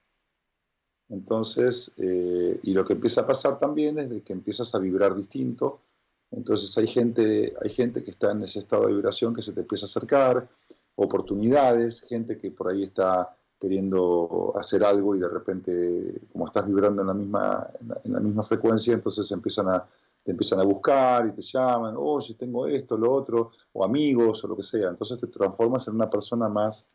Entonces, 1.09 1.95
eh, 1.99 2.59
y 2.63 2.73
lo 2.73 2.85
que 2.85 2.95
empieza 2.95 3.21
a 3.21 3.27
pasar 3.27 3.59
también 3.59 3.99
es 3.99 4.11
de 4.11 4.23
que 4.23 4.33
empiezas 4.33 4.75
a 4.75 4.79
vibrar 4.79 5.15
distinto. 5.15 5.83
Entonces 6.31 6.77
hay 6.79 6.87
gente, 6.87 7.55
hay 7.63 7.71
gente 7.71 8.03
que 8.03 8.11
está 8.11 8.33
en 8.33 8.43
ese 8.43 8.61
estado 8.61 8.87
de 8.87 8.95
vibración 8.95 9.35
que 9.35 9.43
se 9.43 9.53
te 9.53 9.61
empieza 9.61 9.85
a 9.85 9.89
acercar, 9.89 10.49
oportunidades, 10.97 12.01
gente 12.01 12.39
que 12.39 12.51
por 12.51 12.69
ahí 12.69 12.83
está 12.83 13.36
queriendo 13.59 14.53
hacer 14.57 14.85
algo 14.85 15.15
y 15.17 15.21
de 15.21 15.29
repente, 15.29 16.23
como 16.33 16.47
estás 16.47 16.67
vibrando 16.67 17.03
en 17.03 17.09
la 17.09 17.15
misma, 17.15 17.71
en 17.81 17.89
la, 17.89 18.01
en 18.05 18.13
la 18.13 18.21
misma 18.21 18.43
frecuencia, 18.43 18.95
entonces 18.95 19.31
empiezan 19.33 19.69
a, 19.71 19.89
te 20.25 20.33
empiezan 20.33 20.61
a 20.61 20.65
buscar 20.65 21.27
y 21.27 21.33
te 21.33 21.43
llaman, 21.43 21.95
oye, 21.99 22.35
tengo 22.35 22.67
esto, 22.67 22.97
lo 22.99 23.13
otro, 23.13 23.53
o 23.73 23.85
amigos, 23.85 24.45
o 24.45 24.49
lo 24.49 24.57
que 24.57 24.63
sea. 24.63 24.89
Entonces 24.91 25.19
te 25.21 25.29
transformas 25.29 25.87
en 25.89 25.95
una 25.95 26.11
persona 26.11 26.49
más, 26.49 26.89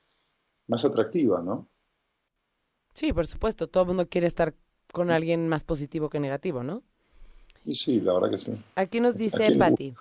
más 0.68 0.86
atractiva, 0.86 1.42
¿no? 1.42 1.68
Sí, 2.94 3.14
por 3.14 3.28
supuesto. 3.28 3.68
Todo 3.70 3.84
el 3.84 3.88
mundo 3.88 4.08
quiere 4.10 4.28
estar 4.28 4.56
con 4.94 5.12
alguien 5.12 5.48
más 5.48 5.64
positivo 5.64 6.10
que 6.10 6.20
negativo, 6.20 6.64
¿no? 6.64 6.84
Y 7.66 7.76
sí, 7.76 8.02
la 8.02 8.14
verdad 8.14 8.32
que 8.32 8.38
sí. 8.38 8.52
Aquí 8.76 9.00
nos 9.00 9.16
¿A 9.16 9.18
dice 9.18 9.52
Patti, 9.54 9.96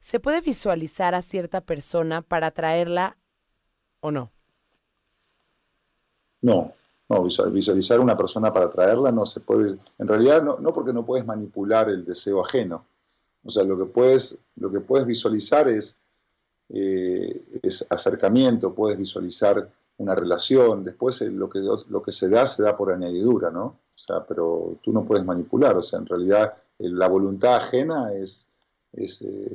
¿se 0.00 0.20
puede 0.20 0.40
visualizar 0.40 1.14
a 1.14 1.22
cierta 1.22 1.60
persona 1.60 2.22
para 2.22 2.48
atraerla 2.48 3.18
o 4.00 4.10
no? 4.10 4.32
No, 6.42 6.72
no, 7.08 7.22
visual- 7.22 7.52
visualizar 7.52 8.00
una 8.00 8.16
persona 8.16 8.52
para 8.52 8.66
atraerla 8.66 9.12
no 9.12 9.26
se 9.26 9.40
puede, 9.40 9.78
en 9.98 10.08
realidad 10.08 10.42
no, 10.42 10.58
no 10.58 10.72
porque 10.72 10.92
no 10.92 11.04
puedes 11.04 11.26
manipular 11.26 11.88
el 11.88 12.04
deseo 12.04 12.44
ajeno. 12.44 12.86
O 13.44 13.50
sea, 13.50 13.62
lo 13.62 13.78
que 13.78 13.84
puedes, 13.84 14.38
lo 14.56 14.70
que 14.70 14.80
puedes 14.80 15.06
visualizar 15.06 15.68
es, 15.68 16.00
eh, 16.68 17.44
acercamiento, 17.90 18.74
puedes 18.74 18.98
visualizar 18.98 19.70
una 19.98 20.14
relación, 20.14 20.84
después 20.84 21.22
eh, 21.22 21.30
lo 21.30 21.48
que, 21.48 22.12
se 22.12 22.28
da 22.28 22.44
se 22.46 22.62
da 22.64 22.76
por 22.76 22.92
añadidura, 22.92 23.50
¿no? 23.50 23.64
O 23.64 23.98
sea, 23.98 24.24
pero 24.24 24.78
tú 24.82 24.92
no 24.92 25.04
puedes 25.04 25.24
manipular, 25.24 25.76
o 25.76 25.82
sea, 25.82 26.00
en 26.00 26.06
realidad 26.06 26.54
eh, 26.78 26.88
la 26.90 27.08
voluntad 27.08 27.56
ajena 27.56 28.12
es, 28.12 28.48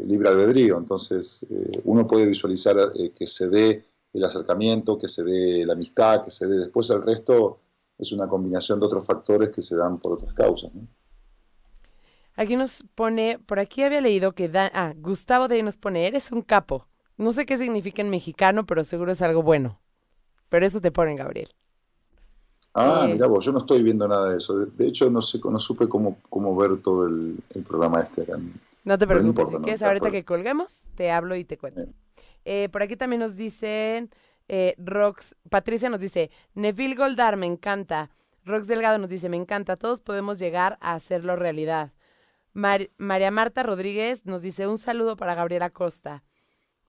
libre 0.05 0.29
albedrío, 0.29 0.77
entonces 0.77 1.47
uno 1.85 2.05
puede 2.07 2.27
visualizar 2.27 2.91
que 2.93 3.25
se 3.25 3.49
dé 3.49 3.83
el 4.13 4.23
acercamiento, 4.23 4.97
que 4.97 5.07
se 5.07 5.23
dé 5.23 5.65
la 5.65 5.73
amistad, 5.73 6.23
que 6.23 6.31
se 6.31 6.47
dé 6.47 6.57
después 6.57 6.89
el 6.89 7.01
resto 7.03 7.59
es 7.97 8.11
una 8.11 8.27
combinación 8.27 8.79
de 8.79 8.85
otros 8.87 9.05
factores 9.05 9.49
que 9.51 9.61
se 9.61 9.75
dan 9.75 9.99
por 9.99 10.13
otras 10.13 10.33
causas. 10.33 10.73
¿no? 10.73 10.87
Aquí 12.35 12.55
nos 12.55 12.83
pone, 12.95 13.39
por 13.45 13.59
aquí 13.59 13.83
había 13.83 14.01
leído 14.01 14.33
que 14.33 14.49
da, 14.49 14.71
ah, 14.73 14.93
Gustavo 14.97 15.47
de 15.47 15.55
ahí 15.55 15.63
nos 15.63 15.77
pone, 15.77 16.07
eres 16.07 16.31
un 16.31 16.41
capo. 16.41 16.87
No 17.17 17.33
sé 17.33 17.45
qué 17.45 17.57
significa 17.57 18.01
en 18.01 18.09
mexicano, 18.09 18.65
pero 18.65 18.83
seguro 18.83 19.11
es 19.11 19.21
algo 19.21 19.43
bueno. 19.43 19.79
Pero 20.49 20.65
eso 20.65 20.81
te 20.81 20.91
pone, 20.91 21.15
Gabriel. 21.15 21.49
Ah, 22.73 23.07
Eh. 23.07 23.11
mira 23.11 23.27
vos, 23.27 23.43
yo 23.45 23.51
no 23.51 23.59
estoy 23.59 23.83
viendo 23.83 24.07
nada 24.07 24.29
de 24.29 24.37
eso. 24.37 24.57
De, 24.57 24.65
de 24.67 24.87
hecho, 24.87 25.09
no 25.09 25.21
sé, 25.21 25.39
no 25.43 25.59
supe 25.59 25.89
cómo, 25.89 26.21
cómo 26.29 26.55
ver 26.55 26.81
todo 26.81 27.07
el, 27.07 27.37
el 27.53 27.63
programa 27.63 28.01
este 28.01 28.21
acá. 28.23 28.37
No 28.83 28.97
te 28.97 29.07
Pero 29.07 29.21
preocupes, 29.21 29.49
no 29.49 29.51
importa, 29.51 29.57
si 29.57 29.59
no, 29.59 29.61
quieres 29.61 29.81
de 29.81 29.85
ahorita 29.85 30.11
que 30.11 30.25
colguemos, 30.25 30.83
te 30.95 31.11
hablo 31.11 31.35
y 31.35 31.45
te 31.45 31.57
cuento. 31.57 31.87
Eh, 32.45 32.69
por 32.71 32.81
aquí 32.83 32.95
también 32.95 33.19
nos 33.19 33.35
dicen, 33.35 34.09
eh, 34.47 34.75
Rox, 34.77 35.35
Patricia 35.49 35.89
nos 35.89 36.01
dice, 36.01 36.29
Neville 36.53 36.95
Goldar, 36.95 37.37
me 37.37 37.45
encanta. 37.45 38.09
Rox 38.43 38.67
Delgado 38.67 38.97
nos 38.97 39.09
dice, 39.09 39.29
me 39.29 39.37
encanta, 39.37 39.77
todos 39.77 40.01
podemos 40.01 40.39
llegar 40.39 40.77
a 40.81 40.93
hacerlo 40.93 41.35
realidad. 41.35 41.93
Mar- 42.53 42.89
María 42.97 43.31
Marta 43.31 43.63
Rodríguez 43.63 44.25
nos 44.25 44.41
dice, 44.41 44.67
un 44.67 44.77
saludo 44.77 45.15
para 45.15 45.35
Gabriela 45.35 45.69
Costa. 45.69 46.23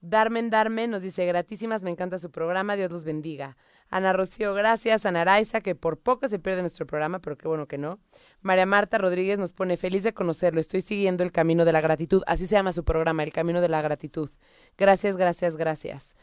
Darmen 0.05 0.49
Darmen 0.49 0.91
nos 0.91 1.01
dice, 1.01 1.25
gratísimas, 1.25 1.81
me 1.81 1.89
encanta 1.89 2.19
su 2.19 2.29
programa, 2.29 2.75
Dios 2.75 2.91
los 2.91 3.05
bendiga. 3.05 3.55
Ana 3.89 4.11
Rocío, 4.11 4.53
gracias. 4.53 5.05
Ana 5.05 5.21
Araiza, 5.21 5.61
que 5.61 5.75
por 5.75 5.97
poco 5.97 6.27
se 6.27 6.39
pierde 6.39 6.59
nuestro 6.59 6.85
programa, 6.85 7.19
pero 7.19 7.37
qué 7.37 7.47
bueno 7.47 7.69
que 7.69 7.77
no. 7.77 7.99
María 8.41 8.65
Marta 8.65 8.97
Rodríguez 8.97 9.37
nos 9.37 9.53
pone, 9.53 9.77
feliz 9.77 10.03
de 10.03 10.13
conocerlo, 10.13 10.59
estoy 10.59 10.81
siguiendo 10.81 11.23
el 11.23 11.31
camino 11.31 11.63
de 11.63 11.71
la 11.71 11.79
gratitud. 11.79 12.21
Así 12.27 12.47
se 12.47 12.55
llama 12.55 12.73
su 12.73 12.83
programa, 12.83 13.23
el 13.23 13.31
camino 13.31 13.61
de 13.61 13.69
la 13.69 13.81
gratitud. 13.81 14.29
Gracias, 14.77 15.15
gracias, 15.15 15.55
gracias. 15.55 16.15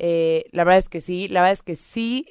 Eh, 0.00 0.46
la 0.50 0.64
verdad 0.64 0.78
es 0.78 0.88
que 0.88 1.00
sí, 1.00 1.28
la 1.28 1.42
verdad 1.42 1.52
es 1.52 1.62
que 1.62 1.76
sí, 1.76 2.26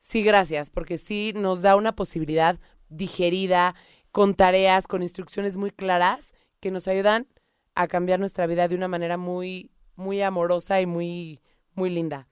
sí, 0.00 0.24
gracias, 0.24 0.70
porque 0.70 0.98
sí 0.98 1.34
nos 1.36 1.62
da 1.62 1.76
una 1.76 1.94
posibilidad 1.94 2.58
digerida, 2.88 3.76
con 4.10 4.34
tareas, 4.34 4.88
con 4.88 5.02
instrucciones 5.02 5.56
muy 5.56 5.70
claras, 5.70 6.34
que 6.58 6.72
nos 6.72 6.88
ayudan 6.88 7.28
a 7.76 7.86
cambiar 7.86 8.18
nuestra 8.18 8.48
vida 8.48 8.66
de 8.66 8.74
una 8.74 8.88
manera 8.88 9.18
muy, 9.18 9.70
muy 9.96 10.22
amorosa 10.22 10.80
y 10.80 10.86
muy, 10.86 11.40
muy 11.74 11.90
linda. 11.90 12.28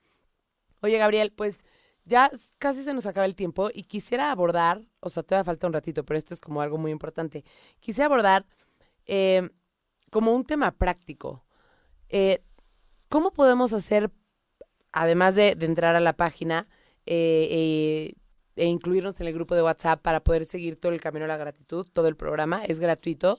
Oye, 0.81 0.99
Gabriel, 0.99 1.33
pues 1.33 1.59
ya 2.05 2.31
casi 2.59 2.85
se 2.85 2.95
nos 2.95 3.07
acaba 3.07 3.27
el 3.27 3.35
tiempo 3.35 3.71
y 3.73 3.85
quisiera 3.85 4.31
abordar, 4.31 4.83
o 5.01 5.09
sea, 5.09 5.23
todavía 5.23 5.45
falta 5.45 5.67
un 5.67 5.73
ratito, 5.73 6.05
pero 6.05 6.19
esto 6.19 6.35
es 6.35 6.41
como 6.41 6.61
algo 6.61 6.79
muy 6.79 6.91
importante. 6.91 7.45
Quisiera 7.81 8.07
abordar 8.07 8.47
eh, 9.07 9.49
como 10.11 10.33
un 10.33 10.45
tema 10.45 10.73
práctico. 10.73 11.45
Eh, 12.09 12.43
¿cómo 13.09 13.33
podemos 13.33 13.73
hacer, 13.73 14.11
además 14.93 15.37
de, 15.37 15.57
entrar 15.61 15.97
a 15.97 16.01
la 16.01 16.15
página 16.15 16.69
eh, 17.07 18.15
e 18.57 18.67
incluirnos 18.67 19.21
en 19.21 19.29
el 19.29 19.35
grupo 19.35 19.55
de 19.55 19.63
WhatsApp 19.63 20.03
para 20.03 20.21
poder 20.21 20.45
seguir 20.47 20.79
todo 20.79 20.93
el 20.93 21.01
camino 21.01 21.25
a 21.25 21.29
la 21.29 21.37
gratitud, 21.37 21.87
todo 21.93 22.09
el 22.09 22.17
programa? 22.17 22.65
Es 22.65 22.81
gratuito 22.81 23.39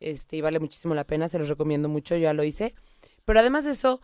este, 0.00 0.36
y 0.36 0.40
vale 0.40 0.60
muchísimo 0.60 0.94
la 0.94 1.04
pena, 1.04 1.28
se 1.28 1.38
los 1.38 1.48
recomiendo 1.48 1.88
mucho, 1.88 2.14
yo 2.14 2.22
ya 2.22 2.34
lo 2.34 2.44
hice. 2.44 2.74
Pero 3.26 3.40
además 3.40 3.64
de 3.64 3.72
eso, 3.72 4.00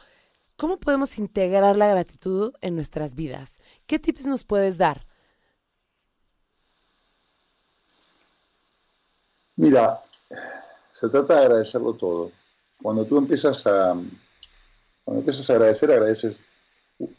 ¿cómo 0.56 0.78
podemos 0.78 1.16
integrar 1.16 1.76
la 1.76 1.86
gratitud 1.86 2.52
en 2.60 2.74
nuestras 2.74 3.14
vidas? 3.14 3.60
¿Qué 3.86 3.98
tips 3.98 4.26
nos 4.26 4.44
puedes 4.44 4.76
dar? 4.76 5.06
Mira, 9.56 10.02
se 10.90 11.08
trata 11.08 11.36
de 11.36 11.40
agradecerlo 11.42 11.94
todo. 11.94 12.32
Cuando 12.82 13.04
tú 13.04 13.16
empiezas 13.16 13.64
a, 13.66 13.96
empiezas 15.06 15.48
a 15.48 15.52
agradecer, 15.52 15.92
agradeces, 15.92 16.44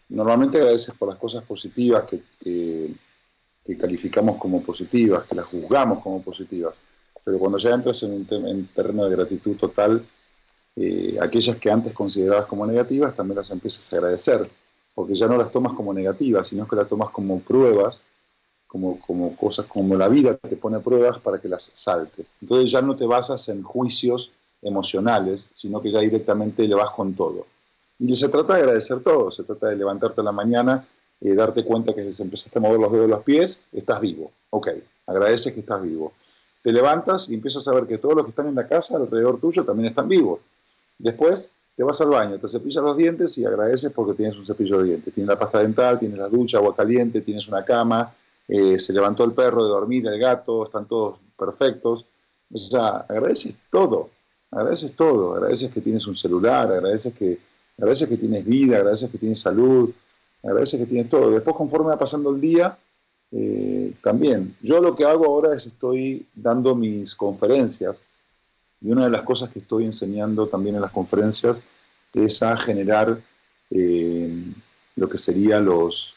normalmente 0.09 0.57
agradeces 0.57 0.93
por 0.95 1.07
las 1.07 1.17
cosas 1.17 1.45
positivas 1.45 2.03
que, 2.03 2.21
que, 3.63 3.77
calificamos 3.77 4.35
como 4.35 4.61
positivas, 4.61 5.25
que 5.25 5.35
las 5.35 5.45
juzgamos 5.45 6.03
como 6.03 6.21
positivas. 6.21 6.81
Pero 7.23 7.39
cuando 7.39 7.57
ya 7.59 7.69
entras 7.69 8.03
en 8.03 8.11
un 8.11 8.67
terreno 8.75 9.05
de 9.05 9.15
gratitud 9.15 9.55
total, 9.55 10.05
eh, 10.75 11.17
aquellas 11.21 11.55
que 11.57 11.71
antes 11.71 11.93
considerabas 11.93 12.45
como 12.45 12.65
negativas 12.65 13.15
también 13.15 13.37
las 13.37 13.51
empiezas 13.51 13.91
a 13.91 13.97
agradecer, 13.97 14.49
porque 14.95 15.15
ya 15.15 15.27
no 15.27 15.37
las 15.37 15.51
tomas 15.51 15.73
como 15.73 15.93
negativas, 15.93 16.47
sino 16.47 16.67
que 16.67 16.75
las 16.75 16.87
tomas 16.87 17.09
como 17.11 17.39
pruebas 17.39 18.05
como, 18.67 18.99
como 18.99 19.35
cosas 19.37 19.67
como 19.67 19.95
la 19.95 20.07
vida 20.07 20.35
te 20.35 20.57
pone 20.57 20.79
pruebas 20.79 21.19
para 21.19 21.39
que 21.39 21.47
las 21.47 21.69
saltes. 21.73 22.35
Entonces 22.41 22.71
ya 22.71 22.81
no 22.81 22.95
te 22.95 23.05
basas 23.05 23.47
en 23.49 23.61
juicios 23.61 24.31
emocionales, 24.63 25.51
sino 25.53 25.79
que 25.79 25.91
ya 25.91 25.99
directamente 25.99 26.67
le 26.67 26.73
vas 26.73 26.89
con 26.89 27.13
todo. 27.13 27.45
Y 27.99 28.15
se 28.15 28.29
trata 28.29 28.55
de 28.55 28.61
agradecer 28.61 29.01
todo, 29.01 29.29
se 29.29 29.43
trata 29.43 29.67
de 29.67 29.77
levantarte 29.77 30.21
a 30.21 30.23
la 30.23 30.31
mañana, 30.31 30.87
y 31.23 31.29
eh, 31.29 31.35
darte 31.35 31.63
cuenta 31.63 31.93
que 31.93 32.11
si 32.11 32.21
empezaste 32.21 32.59
a 32.59 32.61
mover 32.61 32.79
los 32.79 32.91
dedos 32.91 33.05
de 33.05 33.15
los 33.15 33.23
pies, 33.23 33.63
estás 33.71 34.01
vivo. 34.01 34.31
Ok, 34.49 34.69
agradeces 35.07 35.53
que 35.53 35.61
estás 35.61 35.81
vivo. 35.81 36.13
Te 36.61 36.73
levantas 36.73 37.29
y 37.29 37.35
empiezas 37.35 37.67
a 37.67 37.73
ver 37.73 37.87
que 37.87 37.97
todos 37.97 38.15
los 38.15 38.25
que 38.25 38.29
están 38.31 38.47
en 38.47 38.55
la 38.55 38.67
casa 38.67 38.97
alrededor 38.97 39.39
tuyo 39.39 39.63
también 39.63 39.87
están 39.87 40.07
vivos. 40.07 40.39
Después 40.97 41.55
te 41.75 41.83
vas 41.83 41.99
al 42.01 42.09
baño, 42.09 42.39
te 42.39 42.47
cepillas 42.47 42.83
los 42.83 42.95
dientes 42.95 43.37
y 43.37 43.45
agradeces 43.45 43.91
porque 43.91 44.13
tienes 44.13 44.37
un 44.37 44.45
cepillo 44.45 44.77
de 44.77 44.85
dientes. 44.85 45.13
Tienes 45.13 45.29
la 45.29 45.39
pasta 45.39 45.59
dental, 45.59 45.99
tienes 45.99 46.17
la 46.17 46.27
ducha, 46.27 46.57
agua 46.57 46.75
caliente, 46.75 47.21
tienes 47.21 47.47
una 47.47 47.65
cama, 47.65 48.13
eh, 48.47 48.77
se 48.77 48.93
levantó 48.93 49.23
el 49.23 49.33
perro 49.33 49.63
de 49.63 49.69
dormir, 49.69 50.05
el 50.07 50.19
gato, 50.19 50.63
están 50.63 50.87
todos 50.87 51.19
perfectos. 51.37 52.05
O 52.51 52.57
sea, 52.57 53.05
agradeces 53.09 53.57
todo, 53.71 54.09
agradeces 54.51 54.95
todo, 54.95 55.35
agradeces 55.35 55.71
que 55.71 55.81
tienes 55.81 56.05
un 56.05 56.15
celular, 56.15 56.71
agradeces 56.71 57.13
que, 57.13 57.39
agradeces 57.77 58.07
que 58.07 58.17
tienes 58.17 58.45
vida, 58.45 58.77
agradeces 58.77 59.09
que 59.09 59.17
tienes 59.17 59.39
salud, 59.39 59.91
agradeces 60.43 60.79
que 60.79 60.85
tienes 60.85 61.09
todo. 61.09 61.31
Después, 61.31 61.55
conforme 61.55 61.89
va 61.89 61.97
pasando 61.97 62.29
el 62.29 62.39
día, 62.39 62.77
eh, 63.31 63.93
también. 64.03 64.55
Yo 64.61 64.79
lo 64.79 64.93
que 64.95 65.05
hago 65.05 65.25
ahora 65.25 65.55
es 65.55 65.65
estoy 65.65 66.27
dando 66.35 66.75
mis 66.75 67.15
conferencias 67.15 68.05
y 68.83 68.91
una 68.91 69.05
de 69.05 69.11
las 69.11 69.21
cosas 69.21 69.49
que 69.49 69.59
estoy 69.59 69.85
enseñando 69.85 70.47
también 70.47 70.75
en 70.75 70.81
las 70.81 70.91
conferencias 70.91 71.63
es 72.13 72.43
a 72.43 72.57
generar 72.57 73.21
eh, 73.71 74.43
lo 74.97 75.09
que 75.09 75.17
serían 75.17 75.65
los, 75.65 76.15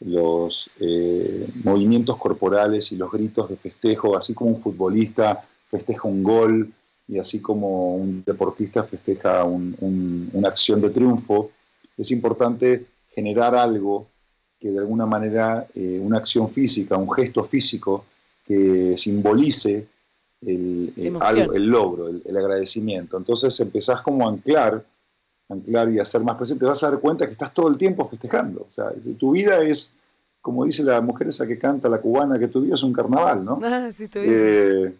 los 0.00 0.70
eh, 0.78 1.48
movimientos 1.64 2.18
corporales 2.18 2.92
y 2.92 2.96
los 2.96 3.10
gritos 3.10 3.48
de 3.48 3.56
festejo, 3.56 4.16
así 4.16 4.34
como 4.34 4.50
un 4.50 4.60
futbolista 4.60 5.42
festeja 5.66 6.06
un 6.06 6.22
gol 6.22 6.72
y 7.08 7.18
así 7.18 7.40
como 7.40 7.96
un 7.96 8.22
deportista 8.24 8.84
festeja 8.84 9.44
una 9.44 10.48
acción 10.48 10.80
de 10.82 10.90
triunfo, 10.90 11.50
es 11.96 12.10
importante 12.10 12.86
generar 13.10 13.54
algo 13.54 14.06
que 14.60 14.70
de 14.70 14.78
alguna 14.78 15.06
manera, 15.06 15.66
eh, 15.74 15.98
una 15.98 16.18
acción 16.18 16.48
física, 16.48 16.96
un 16.96 17.10
gesto 17.10 17.42
físico 17.44 18.04
que 18.46 18.96
simbolice 18.96 19.88
el, 20.42 20.92
el, 20.96 21.64
logro, 21.66 22.08
el, 22.08 22.36
agradecimiento. 22.36 23.16
Entonces 23.16 23.58
empezás 23.60 24.00
como 24.02 24.26
a 24.26 24.30
anclar 24.30 24.84
anclar 25.52 25.90
y 25.90 25.98
hacer 25.98 26.22
más 26.22 26.36
presente, 26.36 26.64
vas 26.64 26.82
a 26.82 26.90
dar 26.90 27.00
cuenta 27.00 27.26
que 27.26 27.32
estás 27.32 27.52
todo 27.52 27.68
el 27.68 27.76
tiempo 27.76 28.04
festejando. 28.04 28.66
O 28.68 28.72
sea, 28.72 28.92
tu 29.18 29.32
vida 29.32 29.62
es, 29.62 29.94
como 30.40 30.64
dice 30.64 30.82
la 30.82 31.00
mujer 31.00 31.28
esa 31.28 31.46
que 31.46 31.58
canta, 31.58 31.88
la 31.88 32.00
cubana, 32.00 32.38
que 32.38 32.48
tu 32.48 32.62
vida 32.62 32.74
es 32.74 32.82
un 32.82 32.92
carnaval, 32.92 33.44
¿no? 33.44 33.60
Ah, 33.62 33.90
sí, 33.92 34.08
eh, 34.14 34.94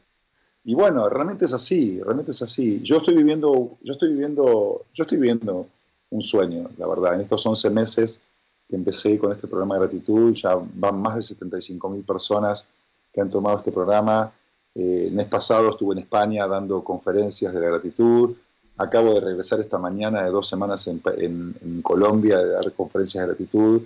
y 0.64 0.74
bueno, 0.74 1.09
realmente 1.09 1.45
es 1.45 1.53
así, 1.53 2.01
realmente 2.01 2.30
es 2.30 2.43
así. 2.43 2.80
Yo 2.82 2.99
estoy 2.99 3.16
viviendo, 3.16 3.78
yo 3.82 3.95
estoy 3.95 4.11
viviendo, 4.11 4.84
yo 4.93 5.03
estoy 5.03 5.18
viviendo 5.18 5.66
un 6.11 6.22
sueño, 6.22 6.70
la 6.78 6.86
verdad. 6.86 7.14
En 7.14 7.20
estos 7.20 7.45
11 7.45 7.70
meses 7.70 8.22
que 8.68 8.76
empecé 8.76 9.18
con 9.18 9.32
este 9.32 9.49
programa 9.49 9.74
de 9.74 9.80
gratitud, 9.82 10.32
ya 10.34 10.55
van 10.55 11.01
más 11.01 11.16
de 11.16 11.22
75 11.22 11.88
mil 11.88 12.05
personas 12.05 12.68
que 13.12 13.20
han 13.20 13.30
tomado 13.30 13.57
este 13.57 13.72
programa. 13.72 14.32
Eh, 14.74 15.04
el 15.06 15.12
mes 15.12 15.26
pasado 15.26 15.70
estuve 15.70 15.94
en 15.94 16.00
España 16.00 16.46
dando 16.46 16.82
conferencias 16.82 17.52
de 17.52 17.60
la 17.60 17.66
gratitud. 17.68 18.36
Acabo 18.76 19.14
de 19.14 19.20
regresar 19.20 19.60
esta 19.60 19.78
mañana 19.78 20.24
de 20.24 20.30
dos 20.30 20.48
semanas 20.48 20.86
en, 20.86 21.82
Colombia 21.82 22.38
de 22.38 22.50
dar 22.50 22.72
conferencias 22.72 23.22
de 23.22 23.28
gratitud. 23.28 23.82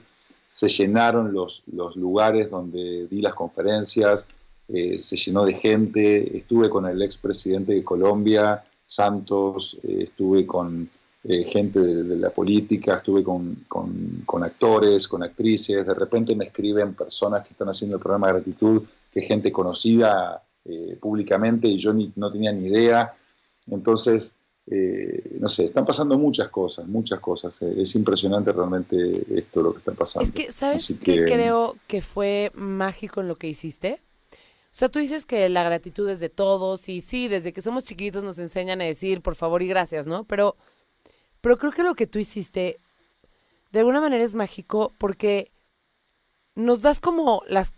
Se 0.48 0.68
llenaron 0.68 1.32
los, 1.32 1.64
los 1.72 1.96
lugares 1.96 2.50
donde 2.50 3.06
di 3.08 3.20
las 3.20 3.34
conferencias, 3.34 4.28
eh, 4.68 4.98
se 4.98 5.16
llenó 5.16 5.44
de 5.44 5.54
gente. 5.54 6.36
Estuve 6.36 6.70
con 6.70 6.86
el 6.86 7.02
expresidente 7.02 7.72
de 7.72 7.84
Colombia, 7.84 8.64
Santos, 8.86 9.78
eh, 9.82 10.04
estuve 10.04 10.46
con 10.46 10.88
eh, 11.24 11.44
gente 11.44 11.80
de, 11.80 12.16
la 12.16 12.30
política, 12.30 12.96
estuve 12.96 13.24
con, 13.24 13.64
con, 13.68 14.44
actores, 14.44 15.08
con 15.08 15.22
actrices. 15.22 15.84
De 15.84 15.94
repente 15.94 16.36
me 16.36 16.46
escriben 16.46 16.94
personas 16.94 17.42
que 17.42 17.50
están 17.50 17.68
haciendo 17.68 17.96
el 17.96 18.02
programa 18.02 18.28
de 18.28 18.32
gratitud, 18.34 18.82
que 19.12 19.20
es 19.20 19.26
gente 19.26 19.50
conocida 19.50 20.42
públicamente 21.00 21.68
y 21.68 21.78
yo 21.78 21.92
ni, 21.92 22.12
no 22.16 22.32
tenía 22.32 22.52
ni 22.52 22.66
idea. 22.66 23.14
Entonces, 23.68 24.36
eh, 24.68 25.38
no 25.40 25.48
sé, 25.48 25.64
están 25.64 25.84
pasando 25.84 26.18
muchas 26.18 26.48
cosas, 26.48 26.86
muchas 26.88 27.20
cosas. 27.20 27.62
Eh, 27.62 27.82
es 27.82 27.94
impresionante 27.94 28.52
realmente 28.52 29.24
esto 29.38 29.62
lo 29.62 29.72
que 29.72 29.78
está 29.78 29.92
pasando. 29.92 30.24
Es 30.24 30.32
que, 30.32 30.50
¿sabes 30.50 30.94
qué 31.02 31.24
creo 31.24 31.76
que 31.86 32.02
fue 32.02 32.50
mágico 32.54 33.20
en 33.20 33.28
lo 33.28 33.36
que 33.36 33.46
hiciste? 33.46 34.00
O 34.32 34.78
sea, 34.78 34.88
tú 34.88 34.98
dices 34.98 35.24
que 35.24 35.48
la 35.48 35.62
gratitud 35.62 36.08
es 36.08 36.20
de 36.20 36.28
todos 36.28 36.88
y 36.88 37.00
sí, 37.00 37.28
desde 37.28 37.52
que 37.52 37.62
somos 37.62 37.84
chiquitos 37.84 38.24
nos 38.24 38.38
enseñan 38.38 38.80
a 38.80 38.84
decir 38.84 39.22
por 39.22 39.36
favor 39.36 39.62
y 39.62 39.68
gracias, 39.68 40.06
¿no? 40.06 40.24
Pero, 40.24 40.56
pero 41.40 41.56
creo 41.58 41.72
que 41.72 41.82
lo 41.82 41.94
que 41.94 42.06
tú 42.06 42.18
hiciste 42.18 42.78
de 43.72 43.78
alguna 43.78 44.00
manera 44.00 44.24
es 44.24 44.34
mágico 44.34 44.92
porque 44.98 45.52
nos 46.56 46.82
das 46.82 47.00
como 47.00 47.42
las 47.46 47.72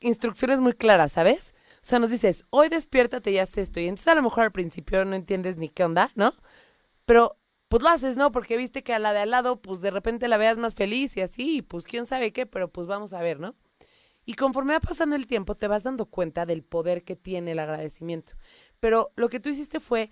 instrucciones 0.00 0.60
muy 0.60 0.72
claras, 0.72 1.12
¿sabes? 1.12 1.54
O 1.82 1.86
sea, 1.86 1.98
nos 1.98 2.10
dices, 2.10 2.44
hoy 2.50 2.68
despiértate 2.68 3.32
y 3.32 3.38
haz 3.38 3.58
esto. 3.58 3.80
Y 3.80 3.84
entonces 3.88 4.08
a 4.08 4.14
lo 4.14 4.22
mejor 4.22 4.44
al 4.44 4.52
principio 4.52 5.04
no 5.04 5.16
entiendes 5.16 5.56
ni 5.56 5.68
qué 5.68 5.84
onda, 5.84 6.12
¿no? 6.14 6.32
Pero 7.04 7.38
pues 7.68 7.82
lo 7.82 7.88
haces, 7.88 8.16
¿no? 8.16 8.30
Porque 8.30 8.56
viste 8.56 8.84
que 8.84 8.94
a 8.94 8.98
la 8.98 9.12
de 9.12 9.20
al 9.20 9.30
lado, 9.30 9.60
pues 9.60 9.80
de 9.80 9.90
repente 9.90 10.28
la 10.28 10.36
veas 10.36 10.58
más 10.58 10.74
feliz 10.74 11.16
y 11.16 11.22
así, 11.22 11.62
pues 11.62 11.86
quién 11.86 12.06
sabe 12.06 12.32
qué, 12.32 12.46
pero 12.46 12.68
pues 12.68 12.86
vamos 12.86 13.12
a 13.14 13.22
ver, 13.22 13.40
¿no? 13.40 13.54
Y 14.24 14.34
conforme 14.34 14.74
va 14.74 14.80
pasando 14.80 15.16
el 15.16 15.26
tiempo, 15.26 15.56
te 15.56 15.66
vas 15.66 15.82
dando 15.82 16.06
cuenta 16.06 16.46
del 16.46 16.62
poder 16.62 17.02
que 17.02 17.16
tiene 17.16 17.52
el 17.52 17.58
agradecimiento. 17.58 18.34
Pero 18.78 19.10
lo 19.16 19.28
que 19.28 19.40
tú 19.40 19.48
hiciste 19.48 19.80
fue, 19.80 20.10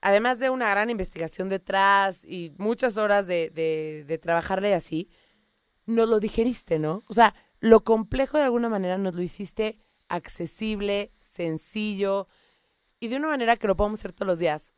además 0.00 0.38
de 0.38 0.50
una 0.50 0.70
gran 0.70 0.90
investigación 0.90 1.48
detrás 1.48 2.24
y 2.24 2.52
muchas 2.58 2.96
horas 2.96 3.26
de, 3.26 3.50
de, 3.50 4.04
de 4.06 4.18
trabajarle 4.18 4.74
así, 4.74 5.08
nos 5.86 6.08
lo 6.08 6.20
digeriste, 6.20 6.78
¿no? 6.78 7.02
O 7.08 7.14
sea, 7.14 7.34
lo 7.58 7.82
complejo 7.82 8.38
de 8.38 8.44
alguna 8.44 8.68
manera 8.68 8.98
nos 8.98 9.14
lo 9.14 9.22
hiciste 9.22 9.78
accesible, 10.14 11.12
sencillo 11.20 12.28
y 13.00 13.08
de 13.08 13.16
una 13.16 13.28
manera 13.28 13.56
que 13.56 13.66
lo 13.66 13.76
podemos 13.76 14.00
hacer 14.00 14.12
todos 14.12 14.28
los 14.28 14.38
días. 14.38 14.72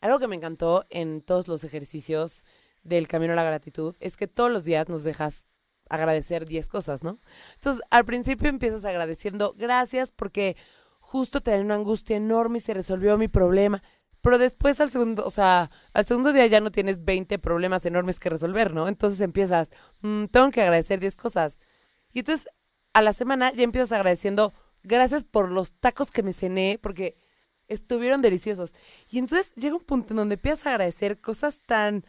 Algo 0.00 0.18
que 0.18 0.28
me 0.28 0.36
encantó 0.36 0.86
en 0.90 1.20
todos 1.20 1.48
los 1.48 1.64
ejercicios 1.64 2.44
del 2.82 3.08
Camino 3.08 3.34
a 3.34 3.36
la 3.36 3.44
Gratitud 3.44 3.94
es 4.00 4.16
que 4.16 4.26
todos 4.26 4.50
los 4.50 4.64
días 4.64 4.88
nos 4.88 5.04
dejas 5.04 5.44
agradecer 5.88 6.46
10 6.46 6.68
cosas, 6.68 7.02
¿no? 7.02 7.20
Entonces, 7.54 7.82
al 7.90 8.04
principio 8.04 8.48
empiezas 8.48 8.84
agradeciendo 8.84 9.54
gracias 9.56 10.10
porque 10.10 10.56
justo 11.00 11.42
tenía 11.42 11.60
una 11.60 11.74
angustia 11.74 12.16
enorme 12.16 12.58
y 12.58 12.62
se 12.62 12.74
resolvió 12.74 13.18
mi 13.18 13.28
problema. 13.28 13.82
Pero 14.22 14.38
después 14.38 14.80
al 14.80 14.90
segundo, 14.90 15.24
o 15.26 15.30
sea, 15.30 15.70
al 15.92 16.06
segundo 16.06 16.32
día 16.32 16.46
ya 16.46 16.60
no 16.60 16.70
tienes 16.70 17.04
20 17.04 17.38
problemas 17.38 17.84
enormes 17.84 18.20
que 18.20 18.30
resolver, 18.30 18.72
¿no? 18.72 18.88
Entonces 18.88 19.20
empiezas, 19.20 19.70
mm, 20.00 20.26
tengo 20.26 20.50
que 20.50 20.62
agradecer 20.62 21.00
10 21.00 21.16
cosas. 21.16 21.58
Y 22.12 22.20
entonces 22.20 22.48
a 22.92 23.02
la 23.02 23.12
semana 23.12 23.52
ya 23.52 23.62
empiezas 23.62 23.92
agradeciendo, 23.92 24.52
gracias 24.82 25.24
por 25.24 25.50
los 25.50 25.72
tacos 25.72 26.10
que 26.10 26.22
me 26.22 26.32
cené, 26.32 26.78
porque 26.82 27.16
estuvieron 27.68 28.22
deliciosos. 28.22 28.74
Y 29.10 29.18
entonces 29.18 29.54
llega 29.54 29.76
un 29.76 29.84
punto 29.84 30.12
en 30.12 30.18
donde 30.18 30.34
empiezas 30.34 30.66
a 30.66 30.70
agradecer 30.70 31.20
cosas 31.20 31.60
tan, 31.64 32.04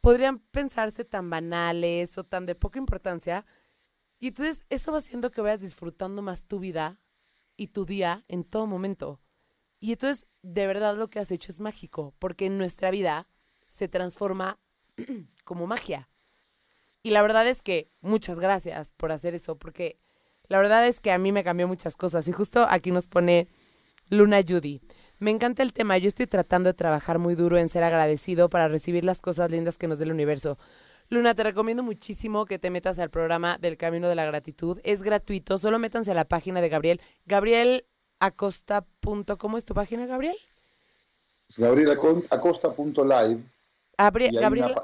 podrían 0.00 0.38
pensarse 0.38 1.04
tan 1.04 1.30
banales 1.30 2.18
o 2.18 2.24
tan 2.24 2.46
de 2.46 2.54
poca 2.54 2.78
importancia. 2.78 3.46
Y 4.18 4.28
entonces 4.28 4.64
eso 4.68 4.92
va 4.92 4.98
haciendo 4.98 5.30
que 5.30 5.40
vayas 5.40 5.60
disfrutando 5.60 6.22
más 6.22 6.44
tu 6.44 6.58
vida 6.58 7.00
y 7.56 7.68
tu 7.68 7.84
día 7.84 8.24
en 8.28 8.44
todo 8.44 8.66
momento. 8.66 9.20
Y 9.80 9.92
entonces, 9.92 10.28
de 10.42 10.66
verdad, 10.66 10.96
lo 10.96 11.10
que 11.10 11.18
has 11.18 11.30
hecho 11.32 11.50
es 11.50 11.58
mágico, 11.58 12.14
porque 12.18 12.46
en 12.46 12.56
nuestra 12.56 12.90
vida 12.90 13.26
se 13.66 13.88
transforma 13.88 14.60
como 15.44 15.66
magia. 15.66 16.08
Y 17.02 17.10
la 17.10 17.22
verdad 17.22 17.46
es 17.46 17.62
que 17.62 17.88
muchas 18.00 18.38
gracias 18.38 18.92
por 18.96 19.12
hacer 19.12 19.34
eso, 19.34 19.56
porque 19.56 19.98
la 20.48 20.58
verdad 20.58 20.86
es 20.86 21.00
que 21.00 21.10
a 21.10 21.18
mí 21.18 21.32
me 21.32 21.44
cambió 21.44 21.66
muchas 21.66 21.96
cosas. 21.96 22.28
Y 22.28 22.32
justo 22.32 22.66
aquí 22.68 22.90
nos 22.90 23.08
pone 23.08 23.48
Luna 24.08 24.40
Judy. 24.46 24.80
Me 25.18 25.30
encanta 25.30 25.62
el 25.62 25.72
tema. 25.72 25.98
Yo 25.98 26.08
estoy 26.08 26.26
tratando 26.26 26.68
de 26.68 26.74
trabajar 26.74 27.18
muy 27.18 27.34
duro 27.34 27.56
en 27.56 27.68
ser 27.68 27.82
agradecido 27.84 28.50
para 28.50 28.68
recibir 28.68 29.04
las 29.04 29.20
cosas 29.20 29.50
lindas 29.50 29.78
que 29.78 29.88
nos 29.88 29.98
dé 29.98 30.04
el 30.04 30.12
universo. 30.12 30.58
Luna, 31.08 31.34
te 31.34 31.42
recomiendo 31.42 31.82
muchísimo 31.82 32.46
que 32.46 32.58
te 32.58 32.70
metas 32.70 32.98
al 32.98 33.10
programa 33.10 33.58
del 33.60 33.76
Camino 33.76 34.08
de 34.08 34.14
la 34.14 34.24
Gratitud. 34.24 34.80
Es 34.82 35.02
gratuito. 35.02 35.58
Solo 35.58 35.78
métanse 35.78 36.10
a 36.10 36.14
la 36.14 36.24
página 36.24 36.60
de 36.60 36.68
Gabriel. 36.68 37.00
Gabriel 37.26 37.84
Acosta. 38.18 38.86
¿Cómo 39.38 39.58
es 39.58 39.64
tu 39.64 39.74
página, 39.74 40.06
Gabriel? 40.06 40.36
Es 41.48 41.58
gabrielacosta.live. 41.58 43.42
Gabriel. 43.98 44.74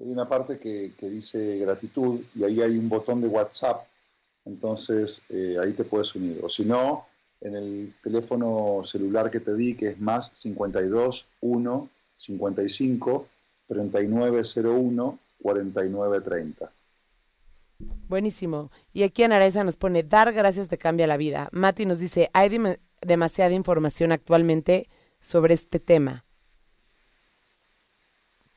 Hay 0.00 0.10
una 0.10 0.26
parte 0.26 0.58
que, 0.58 0.92
dice 0.98 1.58
gratitud 1.58 2.20
y 2.34 2.44
ahí 2.44 2.62
hay 2.62 2.78
un 2.78 2.88
botón 2.88 3.20
de 3.20 3.28
WhatsApp. 3.28 3.86
Entonces 4.46 5.22
eh, 5.28 5.56
ahí 5.62 5.74
te 5.74 5.84
puedes 5.84 6.14
unir. 6.14 6.40
O 6.42 6.48
si 6.48 6.64
no, 6.64 7.06
en 7.40 7.54
el 7.54 7.94
teléfono 8.02 8.80
celular 8.82 9.30
que 9.30 9.40
te 9.40 9.54
di, 9.54 9.74
que 9.74 9.88
es 9.88 10.00
más 10.00 10.30
52 10.34 11.26
1 11.40 11.88
55 12.16 13.26
3901 13.66 15.18
4930. 15.42 16.72
Buenísimo. 18.08 18.70
Y 18.92 19.02
aquí 19.02 19.22
Anareza 19.22 19.64
nos 19.64 19.76
pone, 19.76 20.02
dar 20.02 20.32
gracias 20.32 20.68
te 20.68 20.78
cambia 20.78 21.06
la 21.06 21.16
vida. 21.16 21.48
Mati 21.52 21.84
nos 21.86 21.98
dice, 21.98 22.30
hay 22.32 22.50
demasiada 23.02 23.52
información 23.52 24.12
actualmente 24.12 24.88
sobre 25.20 25.54
este 25.54 25.78
tema. 25.78 26.24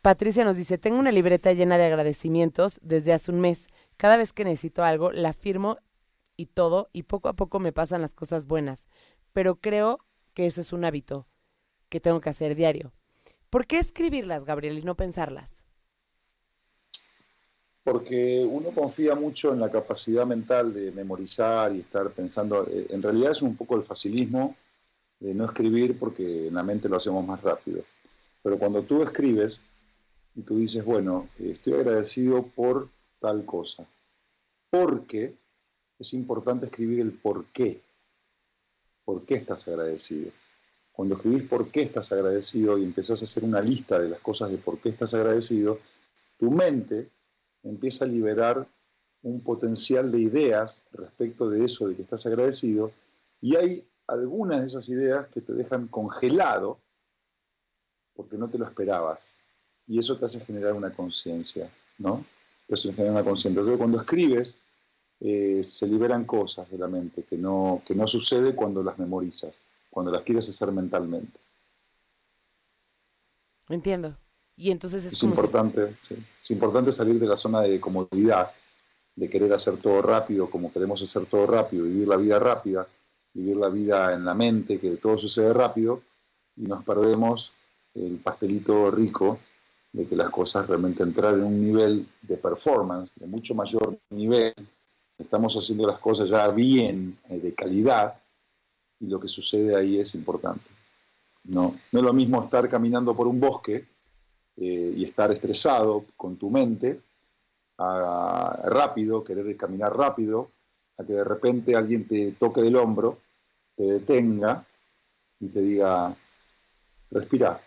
Patricia 0.03 0.43
nos 0.43 0.57
dice, 0.57 0.77
tengo 0.77 0.99
una 0.99 1.13
libreta 1.13 1.53
llena 1.53 1.77
de 1.77 1.85
agradecimientos 1.85 2.77
desde 2.83 3.13
hace 3.13 3.31
un 3.31 3.39
mes. 3.39 3.67
Cada 3.95 4.17
vez 4.17 4.33
que 4.33 4.43
necesito 4.43 4.83
algo, 4.83 5.13
la 5.13 5.31
firmo 5.31 5.77
y 6.35 6.47
todo, 6.47 6.89
y 6.91 7.03
poco 7.03 7.29
a 7.29 7.37
poco 7.37 7.61
me 7.61 7.71
pasan 7.71 8.01
las 8.01 8.13
cosas 8.13 8.45
buenas. 8.45 8.85
Pero 9.31 9.55
creo 9.55 9.99
que 10.33 10.45
eso 10.45 10.59
es 10.59 10.73
un 10.73 10.83
hábito 10.83 11.25
que 11.87 12.01
tengo 12.01 12.19
que 12.19 12.29
hacer 12.29 12.53
diario. 12.53 12.91
¿Por 13.49 13.65
qué 13.65 13.79
escribirlas, 13.79 14.43
Gabriel, 14.43 14.77
y 14.77 14.81
no 14.81 14.95
pensarlas? 14.95 15.63
Porque 17.85 18.45
uno 18.45 18.71
confía 18.71 19.15
mucho 19.15 19.53
en 19.53 19.61
la 19.61 19.71
capacidad 19.71 20.25
mental 20.25 20.73
de 20.73 20.91
memorizar 20.91 21.73
y 21.73 21.79
estar 21.79 22.11
pensando. 22.11 22.67
Eh, 22.69 22.87
en 22.89 23.01
realidad 23.01 23.31
es 23.31 23.41
un 23.41 23.55
poco 23.55 23.77
el 23.77 23.83
facilismo 23.83 24.57
de 25.21 25.33
no 25.33 25.45
escribir 25.45 25.97
porque 25.97 26.49
en 26.49 26.55
la 26.55 26.63
mente 26.63 26.89
lo 26.89 26.97
hacemos 26.97 27.25
más 27.25 27.41
rápido. 27.41 27.83
Pero 28.41 28.59
cuando 28.59 28.81
tú 28.81 29.01
escribes 29.01 29.61
y 30.35 30.41
tú 30.41 30.57
dices, 30.57 30.83
bueno, 30.83 31.29
estoy 31.37 31.73
agradecido 31.73 32.43
por 32.43 32.89
tal 33.19 33.45
cosa, 33.45 33.87
porque 34.69 35.35
es 35.99 36.13
importante 36.13 36.65
escribir 36.65 37.01
el 37.01 37.11
por 37.11 37.45
qué. 37.45 37.81
¿Por 39.05 39.25
qué 39.25 39.35
estás 39.35 39.67
agradecido? 39.67 40.31
Cuando 40.91 41.15
escribís 41.15 41.43
por 41.43 41.69
qué 41.69 41.81
estás 41.81 42.11
agradecido 42.11 42.77
y 42.77 42.83
empezás 42.83 43.21
a 43.21 43.25
hacer 43.25 43.43
una 43.43 43.61
lista 43.61 43.99
de 43.99 44.09
las 44.09 44.19
cosas 44.19 44.51
de 44.51 44.57
por 44.57 44.79
qué 44.79 44.89
estás 44.89 45.13
agradecido, 45.13 45.79
tu 46.37 46.49
mente 46.51 47.09
empieza 47.63 48.05
a 48.05 48.07
liberar 48.07 48.67
un 49.23 49.41
potencial 49.41 50.11
de 50.11 50.19
ideas 50.19 50.81
respecto 50.91 51.49
de 51.49 51.65
eso 51.65 51.87
de 51.87 51.95
que 51.95 52.01
estás 52.01 52.25
agradecido 52.25 52.91
y 53.41 53.55
hay 53.55 53.87
algunas 54.07 54.61
de 54.61 54.67
esas 54.67 54.89
ideas 54.89 55.27
que 55.29 55.41
te 55.41 55.53
dejan 55.53 55.87
congelado 55.87 56.79
porque 58.15 58.37
no 58.37 58.49
te 58.49 58.57
lo 58.57 58.65
esperabas 58.65 59.42
y 59.87 59.99
eso 59.99 60.17
te 60.17 60.25
hace 60.25 60.39
generar 60.39 60.73
una 60.73 60.91
conciencia, 60.93 61.69
¿no? 61.97 62.25
Eso 62.67 62.89
te 62.89 62.95
genera 62.95 63.13
una 63.13 63.23
conciencia. 63.23 63.59
Entonces 63.59 63.77
cuando 63.77 63.99
escribes 63.99 64.57
eh, 65.19 65.63
se 65.63 65.87
liberan 65.87 66.25
cosas 66.25 66.69
de 66.69 66.77
la 66.77 66.87
mente 66.87 67.23
que 67.23 67.37
no, 67.37 67.81
que 67.85 67.95
no 67.95 68.07
sucede 68.07 68.55
cuando 68.55 68.83
las 68.83 68.97
memorizas 68.99 69.67
cuando 69.93 70.11
las 70.11 70.23
quieres 70.23 70.49
hacer 70.49 70.71
mentalmente. 70.71 71.39
Entiendo. 73.69 74.17
Y 74.55 74.71
entonces 74.71 75.05
es, 75.05 75.23
importante, 75.23 75.95
es 76.41 76.51
importante 76.51 76.91
salir 76.91 77.19
de 77.19 77.27
la 77.27 77.37
zona 77.37 77.61
de 77.61 77.79
comodidad, 77.79 78.51
de 79.15 79.29
querer 79.29 79.53
hacer 79.53 79.77
todo 79.77 80.01
rápido, 80.01 80.49
como 80.49 80.71
queremos 80.71 81.01
hacer 81.01 81.25
todo 81.27 81.45
rápido, 81.47 81.85
vivir 81.85 82.07
la 82.07 82.17
vida 82.17 82.39
rápida, 82.39 82.87
vivir 83.33 83.55
la 83.55 83.69
vida 83.69 84.13
en 84.13 84.25
la 84.25 84.33
mente, 84.33 84.79
que 84.79 84.91
todo 84.97 85.17
sucede 85.17 85.53
rápido, 85.53 86.01
y 86.55 86.63
nos 86.63 86.83
perdemos 86.83 87.51
el 87.95 88.17
pastelito 88.17 88.91
rico 88.91 89.39
de 89.93 90.07
que 90.07 90.15
las 90.15 90.29
cosas 90.29 90.67
realmente 90.67 91.03
entrar 91.03 91.35
en 91.35 91.43
un 91.43 91.63
nivel 91.63 92.07
de 92.23 92.37
performance, 92.37 93.13
de 93.15 93.27
mucho 93.27 93.53
mayor 93.53 93.97
nivel, 94.09 94.53
estamos 95.17 95.55
haciendo 95.55 95.87
las 95.87 95.99
cosas 95.99 96.29
ya 96.29 96.49
bien, 96.49 97.19
eh, 97.29 97.39
de 97.39 97.53
calidad, 97.53 98.15
y 98.99 99.07
lo 99.07 99.19
que 99.19 99.27
sucede 99.27 99.75
ahí 99.75 99.99
es 99.99 100.15
importante. 100.15 100.65
No, 101.43 101.75
no 101.91 101.99
es 101.99 102.05
lo 102.05 102.13
mismo 102.13 102.41
estar 102.41 102.67
caminando 102.67 103.15
por 103.15 103.27
un 103.27 103.39
bosque 103.39 103.85
eh, 104.57 104.93
y 104.97 105.05
estar 105.05 105.31
estresado 105.31 106.05
con 106.17 106.37
tu 106.37 106.49
mente, 106.49 106.99
rápido, 107.77 109.23
querer 109.23 109.57
caminar 109.57 109.95
rápido, 109.95 110.49
a 110.97 111.03
que 111.03 111.13
de 111.13 111.23
repente 111.23 111.75
alguien 111.75 112.07
te 112.07 112.31
toque 112.33 112.61
del 112.61 112.75
hombro, 112.77 113.19
te 113.75 113.83
detenga 113.83 114.65
y 115.39 115.47
te 115.47 115.61
diga, 115.61 116.15
respira, 117.11 117.59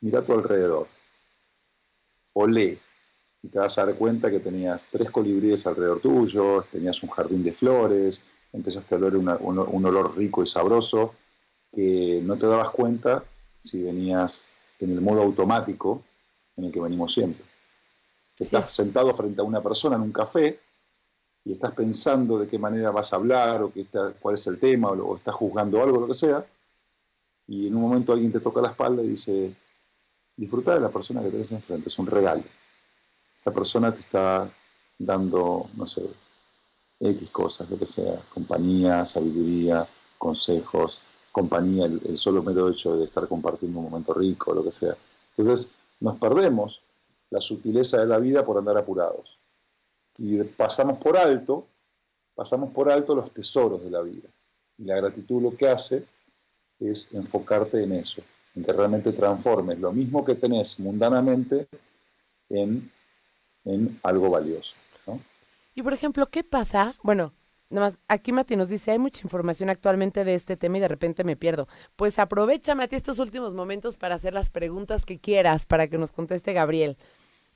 mira 0.00 0.18
a 0.18 0.22
tu 0.22 0.32
alrededor, 0.32 0.88
olé, 2.36 2.78
y 3.42 3.48
te 3.48 3.58
vas 3.58 3.78
a 3.78 3.86
dar 3.86 3.94
cuenta 3.94 4.30
que 4.30 4.40
tenías 4.40 4.88
tres 4.90 5.10
colibríes 5.10 5.66
alrededor 5.66 6.00
tuyo, 6.00 6.64
tenías 6.70 7.02
un 7.02 7.08
jardín 7.08 7.42
de 7.42 7.52
flores, 7.52 8.22
empezaste 8.52 8.94
a 8.94 8.98
oler 8.98 9.16
un, 9.16 9.86
olor 9.86 10.16
rico 10.16 10.42
y 10.42 10.46
sabroso 10.46 11.14
que 11.72 12.20
no 12.22 12.36
te 12.36 12.46
dabas 12.46 12.70
cuenta 12.70 13.24
si 13.58 13.82
venías 13.82 14.44
en 14.80 14.92
el 14.92 15.00
modo 15.00 15.22
automático 15.22 16.02
en 16.56 16.64
el 16.64 16.72
que 16.72 16.80
venimos 16.80 17.14
siempre. 17.14 17.44
Estás 18.38 18.70
sentado 18.72 19.14
frente 19.14 19.40
a 19.40 19.44
una 19.44 19.62
persona 19.62 19.96
en 19.96 20.02
un 20.02 20.12
café 20.12 20.60
y 21.44 21.52
estás 21.52 21.72
pensando 21.72 22.38
de 22.38 22.46
qué 22.46 22.58
manera 22.58 22.90
vas 22.90 23.12
a 23.12 23.16
hablar 23.16 23.62
o 23.62 23.72
qué 23.72 23.86
cuál 24.20 24.34
es 24.34 24.46
el 24.46 24.58
tema 24.58 24.88
o, 24.90 25.16
estás 25.16 25.34
juzgando 25.34 25.82
algo, 25.82 26.00
lo 26.00 26.06
que 26.06 26.14
sea, 26.14 26.44
y 27.48 27.68
en 27.68 27.76
un 27.76 27.82
momento 27.82 28.12
alguien 28.12 28.32
te 28.32 28.40
toca 28.40 28.60
la 28.60 28.68
espalda 28.68 29.02
y 29.02 29.08
dice, 29.08 29.54
disfruta 30.36 30.74
de 30.74 30.80
la 30.80 30.90
persona 30.90 31.22
que 31.22 31.30
tienes 31.30 31.52
enfrente, 31.52 31.88
es 31.88 31.98
un 31.98 32.06
regalo. 32.06 32.42
Esta 33.38 33.50
persona 33.52 33.92
te 33.92 34.00
está 34.00 34.50
dando, 34.98 35.68
no 35.74 35.86
sé, 35.86 36.02
X 37.00 37.30
cosas, 37.30 37.68
lo 37.70 37.78
que 37.78 37.86
sea, 37.86 38.20
compañía, 38.32 39.04
sabiduría, 39.04 39.86
consejos, 40.18 41.00
compañía, 41.32 41.84
el, 41.84 42.16
solo 42.16 42.42
mero 42.42 42.68
hecho 42.68 42.96
de 42.96 43.04
estar 43.04 43.28
compartiendo 43.28 43.78
un 43.78 43.90
momento 43.90 44.14
rico, 44.14 44.54
lo 44.54 44.64
que 44.64 44.72
sea. 44.72 44.96
Entonces, 45.36 45.70
nos 46.00 46.16
perdemos 46.16 46.80
la 47.30 47.40
sutileza 47.40 47.98
de 47.98 48.06
la 48.06 48.18
vida 48.18 48.44
por 48.44 48.56
andar 48.56 48.78
apurados. 48.78 49.38
Y 50.18 50.42
pasamos 50.44 50.98
por 50.98 51.16
alto, 51.18 51.66
pasamos 52.34 52.70
por 52.72 52.90
alto 52.90 53.14
los 53.14 53.30
tesoros 53.32 53.84
de 53.84 53.90
la 53.90 54.00
vida. 54.00 54.28
Y 54.78 54.84
la 54.84 54.96
gratitud 54.96 55.42
lo 55.42 55.56
que 55.56 55.68
hace 55.68 56.04
es 56.80 57.12
enfocarte 57.12 57.82
en 57.82 57.92
eso, 57.92 58.22
en 58.56 58.64
que 58.64 58.72
realmente 58.72 59.12
transformes 59.12 59.78
lo 59.78 59.92
mismo 59.92 60.24
que 60.24 60.34
tenés 60.34 60.80
mundanamente 60.80 61.68
en, 62.48 62.90
en 63.64 64.00
algo 64.02 64.30
valioso. 64.30 64.74
Y 65.74 65.82
por 65.82 65.92
ejemplo, 65.92 66.26
¿qué 66.30 66.42
pasa? 66.42 66.94
Bueno, 67.02 67.34
nada 67.68 67.88
más, 67.88 67.98
aquí 68.08 68.32
Mati 68.32 68.56
nos 68.56 68.70
dice, 68.70 68.92
hay 68.92 68.98
mucha 68.98 69.20
información 69.22 69.68
actualmente 69.68 70.24
de 70.24 70.34
este 70.34 70.56
tema 70.56 70.78
y 70.78 70.80
de 70.80 70.88
repente 70.88 71.22
me 71.22 71.36
pierdo. 71.36 71.68
Pues 71.96 72.18
aprovecha, 72.18 72.74
Mati, 72.74 72.96
estos 72.96 73.18
últimos 73.18 73.52
momentos 73.52 73.98
para 73.98 74.14
hacer 74.14 74.32
las 74.32 74.48
preguntas 74.48 75.04
que 75.04 75.18
quieras, 75.18 75.66
para 75.66 75.86
que 75.88 75.98
nos 75.98 76.12
conteste 76.12 76.54
Gabriel. 76.54 76.96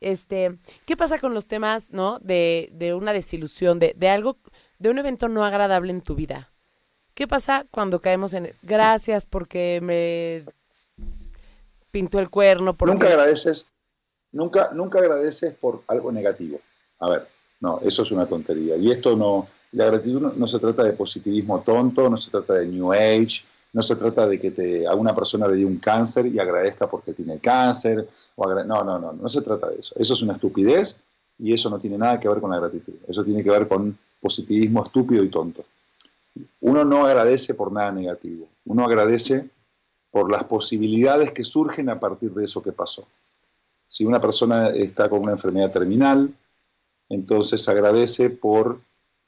Este, 0.01 0.59
¿qué 0.84 0.98
pasa 0.98 1.18
con 1.18 1.32
los 1.32 1.48
temas, 1.48 1.92
no? 1.92 2.18
De, 2.18 2.68
de 2.72 2.92
una 2.92 3.14
desilusión, 3.14 3.78
de, 3.78 3.94
de 3.96 4.09
algo, 4.11 4.36
de 4.78 4.90
un 4.90 4.98
evento 4.98 5.28
no 5.28 5.44
agradable 5.44 5.90
en 5.90 6.03
tu 6.03 6.14
vida. 6.14 6.53
¿Qué 7.14 7.26
pasa 7.26 7.66
cuando 7.70 8.01
caemos 8.01 8.34
en 8.34 8.53
gracias 8.62 9.24
porque 9.26 9.80
me 9.82 10.44
pintó 11.91 12.18
el 12.18 12.30
cuerno? 12.30 12.76
Nunca 12.86 13.09
agradeces, 13.09 13.70
nunca, 14.32 14.70
nunca 14.72 14.99
agradeces 14.99 15.55
por 15.55 15.82
algo 15.88 16.12
negativo. 16.12 16.61
A 17.01 17.09
ver, 17.09 17.28
no, 17.61 17.80
eso 17.80 18.03
es 18.03 18.11
una 18.12 18.26
tontería. 18.26 18.76
Y 18.76 18.91
esto 18.91 19.16
no, 19.16 19.49
la 19.72 19.86
gratitud 19.86 20.20
no, 20.20 20.47
se 20.47 20.59
trata 20.59 20.82
de 20.82 20.93
positivismo 20.93 21.61
tonto, 21.61 22.09
no 22.09 22.16
se 22.16 22.30
trata 22.30 22.55
de 22.55 22.66
New 22.66 22.93
Age, 22.93 23.45
no 23.72 23.82
se 23.82 23.97
trata 23.97 24.26
de 24.26 24.41
que 24.41 24.51
te, 24.51 24.86
a 24.86 24.95
una 24.95 25.14
persona 25.14 25.47
le 25.47 25.57
dé 25.57 25.64
un 25.64 25.78
cáncer 25.78 26.26
y 26.26 26.38
agradezca 26.38 26.88
porque 26.88 27.12
tiene 27.12 27.38
cáncer. 27.38 28.09
O 28.36 28.53
no, 28.64 28.84
no, 28.84 28.99
no, 28.99 29.12
no 29.12 29.28
se 29.28 29.43
trata 29.43 29.70
de 29.70 29.78
eso. 29.78 29.95
Eso 29.99 30.14
es 30.14 30.22
una 30.22 30.34
estupidez 30.34 31.03
y 31.38 31.53
eso 31.53 31.70
no 31.70 31.78
tiene 31.78 31.97
nada 31.97 32.18
que 32.18 32.28
ver 32.28 32.41
con 32.41 32.51
la 32.51 32.59
gratitud. 32.59 32.95
Eso 33.07 33.24
tiene 33.24 33.45
que 33.45 33.51
ver 33.51 33.68
con 33.68 33.97
positivismo 34.20 34.82
estúpido 34.82 35.22
y 35.22 35.28
tonto. 35.28 35.64
Uno 36.61 36.84
no 36.84 37.07
agradece 37.07 37.55
por 37.55 37.72
nada 37.72 37.93
negativo. 37.93 38.49
Uno 38.64 38.84
agradece 38.84 39.49
por 40.11 40.30
las 40.30 40.44
posibilidades 40.44 41.32
que 41.32 41.44
surgen 41.44 41.88
a 41.88 41.96
partir 41.96 42.32
de 42.32 42.44
eso 42.44 42.62
que 42.62 42.72
pasó. 42.72 43.06
Si 43.86 44.04
una 44.04 44.20
persona 44.20 44.68
está 44.68 45.08
con 45.08 45.20
una 45.20 45.32
enfermedad 45.32 45.70
terminal, 45.70 46.32
entonces 47.08 47.68
agradece 47.68 48.30
por 48.30 48.80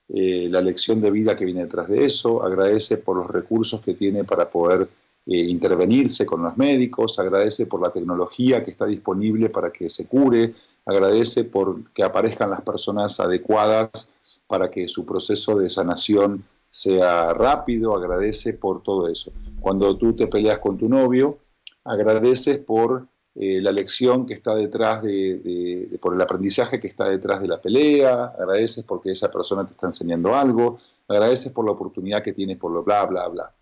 eh, 0.08 0.48
la 0.50 0.60
lección 0.60 1.00
de 1.00 1.10
vida 1.10 1.36
que 1.36 1.44
viene 1.44 1.62
detrás 1.62 1.88
de 1.88 2.04
eso, 2.04 2.42
agradece 2.42 2.98
por 2.98 3.16
los 3.16 3.28
recursos 3.28 3.80
que 3.80 3.94
tiene 3.94 4.24
para 4.24 4.50
poder 4.50 4.88
eh, 5.26 5.36
intervenirse 5.36 6.26
con 6.26 6.42
los 6.42 6.56
médicos, 6.56 7.18
agradece 7.18 7.66
por 7.66 7.80
la 7.80 7.90
tecnología 7.90 8.62
que 8.62 8.72
está 8.72 8.86
disponible 8.86 9.48
para 9.48 9.72
que 9.72 9.88
se 9.88 10.06
cure, 10.06 10.52
agradece 10.84 11.44
por 11.44 11.90
que 11.92 12.02
aparezcan 12.02 12.50
las 12.50 12.62
personas 12.62 13.20
adecuadas 13.20 14.12
para 14.46 14.70
que 14.70 14.88
su 14.88 15.06
proceso 15.06 15.56
de 15.56 15.70
sanación 15.70 16.44
sea 16.72 17.34
rápido, 17.34 17.94
agradece 17.94 18.54
por 18.54 18.82
todo 18.82 19.06
eso. 19.06 19.30
Cuando 19.60 19.94
tú 19.98 20.16
te 20.16 20.26
peleas 20.26 20.58
con 20.58 20.78
tu 20.78 20.88
novio, 20.88 21.38
agradeces 21.84 22.58
por 22.58 23.06
eh, 23.34 23.60
la 23.60 23.72
lección 23.72 24.24
que 24.24 24.32
está 24.32 24.54
detrás 24.54 25.02
de, 25.02 25.98
por 26.00 26.14
el 26.14 26.20
aprendizaje 26.22 26.80
que 26.80 26.88
está 26.88 27.10
detrás 27.10 27.42
de 27.42 27.48
la 27.48 27.60
pelea, 27.60 28.24
agradeces 28.24 28.84
porque 28.84 29.10
esa 29.10 29.30
persona 29.30 29.66
te 29.66 29.72
está 29.72 29.88
enseñando 29.88 30.34
algo, 30.34 30.78
agradeces 31.08 31.52
por 31.52 31.66
la 31.66 31.72
oportunidad 31.72 32.22
que 32.22 32.32
tienes 32.32 32.56
por 32.56 32.72
lo 32.72 32.82
bla, 32.82 33.04
bla, 33.04 33.28
bla. 33.28 33.54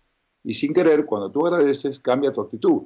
Y 0.45 0.53
sin 0.53 0.73
querer, 0.73 1.05
cuando 1.05 1.29
tú 1.29 1.45
agradeces, 1.45 1.99
cambia 1.99 2.31
tu 2.31 2.39
actitud. 2.39 2.83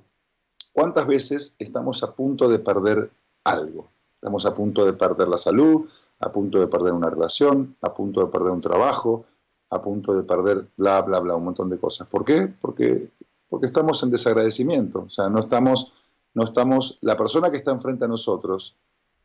¿Cuántas 0.73 1.05
veces 1.05 1.55
estamos 1.59 2.01
a 2.01 2.15
punto 2.15 2.49
de 2.49 2.57
perder 2.57 3.11
algo? 3.43 3.89
Estamos 4.15 4.47
a 4.47 4.55
punto 4.55 4.87
de 4.87 4.93
perder 4.93 5.27
la 5.27 5.37
salud, 5.37 5.87
a 6.19 6.31
punto 6.31 6.59
de 6.59 6.67
perder 6.67 6.93
una 6.93 7.11
relación, 7.11 7.75
a 7.81 7.93
punto 7.93 8.21
de 8.21 8.31
perder 8.31 8.53
un 8.53 8.61
trabajo, 8.61 9.25
a 9.69 9.81
punto 9.81 10.13
de 10.13 10.23
perder 10.23 10.67
bla, 10.77 11.01
bla, 11.01 11.19
bla, 11.19 11.35
un 11.35 11.45
montón 11.45 11.69
de 11.69 11.79
cosas. 11.79 12.07
¿Por 12.07 12.23
qué? 12.23 12.47
Porque, 12.61 13.09
porque 13.49 13.65
estamos 13.65 14.01
en 14.03 14.11
desagradecimiento. 14.11 15.03
O 15.07 15.09
sea, 15.09 15.29
no 15.29 15.39
estamos 15.39 15.91
no 16.35 16.43
estamos, 16.43 16.97
la 17.01 17.17
persona 17.17 17.49
que 17.49 17.57
está 17.57 17.71
enfrente 17.71 18.05
a 18.05 18.09
nosotros 18.09 18.75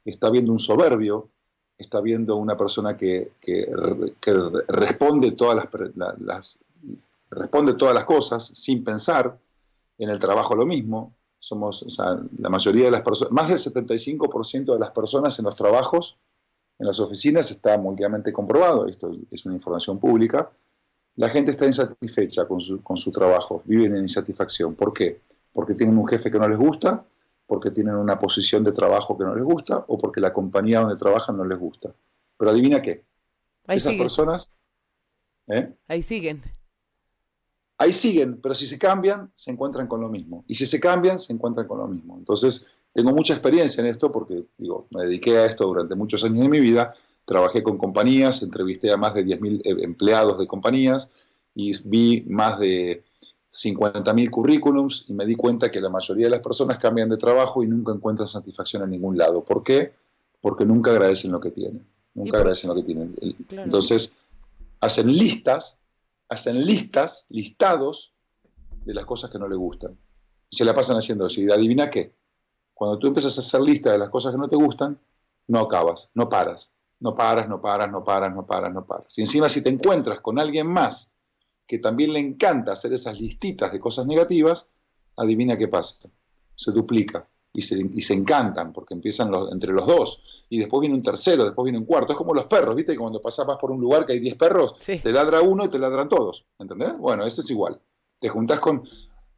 está 0.04 0.30
viendo 0.30 0.52
un 0.52 0.60
soberbio, 0.60 1.28
está 1.76 2.00
viendo 2.00 2.36
una 2.36 2.56
persona 2.56 2.96
que, 2.96 3.32
responde, 4.68 5.32
todas 5.32 5.68
las, 6.20 6.60
responde 7.30 7.74
todas 7.74 7.94
las 7.94 8.04
cosas 8.04 8.46
sin 8.46 8.84
pensar, 8.84 9.36
en 9.98 10.08
el 10.08 10.18
trabajo 10.20 10.54
lo 10.54 10.64
mismo, 10.64 11.16
somos, 11.40 11.84
la 12.38 12.48
mayoría 12.48 12.84
de 12.86 12.90
las 12.92 13.02
personas, 13.02 13.32
más 13.32 13.48
del 13.48 13.58
75% 13.58 14.72
de 14.72 14.78
las 14.78 14.90
personas 14.90 15.38
en 15.38 15.46
los 15.46 15.56
trabajos, 15.56 16.16
en 16.80 16.86
las 16.86 16.98
oficinas, 16.98 17.50
está 17.52 17.78
mundialmente 17.78 18.32
comprobado, 18.32 18.88
esto 18.88 19.12
es 19.30 19.46
una 19.46 19.54
información 19.54 20.00
pública, 20.00 20.50
la 21.14 21.28
gente 21.28 21.52
está 21.52 21.66
insatisfecha 21.66 22.48
con 22.48 22.60
su, 22.60 22.82
con 22.82 22.96
su 22.96 23.12
trabajo, 23.12 23.62
viven 23.66 23.94
en 23.94 24.02
insatisfacción. 24.02 24.74
¿Por 24.74 24.92
qué? 24.92 25.20
porque 25.52 25.74
tienen 25.74 25.98
un 25.98 26.06
jefe 26.06 26.30
que 26.30 26.38
no 26.38 26.48
les 26.48 26.58
gusta, 26.58 27.04
porque 27.46 27.70
tienen 27.70 27.96
una 27.96 28.18
posición 28.18 28.62
de 28.62 28.72
trabajo 28.72 29.18
que 29.18 29.24
no 29.24 29.34
les 29.34 29.44
gusta 29.44 29.84
o 29.88 29.98
porque 29.98 30.20
la 30.20 30.32
compañía 30.32 30.80
donde 30.80 30.96
trabajan 30.96 31.36
no 31.36 31.44
les 31.44 31.58
gusta. 31.58 31.92
Pero 32.36 32.50
adivina 32.50 32.80
qué. 32.80 33.04
Esas 33.66 33.94
personas... 33.94 34.56
¿eh? 35.48 35.74
Ahí 35.88 36.02
siguen. 36.02 36.42
Ahí 37.78 37.92
siguen, 37.92 38.40
pero 38.40 38.54
si 38.54 38.66
se 38.66 38.78
cambian, 38.78 39.32
se 39.34 39.50
encuentran 39.50 39.86
con 39.86 40.00
lo 40.00 40.08
mismo. 40.08 40.44
Y 40.46 40.54
si 40.54 40.66
se 40.66 40.78
cambian, 40.78 41.18
se 41.18 41.32
encuentran 41.32 41.66
con 41.66 41.78
lo 41.78 41.88
mismo. 41.88 42.18
Entonces, 42.18 42.66
tengo 42.92 43.12
mucha 43.12 43.34
experiencia 43.34 43.80
en 43.80 43.86
esto 43.86 44.10
porque, 44.10 44.44
digo, 44.58 44.86
me 44.94 45.04
dediqué 45.04 45.38
a 45.38 45.46
esto 45.46 45.66
durante 45.66 45.94
muchos 45.94 46.24
años 46.24 46.42
de 46.42 46.48
mi 46.48 46.60
vida. 46.60 46.94
Trabajé 47.24 47.62
con 47.62 47.78
compañías, 47.78 48.42
entrevisté 48.42 48.90
a 48.90 48.96
más 48.96 49.14
de 49.14 49.24
10.000 49.24 49.60
eh, 49.64 49.84
empleados 49.84 50.38
de 50.38 50.46
compañías 50.46 51.10
y 51.54 51.72
vi 51.88 52.24
más 52.28 52.58
de 52.58 53.04
50.000 53.48 54.30
currículums 54.30 55.04
y 55.08 55.12
me 55.12 55.26
di 55.26 55.36
cuenta 55.36 55.70
que 55.70 55.80
la 55.80 55.88
mayoría 55.88 56.26
de 56.26 56.30
las 56.30 56.40
personas 56.40 56.78
cambian 56.78 57.08
de 57.08 57.16
trabajo 57.16 57.62
y 57.62 57.66
nunca 57.66 57.92
encuentran 57.92 58.28
satisfacción 58.28 58.82
en 58.82 58.90
ningún 58.90 59.16
lado. 59.16 59.44
¿Por 59.44 59.62
qué? 59.62 59.92
Porque 60.40 60.64
nunca 60.64 60.90
agradecen 60.90 61.32
lo 61.32 61.40
que 61.40 61.50
tienen. 61.50 61.86
Nunca 62.14 62.38
agradecen 62.38 62.70
lo 62.70 62.76
que 62.76 62.82
tienen. 62.82 63.14
Entonces, 63.50 64.16
hacen 64.80 65.06
listas, 65.12 65.80
hacen 66.28 66.64
listas, 66.64 67.26
listados 67.28 68.12
de 68.84 68.94
las 68.94 69.04
cosas 69.04 69.30
que 69.30 69.38
no 69.38 69.48
les 69.48 69.58
gustan. 69.58 69.96
Y 70.48 70.56
se 70.56 70.64
la 70.64 70.74
pasan 70.74 70.96
haciendo 70.96 71.26
eso. 71.26 71.40
Y 71.40 71.50
adivina 71.50 71.90
qué. 71.90 72.12
Cuando 72.80 72.98
tú 72.98 73.08
empiezas 73.08 73.36
a 73.36 73.42
hacer 73.42 73.60
lista 73.60 73.92
de 73.92 73.98
las 73.98 74.08
cosas 74.08 74.32
que 74.32 74.38
no 74.38 74.48
te 74.48 74.56
gustan, 74.56 74.98
no 75.48 75.60
acabas, 75.60 76.10
no 76.14 76.30
paras. 76.30 76.74
No 76.98 77.14
paras, 77.14 77.46
no 77.46 77.60
paras, 77.60 77.90
no 77.90 78.02
paras, 78.02 78.32
no 78.32 78.46
paras, 78.46 78.72
no 78.72 78.86
paras. 78.86 79.18
Y 79.18 79.20
encima 79.20 79.50
si 79.50 79.62
te 79.62 79.68
encuentras 79.68 80.22
con 80.22 80.38
alguien 80.38 80.66
más 80.66 81.14
que 81.66 81.78
también 81.78 82.14
le 82.14 82.20
encanta 82.20 82.72
hacer 82.72 82.94
esas 82.94 83.20
listitas 83.20 83.70
de 83.70 83.78
cosas 83.78 84.06
negativas, 84.06 84.70
adivina 85.14 85.58
qué 85.58 85.68
pasa. 85.68 86.08
Se 86.54 86.72
duplica 86.72 87.28
y 87.52 87.60
se, 87.60 87.86
se 88.00 88.14
encantan 88.14 88.72
porque 88.72 88.94
empiezan 88.94 89.30
entre 89.52 89.74
los 89.74 89.84
dos. 89.84 90.46
Y 90.48 90.58
después 90.58 90.80
viene 90.80 90.94
un 90.94 91.02
tercero, 91.02 91.44
después 91.44 91.64
viene 91.64 91.80
un 91.80 91.84
cuarto. 91.84 92.14
Es 92.14 92.16
como 92.16 92.32
los 92.32 92.44
perros, 92.44 92.74
¿viste? 92.74 92.96
Cuando 92.96 93.20
pasas 93.20 93.46
por 93.60 93.72
un 93.72 93.80
lugar 93.82 94.06
que 94.06 94.14
hay 94.14 94.20
10 94.20 94.36
perros, 94.36 94.74
te 94.78 95.12
ladra 95.12 95.42
uno 95.42 95.66
y 95.66 95.68
te 95.68 95.78
ladran 95.78 96.08
todos. 96.08 96.46
¿Entendés? 96.58 96.96
Bueno, 96.96 97.26
esto 97.26 97.42
es 97.42 97.50
igual. 97.50 97.78
Te 98.18 98.30
juntás 98.30 98.58
con. 98.58 98.88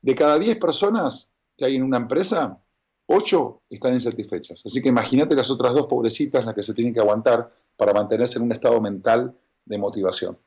De 0.01 0.15
cada 0.15 0.39
10 0.39 0.59
personas 0.59 1.35
que 1.57 1.65
hay 1.65 1.75
en 1.75 1.83
una 1.83 1.97
empresa, 1.97 2.63
8 3.07 3.63
están 3.71 3.95
insatisfechas. 3.95 4.65
Así 4.65 4.81
que 4.81 4.89
imagínate 4.89 5.35
las 5.35 5.51
otras 5.51 5.75
dos 5.75 5.87
pobrecitas, 5.87 6.45
las 6.45 6.55
que 6.55 6.63
se 6.63 6.75
tienen 6.75 6.95
que 6.95 7.01
aguantar 7.01 7.53
para 7.77 7.93
mantenerse 7.93 8.39
en 8.39 8.45
un 8.45 8.53
estado 8.53 8.81
mental 8.81 9.37
de 9.65 9.79
motivación. 9.79 10.39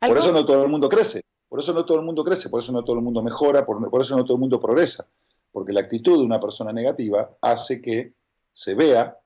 Por 0.00 0.18
eso 0.18 0.32
no 0.32 0.44
todo 0.46 0.62
el 0.64 0.70
mundo 0.70 0.88
crece, 0.88 1.22
por 1.48 1.60
eso 1.60 1.72
no 1.72 1.84
todo 1.84 1.98
el 1.98 2.04
mundo 2.04 2.24
crece, 2.24 2.48
por 2.48 2.60
eso 2.60 2.72
no 2.72 2.84
todo 2.84 2.96
el 2.96 3.02
mundo 3.02 3.22
mejora, 3.22 3.66
por, 3.66 3.78
eso 4.00 4.16
no 4.16 4.24
todo 4.24 4.34
el 4.34 4.40
mundo 4.40 4.58
progresa, 4.58 5.06
porque 5.52 5.72
la 5.72 5.80
actitud 5.80 6.18
de 6.18 6.24
una 6.24 6.40
persona 6.40 6.72
negativa 6.72 7.36
hace 7.40 7.82
que 7.82 8.14
se 8.52 8.74
vea 8.74 9.18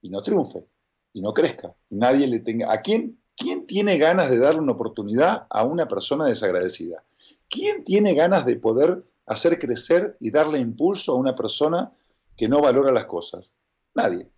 y 0.00 0.08
no 0.08 0.22
triunfe, 0.22 0.64
y 1.12 1.20
no 1.20 1.34
crezca, 1.34 1.74
y 1.88 1.96
nadie 1.96 2.26
le 2.28 2.40
tenga... 2.40 2.72
¿A 2.72 2.80
quién, 2.80 3.18
quién 3.36 3.66
tiene 3.66 3.98
ganas 3.98 4.30
de 4.30 4.38
darle 4.38 4.60
una 4.60 4.72
oportunidad 4.72 5.46
a 5.50 5.64
una 5.64 5.88
persona 5.88 6.26
desagradecida? 6.26 7.02
¿Quién 7.48 7.82
tiene 7.82 8.14
ganas 8.14 8.46
de 8.46 8.56
poder 8.56 9.04
hacer 9.26 9.58
crecer 9.58 10.16
y 10.20 10.30
darle 10.30 10.58
impulso 10.58 11.12
a 11.12 11.16
una 11.16 11.34
persona 11.34 11.92
que 12.36 12.48
no 12.48 12.60
valora 12.60 12.92
las 12.92 13.06
cosas? 13.06 13.56
Nadie. 13.94 14.30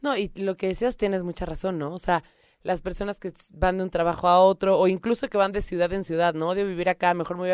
No, 0.00 0.16
y 0.16 0.28
lo 0.36 0.56
que 0.56 0.68
decías 0.68 0.96
tienes 0.96 1.22
mucha 1.24 1.46
razón, 1.46 1.78
¿no? 1.78 1.92
O 1.92 1.98
sea, 1.98 2.22
las 2.62 2.80
personas 2.80 3.18
que 3.18 3.32
van 3.52 3.78
de 3.78 3.84
un 3.84 3.90
trabajo 3.90 4.28
a 4.28 4.40
otro 4.40 4.78
o 4.78 4.88
incluso 4.88 5.28
que 5.28 5.38
van 5.38 5.52
de 5.52 5.62
ciudad 5.62 5.92
en 5.92 6.04
ciudad, 6.04 6.34
¿no? 6.34 6.54
De 6.54 6.64
vivir 6.64 6.88
acá, 6.88 7.14
mejor 7.14 7.36
muy... 7.36 7.50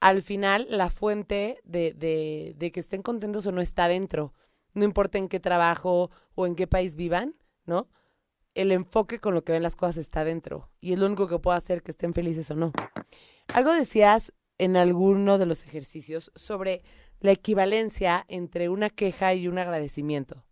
Al 0.00 0.22
final, 0.22 0.66
la 0.70 0.88
fuente 0.88 1.60
de, 1.64 1.92
de, 1.92 2.54
de 2.56 2.72
que 2.72 2.80
estén 2.80 3.02
contentos 3.02 3.46
o 3.46 3.52
no 3.52 3.60
está 3.60 3.86
dentro. 3.86 4.32
No 4.72 4.84
importa 4.84 5.18
en 5.18 5.28
qué 5.28 5.40
trabajo 5.40 6.10
o 6.34 6.46
en 6.46 6.54
qué 6.54 6.66
país 6.66 6.94
vivan, 6.96 7.34
¿no? 7.66 7.88
El 8.54 8.72
enfoque 8.72 9.20
con 9.20 9.34
lo 9.34 9.44
que 9.44 9.52
ven 9.52 9.62
las 9.62 9.76
cosas 9.76 9.98
está 9.98 10.24
dentro. 10.24 10.70
Y 10.80 10.92
es 10.92 10.98
lo 10.98 11.06
único 11.06 11.28
que 11.28 11.38
puede 11.38 11.58
hacer 11.58 11.82
que 11.82 11.90
estén 11.90 12.14
felices 12.14 12.50
o 12.50 12.54
no. 12.54 12.72
Algo 13.52 13.72
decías 13.72 14.32
en 14.60 14.76
alguno 14.76 15.38
de 15.38 15.46
los 15.46 15.64
ejercicios 15.64 16.32
sobre 16.36 16.82
la 17.20 17.32
equivalencia 17.32 18.24
entre 18.28 18.68
una 18.68 18.90
queja 18.90 19.34
y 19.34 19.48
un 19.48 19.58
agradecimiento. 19.58 20.44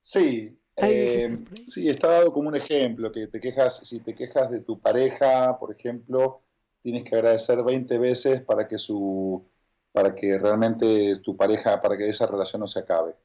Sí, 0.00 0.58
eh, 0.76 1.36
sí, 1.66 1.88
está 1.88 2.08
dado 2.08 2.32
como 2.32 2.48
un 2.48 2.56
ejemplo, 2.56 3.12
que 3.12 3.26
te 3.26 3.40
quejas, 3.40 3.80
si 3.86 4.00
te 4.00 4.14
quejas 4.14 4.50
de 4.50 4.60
tu 4.60 4.80
pareja, 4.80 5.58
por 5.58 5.72
ejemplo, 5.72 6.42
tienes 6.80 7.04
que 7.04 7.16
agradecer 7.16 7.62
20 7.62 7.98
veces 7.98 8.40
para 8.42 8.66
que 8.68 8.78
su 8.78 9.46
para 9.92 10.14
que 10.14 10.38
realmente 10.38 11.16
tu 11.20 11.36
pareja, 11.36 11.80
para 11.80 11.96
que 11.96 12.08
esa 12.08 12.26
relación 12.26 12.60
no 12.60 12.66
se 12.66 12.80
acabe. 12.80 13.16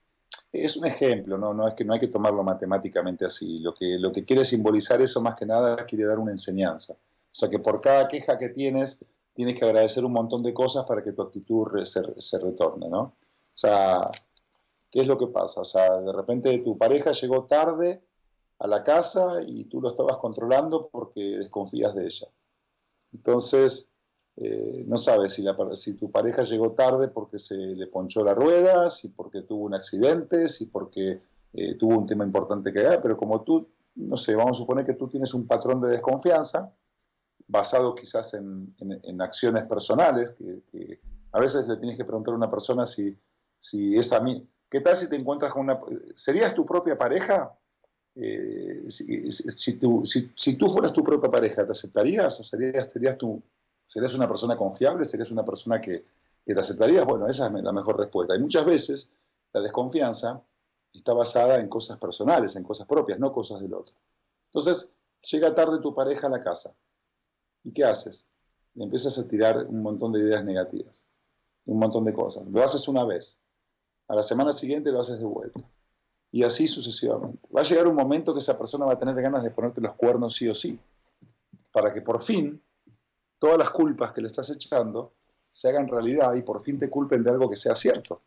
Es 0.54 0.78
un 0.78 0.86
ejemplo, 0.86 1.38
no, 1.38 1.54
no 1.54 1.68
es 1.68 1.74
que 1.74 1.84
no 1.84 1.94
hay 1.94 2.00
que 2.00 2.08
tomarlo 2.08 2.44
matemáticamente 2.44 3.26
así. 3.26 3.60
Lo 3.60 3.74
que, 3.74 3.98
lo 4.00 4.12
que 4.12 4.24
quiere 4.24 4.46
simbolizar 4.46 5.02
eso 5.02 5.20
más 5.20 5.36
que 5.38 5.46
nada 5.46 5.76
quiere 5.86 6.06
dar 6.06 6.20
una 6.20 6.32
enseñanza. 6.32 6.94
O 6.94 7.36
sea 7.36 7.50
que 7.50 7.60
por 7.60 7.82
cada 7.82 8.08
queja 8.08 8.38
que 8.38 8.50
tienes, 8.50 9.04
tienes 9.34 9.58
que 9.58 9.66
agradecer 9.66 10.06
un 10.06 10.14
montón 10.14 10.44
de 10.44 10.54
cosas 10.54 10.86
para 10.86 11.04
que 11.04 11.12
tu 11.12 11.24
actitud 11.24 11.84
se, 11.84 12.02
se 12.22 12.40
retorne, 12.40 12.88
¿no? 12.88 13.02
O 13.02 13.56
sea, 13.56 14.10
¿Qué 14.94 15.02
es 15.02 15.08
lo 15.08 15.18
que 15.18 15.26
pasa? 15.26 15.62
O 15.62 15.66
sea, 15.66 16.02
de 16.02 16.14
repente 16.14 16.56
tu 16.60 16.78
pareja 16.78 17.14
llegó 17.14 17.46
tarde 17.46 18.04
a 18.60 18.68
la 18.68 18.84
casa 18.84 19.42
y 19.44 19.66
tú 19.66 19.82
lo 19.82 19.88
estabas 19.88 20.18
controlando 20.18 20.84
porque 20.84 21.40
desconfías 21.40 21.96
de 21.96 22.06
ella. 22.06 22.28
Entonces, 23.12 23.92
eh, 24.38 24.84
no 24.88 24.98
sabes 24.98 25.34
si, 25.34 25.94
tu 25.94 26.12
pareja 26.12 26.44
llegó 26.44 26.72
tarde 26.72 27.08
porque 27.08 27.40
se 27.40 27.56
le 27.56 27.88
ponchó 27.88 28.24
la 28.24 28.34
rueda, 28.34 28.90
si 28.90 29.10
porque 29.10 29.42
tuvo 29.42 29.66
un 29.66 29.74
accidente, 29.74 30.50
si 30.50 30.68
porque 30.68 31.20
eh, 31.54 31.76
tuvo 31.76 31.98
un 31.98 32.06
tema 32.06 32.26
importante 32.26 32.74
que 32.74 32.82
ver, 32.82 33.00
pero 33.02 33.18
como 33.18 33.44
tú, 33.44 33.68
no 33.96 34.18
sé, 34.18 34.36
vamos 34.36 34.58
a 34.58 34.62
suponer 34.62 34.86
que 34.86 34.94
tú 34.94 35.08
tienes 35.08 35.34
un 35.34 35.46
patrón 35.46 35.82
de 35.82 35.90
desconfianza 35.90 36.74
basado 37.50 37.94
quizás 37.94 38.34
en, 38.36 38.74
acciones 39.22 39.66
personales, 39.66 40.32
que, 40.32 40.98
a 41.32 41.40
veces 41.40 41.68
le 41.68 41.76
tienes 41.78 41.98
que 41.98 42.06
preguntar 42.06 42.34
a 42.34 42.38
una 42.38 42.50
persona 42.50 42.86
si, 42.86 43.18
si 43.60 43.98
es 43.98 44.14
a 44.14 44.20
mí, 44.20 44.48
¿Qué 44.70 44.82
tal 44.82 44.98
si 44.98 45.08
te 45.08 45.16
encuentras 45.16 45.52
con 45.52 45.66
una... 45.66 45.80
¿Serías 46.16 46.56
tu 46.56 46.66
propia 46.66 46.98
pareja? 46.98 47.56
eh, 48.16 48.86
si, 48.90 49.74
tú, 49.78 50.04
si, 50.04 50.58
tú, 50.58 50.70
fueras 50.70 50.94
tu 50.94 51.04
propia 51.04 51.32
pareja, 51.32 51.66
¿te 51.66 51.72
aceptarías? 51.72 52.40
¿O 52.40 52.44
serías, 52.44 52.92
serías, 52.92 53.18
tú, 53.18 53.40
serías 53.86 54.14
una 54.14 54.28
persona 54.28 54.58
confiable? 54.58 55.06
¿Serías 55.06 55.32
una 55.32 55.46
persona 55.46 55.80
que, 55.80 56.06
te 56.46 56.60
aceptarías? 56.60 57.06
Bueno, 57.06 57.28
esa 57.28 57.48
es 57.48 57.64
la 57.64 57.72
mejor 57.72 57.98
respuesta. 57.98 58.36
Y 58.36 58.40
muchas 58.40 58.66
veces 58.66 59.12
la 59.54 59.62
desconfianza 59.62 60.42
está 60.94 61.14
basada 61.14 61.60
en 61.60 61.68
cosas 61.68 61.98
personales, 61.98 62.56
en 62.56 62.64
cosas 62.64 62.88
propias, 62.88 63.20
no 63.20 63.32
cosas 63.32 63.62
del 63.62 63.74
otro. 63.74 63.94
Entonces, 64.46 64.96
llega 65.32 65.56
tarde 65.56 65.80
tu 65.80 65.94
pareja 65.96 66.28
a 66.28 66.30
la 66.30 66.42
casa. 66.42 66.76
¿Y 67.64 67.72
qué 67.72 67.84
haces? 67.84 68.30
Y 68.76 68.84
empiezas 68.84 69.18
a 69.18 69.28
tirar 69.28 69.66
un 69.66 69.82
montón 69.82 70.12
de 70.12 70.20
ideas 70.20 70.44
negativas, 70.44 71.06
un 71.66 71.80
montón 71.80 72.06
de 72.06 72.14
cosas. 72.14 72.46
Lo 72.48 72.64
haces 72.64 72.88
una 72.88 73.06
vez. 73.06 73.42
A 74.08 74.16
la 74.16 74.24
semana 74.24 74.54
siguiente 74.54 74.92
lo 74.92 75.00
haces 75.00 75.20
de 75.20 75.26
vuelta. 75.26 75.62
Y 76.32 76.44
así 76.44 76.68
sucesivamente. 76.68 77.48
Va 77.56 77.62
a 77.62 77.64
llegar 77.64 77.88
un 77.88 77.96
momento 77.96 78.34
que 78.34 78.40
esa 78.40 78.58
persona 78.58 78.86
va 78.86 78.94
a 78.94 79.00
tener 79.00 79.16
ganas 79.16 79.44
de 79.44 79.52
ponerte 79.52 79.82
los 79.82 79.96
cuernos 79.96 80.36
sí 80.36 80.50
o 80.50 80.56
sí. 80.56 80.80
Para 81.72 81.94
que 81.94 82.02
por 82.02 82.22
fin 82.22 82.62
todas 83.44 83.60
las 83.60 83.72
culpas 83.72 84.14
que 84.14 84.22
le 84.22 84.28
estás 84.28 84.50
echando 84.52 85.16
se 85.52 85.68
hagan 85.68 85.90
realidad 85.90 86.34
y 86.34 86.44
por 86.44 86.62
fin 86.62 86.78
te 86.78 86.90
culpen 86.90 87.26
de 87.26 87.32
algo 87.32 87.50
que 87.50 87.58
sea 87.58 87.76
cierto. 87.76 88.22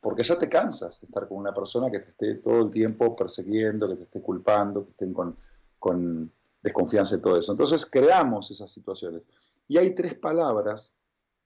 Porque 0.00 0.24
ya 0.24 0.36
te 0.36 0.48
cansas 0.48 1.00
de 1.00 1.06
estar 1.06 1.28
con 1.28 1.38
una 1.38 1.54
persona 1.54 1.88
que 1.88 2.00
te 2.00 2.08
esté 2.08 2.34
todo 2.34 2.62
el 2.62 2.70
tiempo 2.72 3.14
persiguiendo, 3.14 3.88
que 3.88 3.94
te 3.94 4.02
esté 4.02 4.20
culpando, 4.20 4.84
que 4.84 4.90
estén 4.90 5.14
con, 5.14 5.36
con 5.78 6.32
desconfianza 6.60 7.14
y 7.14 7.20
todo 7.20 7.38
eso. 7.38 7.52
Entonces 7.52 7.86
creamos 7.86 8.50
esas 8.50 8.68
situaciones. 8.72 9.28
Y 9.68 9.78
hay 9.78 9.94
tres 9.94 10.16
palabras 10.16 10.92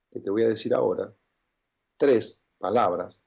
que 0.09 0.19
te 0.19 0.31
voy 0.31 0.41
a 0.41 0.47
decir 0.47 0.73
ahora, 0.73 1.13
tres 1.97 2.41
palabras, 2.57 3.23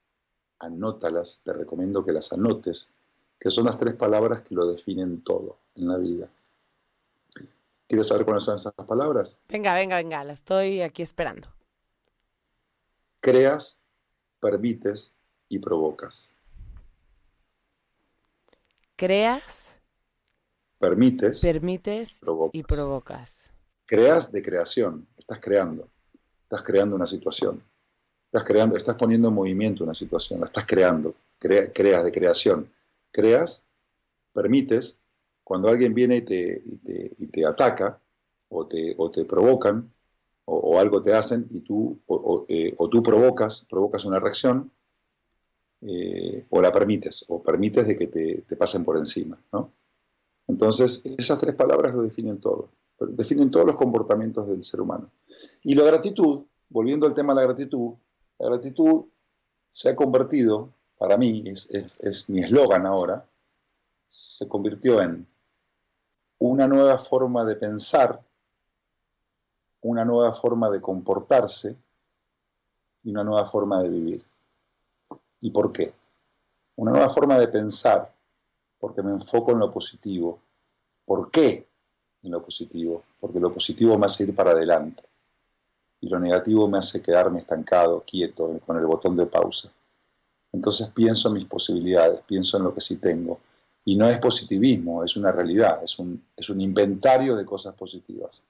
anótalas, 0.58 1.40
te 1.44 1.52
recomiendo 1.52 2.04
que 2.04 2.10
las 2.10 2.32
anotes, 2.32 2.90
que 3.38 3.52
son 3.52 3.66
las 3.66 3.78
tres 3.78 3.94
palabras 3.94 4.42
que 4.42 4.56
lo 4.56 4.66
definen 4.66 5.22
todo 5.22 5.58
en 5.76 5.86
la 5.86 5.98
vida. 5.98 6.28
¿Quieres 7.86 8.08
saber 8.08 8.24
cuáles 8.24 8.44
son 8.44 8.56
esas 8.56 8.72
palabras? 8.72 9.40
Venga, 9.48 9.74
venga, 9.74 9.96
venga, 9.96 10.24
las 10.24 10.38
estoy 10.38 10.80
aquí 10.80 11.02
esperando. 11.02 11.48
Creas, 13.20 13.80
permites 14.40 15.14
y 15.48 15.58
provocas. 15.58 16.34
Creas, 18.96 19.76
permites, 20.78 21.40
permites 21.40 22.20
y 22.52 22.62
provocas. 22.62 23.50
Creas 23.86 24.32
de 24.32 24.42
creación, 24.42 25.06
estás 25.16 25.40
creando, 25.40 25.88
estás 26.42 26.62
creando 26.62 26.96
una 26.96 27.06
situación, 27.06 27.62
estás 28.26 28.44
creando, 28.44 28.76
estás 28.76 28.94
poniendo 28.94 29.28
en 29.28 29.34
movimiento 29.34 29.84
una 29.84 29.94
situación, 29.94 30.40
la 30.40 30.46
estás 30.46 30.64
creando, 30.64 31.14
creas 31.38 32.04
de 32.04 32.12
creación, 32.12 32.70
creas, 33.10 33.66
permites, 34.32 35.03
cuando 35.44 35.68
alguien 35.68 35.94
viene 35.94 36.16
y 36.16 36.22
te, 36.22 36.62
y 36.64 37.26
te, 37.28 37.46
ataca 37.46 38.00
o 38.48 38.66
te, 38.66 38.94
o 38.98 39.10
te 39.10 39.24
provocan 39.24 39.92
o, 40.46 40.78
algo 40.78 41.02
te 41.02 41.14
hacen 41.14 41.46
y 41.50 41.60
tú 41.60 42.00
o, 42.06 42.44
eh, 42.48 42.74
tú 42.90 43.02
provocas, 43.02 43.66
provocas 43.68 44.04
una 44.04 44.20
reacción 44.20 44.70
eh, 45.82 46.46
o 46.50 46.60
la 46.60 46.72
permites, 46.72 47.24
o 47.28 47.42
permites 47.42 47.86
de 47.86 47.96
que 47.96 48.06
te, 48.06 48.42
te 48.42 48.56
pasen 48.56 48.84
por 48.84 48.96
encima, 48.96 49.38
¿no? 49.52 49.72
Entonces, 50.46 51.02
esas 51.18 51.38
tres 51.40 51.54
palabras 51.54 51.94
lo 51.94 52.02
definen 52.02 52.38
todo, 52.38 52.70
definen 52.98 53.50
todos 53.50 53.66
los 53.66 53.76
comportamientos 53.76 54.48
del 54.48 54.62
ser 54.62 54.80
humano. 54.80 55.10
Y 55.62 55.74
la 55.74 55.84
gratitud, 55.84 56.44
volviendo 56.68 57.06
al 57.06 57.14
tema 57.14 57.34
de 57.34 57.40
la 57.40 57.46
gratitud, 57.46 57.94
la 58.38 58.48
gratitud 58.48 59.04
se 59.68 59.90
ha 59.90 59.96
convertido, 59.96 60.72
para 60.98 61.16
mí, 61.16 61.44
es, 61.46 62.28
mi 62.28 62.40
eslogan 62.40 62.86
ahora, 62.86 63.28
se 64.06 64.48
convirtió 64.48 65.02
en 65.02 65.26
una 66.38 66.66
nueva 66.66 66.98
forma 66.98 67.44
de 67.44 67.56
pensar, 67.56 68.20
una 69.82 70.04
nueva 70.04 70.32
forma 70.32 70.70
de 70.70 70.80
comportarse 70.80 71.76
y 73.02 73.10
una 73.10 73.24
nueva 73.24 73.46
forma 73.46 73.82
de 73.82 73.88
vivir. 73.88 74.24
¿Y 75.40 75.50
por 75.50 75.72
qué? 75.72 75.92
Una 76.76 76.92
nueva 76.92 77.08
forma 77.08 77.38
de 77.38 77.48
pensar 77.48 78.12
porque 78.78 79.02
me 79.02 79.12
enfoco 79.12 79.52
en 79.52 79.58
lo 79.58 79.70
positivo. 79.70 80.38
¿Por 81.04 81.30
qué 81.30 81.66
en 82.22 82.30
lo 82.30 82.42
positivo? 82.42 83.04
Porque 83.20 83.40
lo 83.40 83.52
positivo 83.52 83.96
me 83.98 84.06
hace 84.06 84.24
ir 84.24 84.34
para 84.34 84.52
adelante 84.52 85.04
y 86.04 86.08
lo 86.08 86.20
negativo 86.20 86.68
me 86.68 86.78
hace 86.78 87.00
quedarme 87.00 87.38
estancado, 87.38 88.04
quieto, 88.06 88.60
con 88.66 88.76
el 88.76 88.84
botón 88.84 89.16
de 89.16 89.24
pausa. 89.24 89.70
Entonces 90.52 90.88
pienso 90.88 91.28
en 91.28 91.34
mis 91.34 91.46
posibilidades, 91.46 92.20
pienso 92.26 92.58
en 92.58 92.64
lo 92.64 92.74
que 92.74 92.82
sí 92.82 92.96
tengo. 92.96 93.40
Y 93.84 93.96
no 93.96 94.08
es 94.08 94.18
positivismo, 94.18 95.04
es 95.04 95.16
una 95.16 95.30
realidad, 95.30 95.82
es 95.82 95.98
un, 95.98 96.22
inventario 96.60 97.36
de 97.36 97.44
cosas 97.44 97.74
positivas. 97.74 98.42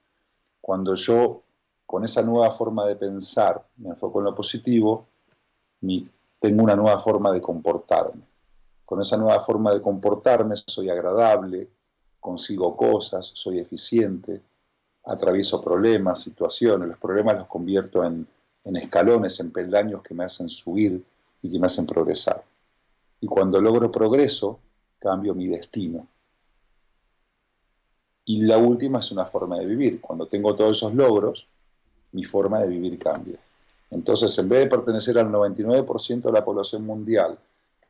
Cuando 0.60 0.94
yo, 0.94 1.42
con 1.84 2.04
esa 2.04 2.22
nueva 2.22 2.50
forma 2.50 2.86
de 2.86 2.96
pensar, 2.96 3.64
me 3.78 3.90
enfoco 3.90 4.20
en 4.20 4.26
lo 4.26 4.34
positivo, 4.34 5.06
tengo 6.40 6.62
una 6.62 6.76
nueva 6.76 7.00
forma 7.00 7.32
de 7.32 7.40
comportarme 7.40 8.22
con 8.84 9.00
esa 9.00 9.16
nueva 9.16 9.40
forma 9.40 9.72
de 9.72 9.82
comportarme 9.82 10.54
soy 10.56 10.88
agradable, 10.88 11.68
consigo 12.20 12.76
cosas, 12.76 13.30
soy 13.34 13.58
eficiente, 13.58 14.42
atravieso 15.04 15.60
problemas, 15.60 16.20
situaciones, 16.20 16.88
los 16.88 16.96
problemas 16.96 17.36
los 17.36 17.46
convierto 17.46 18.04
en, 18.04 18.26
escalones, 18.76 19.40
en 19.40 19.50
peldaños 19.50 20.02
que 20.02 20.14
me 20.14 20.24
hacen 20.24 20.48
subir 20.48 21.04
y 21.42 21.50
que 21.50 21.58
me 21.58 21.66
hacen 21.66 21.86
progresar. 21.86 22.42
Y 23.20 23.26
cuando 23.26 23.60
logro 23.60 23.90
progreso, 23.90 24.58
cambio 25.04 25.34
mi 25.34 25.46
destino. 25.46 26.08
Y 28.24 28.40
la 28.40 28.56
última 28.56 29.00
es 29.00 29.12
una 29.12 29.26
forma 29.26 29.58
de 29.58 29.66
vivir. 29.66 30.00
Cuando 30.00 30.26
tengo 30.26 30.56
todos 30.56 30.78
esos 30.78 30.94
logros, 30.94 31.46
mi 32.12 32.24
forma 32.24 32.60
de 32.60 32.68
vivir 32.68 32.98
cambia. 32.98 33.38
Entonces, 33.90 34.36
en 34.38 34.48
vez 34.48 34.60
de 34.60 34.66
pertenecer 34.66 35.18
al 35.18 35.30
99% 35.30 36.22
de 36.22 36.32
la 36.32 36.42
población 36.42 36.86
mundial, 36.86 37.38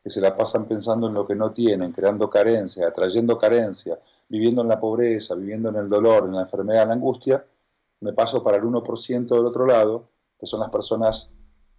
que 0.02 0.10
se 0.10 0.20
la 0.20 0.36
pasan 0.36 0.66
pensando 0.66 1.06
en 1.06 1.14
lo 1.14 1.24
que 1.24 1.36
no 1.36 1.52
tienen, 1.52 1.92
creando 1.92 2.28
carencia, 2.28 2.88
atrayendo 2.88 3.38
carencia, 3.38 3.98
viviendo 4.28 4.62
en 4.62 4.68
la 4.68 4.80
pobreza, 4.80 5.36
viviendo 5.36 5.68
en 5.68 5.76
el 5.76 5.88
dolor, 5.88 6.24
en 6.24 6.34
la 6.34 6.42
enfermedad, 6.42 6.82
en 6.82 6.88
la 6.88 6.94
angustia, 6.94 7.46
me 8.00 8.12
paso 8.12 8.42
para 8.42 8.56
el 8.56 8.64
1% 8.64 9.28
del 9.28 9.46
otro 9.46 9.66
lado, 9.66 10.08
que 10.38 10.46
son 10.46 10.60
las 10.60 10.68
personas 10.68 11.32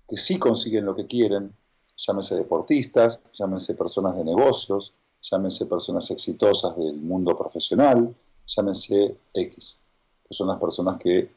que 0.08 0.16
sí 0.16 0.40
consiguen 0.40 0.86
lo 0.86 0.96
que 0.96 1.06
quieren, 1.06 1.54
llámense 1.98 2.36
deportistas, 2.36 3.22
llámense 3.34 3.76
personas 3.76 4.16
de 4.16 4.24
negocios, 4.24 4.96
llámense 5.30 5.66
personas 5.66 6.10
exitosas 6.12 6.76
del 6.78 6.98
mundo 6.98 7.36
profesional, 7.38 8.16
llámense 8.46 9.18
X, 9.34 9.82
que 10.28 10.34
son 10.34 10.48
las 10.48 10.60
personas 10.60 10.98
que 11.00 11.32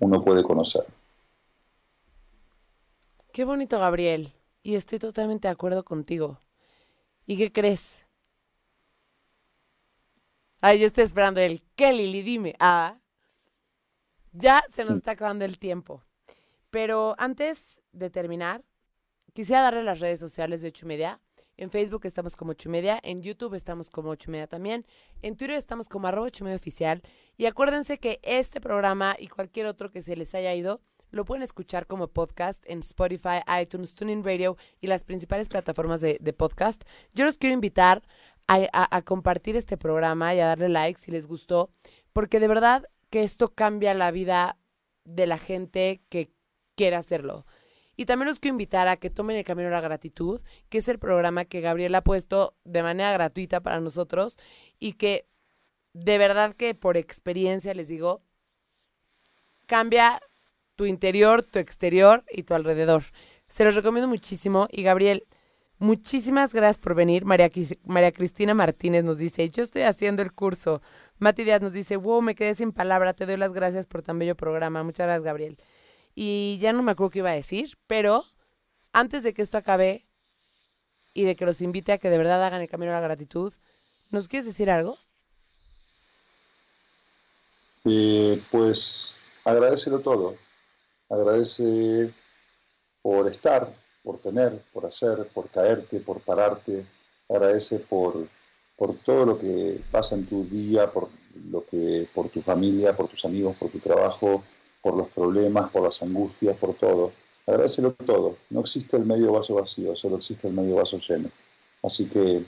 uno 0.00 0.24
puede 0.24 0.42
conocer. 0.42 0.86
Qué 3.32 3.44
bonito, 3.44 3.78
Gabriel. 3.78 4.32
Y 4.62 4.76
estoy 4.76 4.98
totalmente 4.98 5.48
de 5.48 5.52
acuerdo 5.52 5.84
contigo. 5.84 6.38
¿Y 7.26 7.36
qué 7.36 7.52
crees? 7.52 8.04
Ay, 10.60 10.80
yo 10.80 10.86
estoy 10.86 11.04
esperando 11.04 11.40
el 11.40 11.62
¿qué, 11.74 11.92
Lili? 11.92 12.22
Dime. 12.22 12.54
Ah, 12.58 12.98
ya 14.32 14.64
se 14.72 14.84
nos 14.84 14.98
está 14.98 15.12
acabando 15.12 15.44
el 15.44 15.58
tiempo. 15.58 16.02
Pero 16.70 17.14
antes 17.18 17.82
de 17.92 18.10
terminar, 18.10 18.64
quisiera 19.32 19.62
darle 19.62 19.82
las 19.82 20.00
redes 20.00 20.18
sociales 20.18 20.62
de 20.62 20.68
ocho 20.68 20.86
y 20.86 20.88
media. 20.88 21.20
En 21.56 21.70
Facebook 21.70 22.04
estamos 22.04 22.36
como 22.36 22.52
ocho 22.52 22.68
y 22.68 22.72
media, 22.72 23.00
en 23.02 23.22
YouTube 23.22 23.54
estamos 23.54 23.90
como 23.90 24.10
ocho 24.10 24.30
y 24.30 24.32
media 24.32 24.46
también, 24.46 24.86
en 25.22 25.36
Twitter 25.36 25.56
estamos 25.56 25.88
como 25.88 26.06
arroba 26.06 26.26
ocho 26.26 26.44
y 26.44 26.46
media 26.46 26.56
oficial. 26.56 27.02
Y 27.36 27.46
acuérdense 27.46 27.98
que 27.98 28.20
este 28.22 28.60
programa 28.60 29.16
y 29.18 29.28
cualquier 29.28 29.66
otro 29.66 29.90
que 29.90 30.02
se 30.02 30.16
les 30.16 30.34
haya 30.34 30.54
ido 30.54 30.80
lo 31.10 31.24
pueden 31.24 31.42
escuchar 31.42 31.86
como 31.86 32.08
podcast 32.08 32.62
en 32.66 32.80
Spotify, 32.80 33.40
iTunes, 33.60 33.94
TuneIn 33.94 34.24
Radio 34.24 34.56
y 34.80 34.86
las 34.86 35.04
principales 35.04 35.48
plataformas 35.48 36.00
de, 36.00 36.18
podcast. 36.36 36.82
Yo 37.14 37.24
los 37.24 37.38
quiero 37.38 37.54
invitar 37.54 38.02
a, 38.48 39.02
compartir 39.02 39.56
este 39.56 39.76
programa 39.76 40.34
y 40.34 40.40
a 40.40 40.46
darle 40.46 40.68
like 40.68 41.00
si 41.00 41.10
les 41.10 41.26
gustó, 41.26 41.70
porque 42.12 42.38
de 42.38 42.48
verdad 42.48 42.84
que 43.10 43.20
esto 43.20 43.54
cambia 43.54 43.94
la 43.94 44.10
vida 44.10 44.58
de 45.04 45.26
la 45.26 45.38
gente 45.38 46.02
que 46.08 46.30
quiere 46.76 46.96
hacerlo. 46.96 47.46
Y 47.96 48.04
también 48.04 48.28
los 48.28 48.40
quiero 48.40 48.54
invitar 48.54 48.88
a 48.88 48.96
que 48.96 49.10
tomen 49.10 49.36
el 49.36 49.44
camino 49.44 49.68
a 49.68 49.72
la 49.72 49.80
gratitud, 49.80 50.40
que 50.68 50.78
es 50.78 50.88
el 50.88 50.98
programa 50.98 51.46
que 51.46 51.62
Gabriel 51.62 51.94
ha 51.94 52.02
puesto 52.02 52.54
de 52.64 52.82
manera 52.82 53.10
gratuita 53.12 53.60
para 53.60 53.80
nosotros 53.80 54.38
y 54.78 54.92
que 54.92 55.26
de 55.94 56.18
verdad 56.18 56.54
que 56.54 56.74
por 56.74 56.98
experiencia 56.98 57.72
les 57.72 57.88
digo, 57.88 58.20
cambia 59.66 60.20
tu 60.74 60.84
interior, 60.84 61.42
tu 61.42 61.58
exterior 61.58 62.24
y 62.30 62.42
tu 62.42 62.54
alrededor. 62.54 63.04
Se 63.48 63.64
los 63.64 63.74
recomiendo 63.74 64.08
muchísimo. 64.08 64.68
Y 64.70 64.82
Gabriel, 64.82 65.26
muchísimas 65.78 66.52
gracias 66.52 66.78
por 66.78 66.94
venir. 66.94 67.24
María, 67.24 67.50
María 67.84 68.12
Cristina 68.12 68.54
Martínez 68.54 69.04
nos 69.04 69.18
dice, 69.18 69.48
yo 69.48 69.62
estoy 69.62 69.82
haciendo 69.82 70.22
el 70.22 70.32
curso. 70.32 70.82
Mati 71.18 71.44
Díaz 71.44 71.62
nos 71.62 71.72
dice, 71.72 71.96
wow, 71.96 72.20
me 72.20 72.34
quedé 72.34 72.54
sin 72.54 72.72
palabra. 72.72 73.14
Te 73.14 73.24
doy 73.24 73.38
las 73.38 73.52
gracias 73.52 73.86
por 73.86 74.02
tan 74.02 74.18
bello 74.18 74.36
programa. 74.36 74.82
Muchas 74.82 75.06
gracias, 75.06 75.22
Gabriel. 75.22 75.58
Y 76.16 76.58
ya 76.60 76.72
no 76.72 76.82
me 76.82 76.90
acuerdo 76.90 77.10
qué 77.10 77.18
iba 77.20 77.30
a 77.30 77.34
decir, 77.34 77.78
pero 77.86 78.24
antes 78.92 79.22
de 79.22 79.34
que 79.34 79.42
esto 79.42 79.58
acabe 79.58 80.08
y 81.14 81.22
de 81.22 81.36
que 81.36 81.46
los 81.46 81.60
invite 81.60 81.92
a 81.92 81.98
que 81.98 82.10
de 82.10 82.18
verdad 82.18 82.44
hagan 82.44 82.62
el 82.62 82.68
camino 82.68 82.90
a 82.90 82.94
la 82.94 83.00
gratitud, 83.06 83.54
¿Nos 84.10 84.28
quieres 84.28 84.46
decir 84.46 84.70
algo? 84.70 84.96
Eh, 87.84 88.42
pues 88.50 89.26
agradecelo 89.44 90.00
todo. 90.00 90.36
Agradece 91.08 92.12
por 93.02 93.28
estar, 93.28 93.72
por 94.02 94.18
tener, 94.18 94.60
por 94.72 94.86
hacer, 94.86 95.28
por 95.34 95.48
caerte, 95.48 96.00
por 96.00 96.20
pararte. 96.20 96.86
Agradece 97.28 97.80
por, 97.80 98.28
por 98.76 98.96
todo 98.98 99.26
lo 99.26 99.38
que 99.38 99.80
pasa 99.90 100.14
en 100.14 100.26
tu 100.26 100.44
día, 100.44 100.90
por, 100.92 101.08
lo 101.50 101.64
que, 101.64 102.08
por 102.14 102.28
tu 102.28 102.40
familia, 102.40 102.96
por 102.96 103.08
tus 103.08 103.24
amigos, 103.24 103.56
por 103.56 103.70
tu 103.70 103.80
trabajo, 103.80 104.44
por 104.86 104.96
los 104.96 105.08
problemas, 105.08 105.68
por 105.70 105.82
las 105.82 106.00
angustias, 106.00 106.56
por 106.58 106.72
todo. 106.74 107.10
Agradecelo 107.44 107.90
todo. 107.90 108.36
No 108.50 108.60
existe 108.60 108.96
el 108.96 109.04
medio 109.04 109.32
vaso 109.32 109.56
vacío, 109.56 109.96
solo 109.96 110.14
existe 110.14 110.46
el 110.46 110.54
medio 110.54 110.76
vaso 110.76 110.96
lleno. 110.98 111.28
Así 111.82 112.08
que 112.08 112.44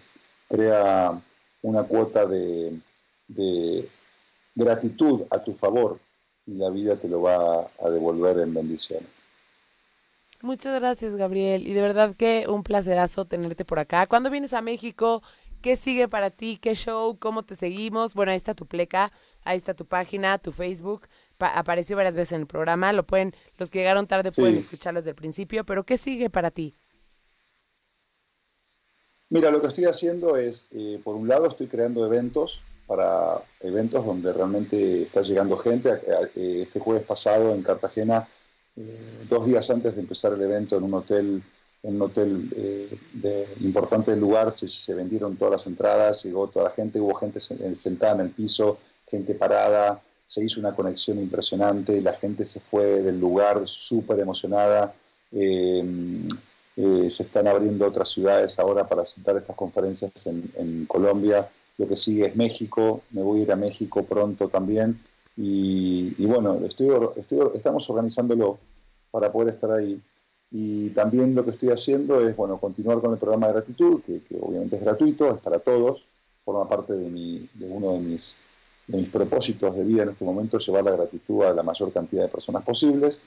crea 0.49 1.20
una 1.62 1.82
cuota 1.82 2.26
de, 2.26 2.78
gratitud 4.55 5.24
a 5.30 5.43
tu 5.43 5.53
favor 5.53 5.99
y 6.47 6.55
la 6.55 6.70
vida 6.70 6.95
te 6.95 7.09
lo 7.09 7.22
va 7.22 7.68
a 7.82 7.91
devolver 7.91 8.39
en 8.39 8.55
bendiciones. 8.55 9.11
Muchas 10.41 10.78
gracias, 10.78 11.16
Gabriel. 11.16 11.66
Y 11.66 11.72
de 11.72 11.82
verdad 11.82 12.14
que 12.16 12.47
un 12.49 12.62
placerazo 12.62 13.24
tenerte 13.24 13.64
por 13.64 13.80
acá. 13.80 14.07
¿Cuándo 14.07 14.30
vienes 14.30 14.53
a 14.53 14.62
México? 14.62 15.24
¿Qué 15.61 15.74
sigue 15.74 16.07
para 16.07 16.30
ti? 16.30 16.57
¿Qué 16.57 16.76
show? 16.76 17.18
¿Cómo 17.18 17.43
te 17.43 17.57
seguimos? 17.57 18.14
Bueno, 18.14 18.30
ahí 18.30 18.36
está 18.36 18.55
tu 18.55 18.64
pleca, 18.64 19.11
ahí 19.43 19.57
está 19.57 19.74
tu 19.74 19.86
página, 19.86 20.39
tu 20.39 20.53
Facebook. 20.53 21.09
Apareció 21.39 21.97
varias 21.97 22.14
veces 22.14 22.32
en 22.32 22.41
el 22.43 22.47
programa. 22.47 22.93
Lo 22.93 23.07
pueden, 23.07 23.34
los 23.57 23.70
que 23.70 23.78
llegaron 23.78 24.07
tarde 24.07 24.30
pueden 24.32 24.57
escucharlo 24.57 25.01
desde 25.01 25.11
el 25.11 25.16
principio. 25.16 25.64
Pero 25.64 25.84
¿qué 25.84 25.97
sigue 25.97 26.30
para 26.30 26.51
ti? 26.51 26.74
Mira, 29.30 29.51
lo 29.51 29.61
que 29.61 29.66
estoy 29.66 29.84
haciendo 29.84 30.36
es, 30.36 30.68
eh, 30.70 31.01
por 31.05 31.14
un 31.14 31.28
lado, 31.28 31.47
estoy 31.47 31.66
creando 31.66 32.05
eventos 32.07 32.61
para 32.86 33.43
eventos 33.61 34.05
donde 34.07 34.32
realmente 34.32 35.03
está 35.03 35.20
llegando 35.20 35.59
gente. 35.59 36.01
Este 36.34 36.80
jueves 36.80 37.05
pasado 37.05 37.55
en 37.55 37.62
Cartagena, 37.62 38.26
eh, 38.76 39.26
dos 39.28 39.45
días 39.45 39.68
antes 39.70 39.95
de 39.95 40.01
empezar 40.01 40.32
el 40.32 40.41
evento 40.41 40.78
en 40.78 40.84
un 40.84 40.95
hotel, 40.95 41.43
en 41.82 41.97
un 41.97 42.03
hotel 42.03 42.49
eh, 42.57 42.99
de 43.12 43.47
importante 43.61 44.16
lugar, 44.16 44.51
se, 44.51 44.66
se, 44.68 44.95
vendieron 44.95 45.36
todas 45.36 45.53
las 45.53 45.66
entradas, 45.66 46.24
llegó 46.24 46.49
toda 46.49 46.70
la 46.70 46.74
gente, 46.74 46.99
hubo 46.99 47.14
gente 47.14 47.39
sentada 47.41 48.14
en 48.14 48.20
el 48.20 48.30
piso, 48.30 48.78
gente 49.07 49.34
parada, 49.34 50.01
se 50.29 50.45
hizo 50.45 50.61
una 50.61 50.74
conexión 50.74 51.18
impresionante, 51.18 52.03
la 52.03 52.12
gente 52.12 52.45
se 52.45 52.61
fue 52.61 53.03
del 53.03 53.18
lugar 53.18 53.66
súper 53.66 54.20
emocionada. 54.20 54.95
Eh, 55.33 56.29
se 56.76 57.22
están 57.24 57.49
abriendo 57.49 57.87
otras 57.87 58.11
ciudades 58.11 58.59
ahora 58.59 58.87
para 58.87 59.05
sentar 59.05 59.37
estas 59.37 59.57
conferencias 59.57 60.12
en, 60.26 60.87
Colombia 60.87 61.49
lo 61.76 61.89
que 61.89 61.97
sigue 61.97 62.26
es 62.26 62.37
México, 62.37 63.03
me 63.11 63.22
voy 63.22 63.41
a 63.41 63.43
ir 63.45 63.53
a 63.53 63.57
México 63.57 64.05
pronto 64.05 64.49
también. 64.49 65.01
Y, 65.37 66.26
bueno, 66.26 66.59
estoy, 66.64 66.89
estamos 67.55 67.89
organizándolo 67.89 68.59
para 69.12 69.31
poder 69.33 69.55
estar 69.55 69.70
ahí. 69.70 70.01
Y 70.51 70.91
también 70.91 71.35
lo 71.37 71.45
que 71.45 71.53
estoy 71.53 71.70
haciendo 71.70 72.20
es, 72.20 72.37
bueno, 72.37 72.59
continuar 72.59 73.01
con 73.01 73.12
el 73.12 73.18
programa 73.18 73.47
de 73.47 73.53
gratitud, 73.55 74.03
que, 74.03 74.20
obviamente 74.41 74.76
es 74.76 74.83
gratuito, 74.83 75.33
es 75.33 75.41
para 75.41 75.61
todos, 75.61 76.07
forma 76.45 76.68
parte 76.68 76.95
de, 76.95 77.09
mi, 77.09 77.49
de 77.55 77.68
uno 77.68 77.93
de 77.93 78.01
mis, 78.01 78.37
mis 78.89 79.09
propósitos 79.09 79.74
de 79.74 79.84
vida 79.84 80.03
en 80.03 80.11
este 80.11 80.24
momento, 80.24 80.59
llevar 80.59 80.84
la 80.84 80.93
gratitud 80.93 81.45
a 81.45 81.53
la 81.53 81.62
mayor 81.62 81.93
cantidad 81.93 82.22
de 82.22 82.28
personas 82.28 82.64
posibles. 82.64 83.22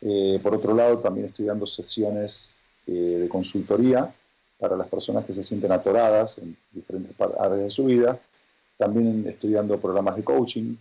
Eh, 0.00 0.38
por 0.42 0.54
otro 0.54 0.74
lado, 0.74 0.98
también 0.98 1.26
estoy 1.26 1.46
dando 1.46 1.66
sesiones 1.66 2.52
eh, 2.86 2.92
de 2.92 3.28
consultoría 3.28 4.12
para 4.58 4.76
las 4.76 4.88
personas 4.88 5.24
que 5.24 5.32
se 5.32 5.42
sienten 5.42 5.72
atoradas 5.72 6.38
en 6.38 6.56
diferentes 6.72 7.14
áreas 7.38 7.64
de 7.64 7.70
su 7.70 7.84
vida. 7.84 8.18
También 8.76 9.24
estudiando 9.26 9.78
programas 9.78 10.16
de 10.16 10.24
coaching 10.24 10.76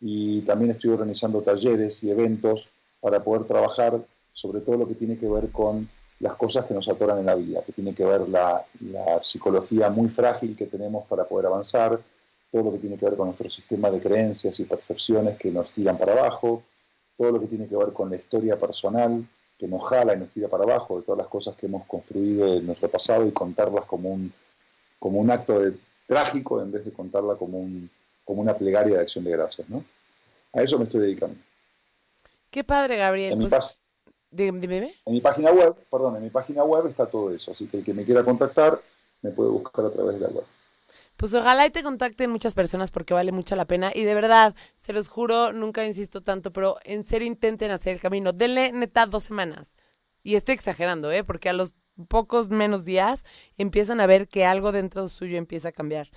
y 0.00 0.42
también 0.42 0.70
estoy 0.70 0.90
organizando 0.90 1.40
talleres 1.42 2.02
y 2.02 2.10
eventos 2.10 2.70
para 3.00 3.22
poder 3.22 3.44
trabajar 3.44 4.00
sobre 4.32 4.60
todo 4.60 4.76
lo 4.76 4.88
que 4.88 4.94
tiene 4.94 5.16
que 5.18 5.28
ver 5.28 5.50
con 5.50 5.88
las 6.20 6.34
cosas 6.34 6.64
que 6.64 6.74
nos 6.74 6.88
atoran 6.88 7.18
en 7.18 7.26
la 7.26 7.34
vida, 7.34 7.62
que 7.62 7.72
tiene 7.72 7.94
que 7.94 8.04
ver 8.04 8.28
la, 8.28 8.64
la 8.80 9.22
psicología 9.22 9.88
muy 9.88 10.08
frágil 10.08 10.56
que 10.56 10.66
tenemos 10.66 11.06
para 11.06 11.24
poder 11.24 11.46
avanzar, 11.46 12.00
todo 12.50 12.64
lo 12.64 12.72
que 12.72 12.78
tiene 12.78 12.96
que 12.96 13.04
ver 13.04 13.16
con 13.16 13.26
nuestro 13.26 13.48
sistema 13.50 13.90
de 13.90 14.00
creencias 14.00 14.58
y 14.60 14.64
percepciones 14.64 15.36
que 15.36 15.50
nos 15.50 15.70
tiran 15.70 15.98
para 15.98 16.12
abajo, 16.12 16.62
todo 17.16 17.32
lo 17.32 17.40
que 17.40 17.46
tiene 17.46 17.66
que 17.66 17.76
ver 17.76 17.92
con 17.92 18.10
la 18.10 18.16
historia 18.16 18.58
personal 18.58 19.26
que 19.58 19.66
nos 19.66 19.84
jala 19.88 20.14
y 20.14 20.18
nos 20.18 20.30
tira 20.30 20.48
para 20.48 20.62
abajo 20.62 20.98
de 20.98 21.02
todas 21.02 21.18
las 21.18 21.26
cosas 21.26 21.56
que 21.56 21.66
hemos 21.66 21.84
construido 21.86 22.54
en 22.54 22.66
nuestro 22.66 22.88
pasado 22.88 23.26
y 23.26 23.32
contarlas 23.32 23.84
como 23.86 24.10
un, 24.10 24.32
como 25.00 25.18
un 25.18 25.30
acto 25.30 25.58
de, 25.58 25.76
trágico 26.06 26.62
en 26.62 26.70
vez 26.70 26.84
de 26.84 26.92
contarla 26.92 27.34
como, 27.34 27.58
un, 27.58 27.90
como 28.24 28.40
una 28.40 28.56
plegaria 28.56 28.96
de 28.96 29.02
acción 29.02 29.24
de 29.24 29.32
gracias. 29.32 29.68
¿no? 29.68 29.84
A 30.52 30.62
eso 30.62 30.78
me 30.78 30.84
estoy 30.84 31.00
dedicando. 31.00 31.36
Qué 32.50 32.62
padre, 32.62 32.96
Gabriel. 32.96 33.32
En, 33.32 33.38
mi, 33.40 33.46
pues, 33.46 33.80
en 34.30 35.12
mi 35.12 35.20
página 35.20 35.50
web, 35.50 35.74
perdón, 35.90 36.16
en 36.16 36.22
mi 36.22 36.30
página 36.30 36.62
web 36.64 36.86
está 36.86 37.06
todo 37.06 37.30
eso, 37.34 37.50
así 37.50 37.66
que 37.66 37.78
el 37.78 37.84
que 37.84 37.94
me 37.94 38.04
quiera 38.04 38.24
contactar 38.24 38.80
me 39.22 39.30
puede 39.30 39.50
buscar 39.50 39.84
a 39.84 39.90
través 39.90 40.14
de 40.14 40.20
la 40.20 40.28
web. 40.28 40.44
Pues 41.18 41.34
ojalá 41.34 41.66
y 41.66 41.70
te 41.70 41.82
contacten 41.82 42.30
muchas 42.30 42.54
personas 42.54 42.92
porque 42.92 43.12
vale 43.12 43.32
mucho 43.32 43.56
la 43.56 43.64
pena. 43.64 43.90
Y 43.92 44.04
de 44.04 44.14
verdad, 44.14 44.54
se 44.76 44.92
los 44.92 45.08
juro, 45.08 45.52
nunca 45.52 45.84
insisto 45.84 46.22
tanto, 46.22 46.52
pero 46.52 46.76
en 46.84 47.02
serio 47.02 47.26
intenten 47.26 47.72
hacer 47.72 47.92
el 47.94 48.00
camino. 48.00 48.32
Denle 48.32 48.70
neta 48.70 49.04
dos 49.04 49.24
semanas. 49.24 49.74
Y 50.22 50.36
estoy 50.36 50.54
exagerando, 50.54 51.10
¿eh? 51.10 51.24
Porque 51.24 51.48
a 51.48 51.54
los 51.54 51.74
pocos 52.06 52.50
menos 52.50 52.84
días 52.84 53.24
empiezan 53.56 54.00
a 54.00 54.06
ver 54.06 54.28
que 54.28 54.44
algo 54.44 54.70
dentro 54.70 55.08
suyo 55.08 55.38
empieza 55.38 55.70
a 55.70 55.72
cambiar. 55.72 56.08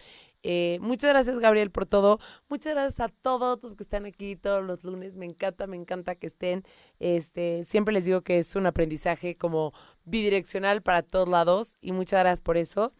Eh, 0.43 0.77
muchas 0.81 1.09
gracias, 1.09 1.39
Gabriel, 1.39 1.71
por 1.71 1.87
todo. 1.87 2.19
Muchas 2.47 2.73
gracias 2.73 2.99
a 2.99 3.09
todos 3.09 3.61
los 3.63 3.73
que 3.75 3.81
están 3.81 4.05
aquí 4.05 4.35
todos 4.35 4.63
los 4.63 4.83
lunes. 4.83 5.15
Me 5.15 5.25
encanta, 5.25 5.65
me 5.65 5.77
encanta 5.77 6.13
que 6.13 6.27
estén. 6.27 6.63
Este, 6.99 7.63
siempre 7.63 7.91
les 7.91 8.05
digo 8.05 8.21
que 8.21 8.37
es 8.37 8.55
un 8.55 8.67
aprendizaje 8.67 9.35
como 9.35 9.73
bidireccional 10.05 10.83
para 10.83 11.01
todos 11.01 11.27
lados. 11.27 11.77
Y 11.81 11.91
muchas 11.91 12.19
gracias 12.19 12.41
por 12.41 12.57
eso. 12.57 12.93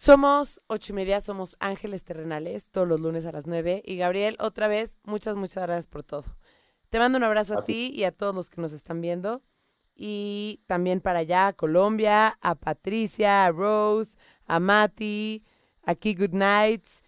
Somos 0.00 0.60
ocho 0.68 0.92
y 0.92 0.94
media, 0.94 1.20
somos 1.20 1.56
Ángeles 1.58 2.04
Terrenales, 2.04 2.70
todos 2.70 2.86
los 2.86 3.00
lunes 3.00 3.26
a 3.26 3.32
las 3.32 3.48
nueve. 3.48 3.82
Y 3.84 3.96
Gabriel, 3.96 4.36
otra 4.38 4.68
vez, 4.68 4.96
muchas, 5.02 5.34
muchas 5.34 5.64
gracias 5.64 5.88
por 5.88 6.04
todo. 6.04 6.24
Te 6.88 7.00
mando 7.00 7.18
un 7.18 7.24
abrazo 7.24 7.58
a, 7.58 7.64
ti 7.64 7.90
y 7.92 8.04
a 8.04 8.12
todos 8.12 8.32
los 8.32 8.48
que 8.48 8.60
nos 8.60 8.72
están 8.72 9.00
viendo. 9.00 9.42
Y 9.96 10.60
también 10.68 11.00
para 11.00 11.18
allá, 11.18 11.48
a 11.48 11.52
Colombia, 11.52 12.38
a 12.40 12.54
Patricia, 12.54 13.44
a 13.44 13.50
Rose, 13.50 14.16
a 14.46 14.60
Mati, 14.60 15.42
aquí 15.82 16.14
Good 16.14 16.30
Nights. 16.30 17.02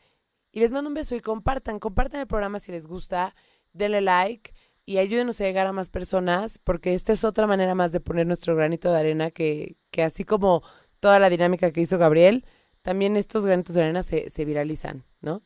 Y 0.51 0.59
les 0.59 0.73
mando 0.73 0.89
un 0.89 0.95
beso 0.95 1.15
y 1.15 1.21
compartan, 1.21 1.79
compartan 1.79 2.23
el 2.23 2.27
programa 2.27 2.59
si 2.59 2.73
les 2.73 2.89
gusta, 2.89 3.37
denle 3.73 4.01
like 4.01 4.53
y 4.85 4.99
ayúdenos 4.99 5.41
a 5.41 5.45
llegar 5.45 5.69
a 5.69 5.73
más 5.73 5.91
personas, 5.91 6.59
porque 6.59 6.95
esta 6.95 7.13
es 7.13 7.23
otra 7.23 7.47
manera 7.47 7.77
más 7.77 7.93
de 7.93 8.01
poner 8.01 8.27
nuestro 8.27 8.57
granito 8.57 8.91
de 8.91 8.99
arena 8.99 9.31
que, 9.31 9.77
que 9.93 10.03
así 10.03 10.25
como 10.25 10.65
toda 10.99 11.21
la 11.21 11.31
dinámica 11.31 11.71
que 11.71 11.83
hizo 11.83 11.97
Gabriel, 11.97 12.45
también 12.83 13.17
estos 13.17 13.45
granitos 13.45 13.75
de 13.75 13.83
arena 13.83 14.03
se, 14.03 14.31
se 14.31 14.45
viralizan, 14.45 15.05
¿no? 15.21 15.43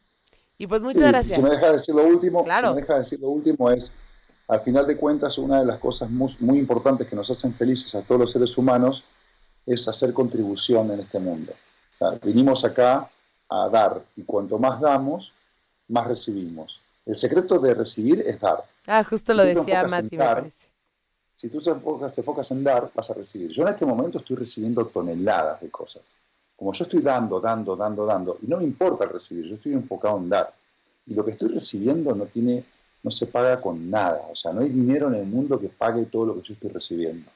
Y 0.57 0.67
pues 0.67 0.83
muchas 0.83 1.09
gracias. 1.09 1.37
Si 1.37 1.43
me 1.43 1.51
deja 1.51 1.73
decir 1.73 1.95
lo 1.95 2.05
último, 2.05 2.45
claro. 2.45 2.69
si 2.69 2.75
me 2.75 2.81
deja 2.83 2.99
decir 2.99 3.21
lo 3.21 3.29
último 3.29 3.71
es, 3.71 3.97
al 4.47 4.61
final 4.61 4.87
de 4.87 4.97
cuentas, 4.97 5.37
una 5.39 5.61
de 5.61 5.67
las 5.67 5.79
cosas 5.79 6.11
muy, 6.11 6.33
muy 6.41 6.59
importantes 6.59 7.09
que 7.09 7.17
nos 7.17 7.31
hacen 7.31 7.55
felices 7.55 7.95
a 7.95 8.03
todos 8.03 8.21
los 8.21 8.33
seres 8.33 8.57
humanos 8.57 9.05
es 9.67 9.89
hacer 9.89 10.13
contribución 10.13 10.91
en 10.93 11.01
este 11.01 11.19
mundo. 11.19 11.53
O 11.95 11.99
sea, 11.99 12.19
vinimos 12.23 12.65
acá 12.65 13.11
a 13.49 13.69
dar 13.69 14.03
y 14.17 14.23
cuanto 14.23 14.59
más 14.59 14.81
damos, 14.81 15.33
más 15.89 16.07
recibimos. 16.07 16.81
El 17.07 17.17
secreto 17.17 17.59
de 17.59 17.75
recibir 17.75 18.23
es 18.27 18.41
dar. 18.41 18.65
Ah, 18.87 19.03
justo 19.03 19.35
lo 19.35 19.45
decía 19.45 19.85
Mati, 19.85 20.17
me 20.17 20.25
parece. 20.25 20.69
Si 21.35 21.49
tú 21.49 21.59
te 21.59 21.71
enfocas, 21.71 22.15
te 22.15 22.21
enfocas 22.21 22.51
en 22.53 22.63
dar, 22.63 22.91
vas 22.95 23.11
a 23.11 23.15
recibir. 23.15 23.51
Yo 23.51 23.63
en 23.63 23.69
este 23.69 23.85
momento 23.85 24.19
estoy 24.19 24.37
recibiendo 24.37 24.87
toneladas 24.87 25.61
de 25.61 25.71
cosas. 25.71 26.17
Como 26.65 26.73
yo 26.73 26.85
estoy 26.85 27.03
dando, 27.03 27.41
dando, 27.41 27.77
dando, 27.77 28.07
dando, 28.07 28.39
y 28.41 28.47
no 28.47 28.57
me 28.57 28.65
importa 28.65 29.05
recibir, 29.05 29.45
yo 29.45 29.57
estoy 29.57 29.75
enfocado 29.75 30.17
en 30.17 30.31
dar. 30.31 30.51
Y 31.07 31.13
lo 31.13 31.23
que 31.23 31.33
estoy 31.33 31.51
recibiendo 31.51 32.15
no 32.15 32.25
tiene, 32.25 32.65
no 33.03 33.11
se 33.11 33.27
paga 33.27 33.61
con 33.61 33.91
nada. 33.91 34.27
O 34.33 34.35
sea, 34.35 34.55
no 34.55 34.63
hay 34.63 34.71
dinero 34.71 35.09
en 35.09 35.17
el 35.17 35.27
mundo 35.27 35.61
que 35.61 35.69
pague 35.69 36.07
todo 36.07 36.25
lo 36.25 36.35
que 36.37 36.41
yo 36.41 36.55
estoy 36.55 36.71
recibiendo. 36.71 37.31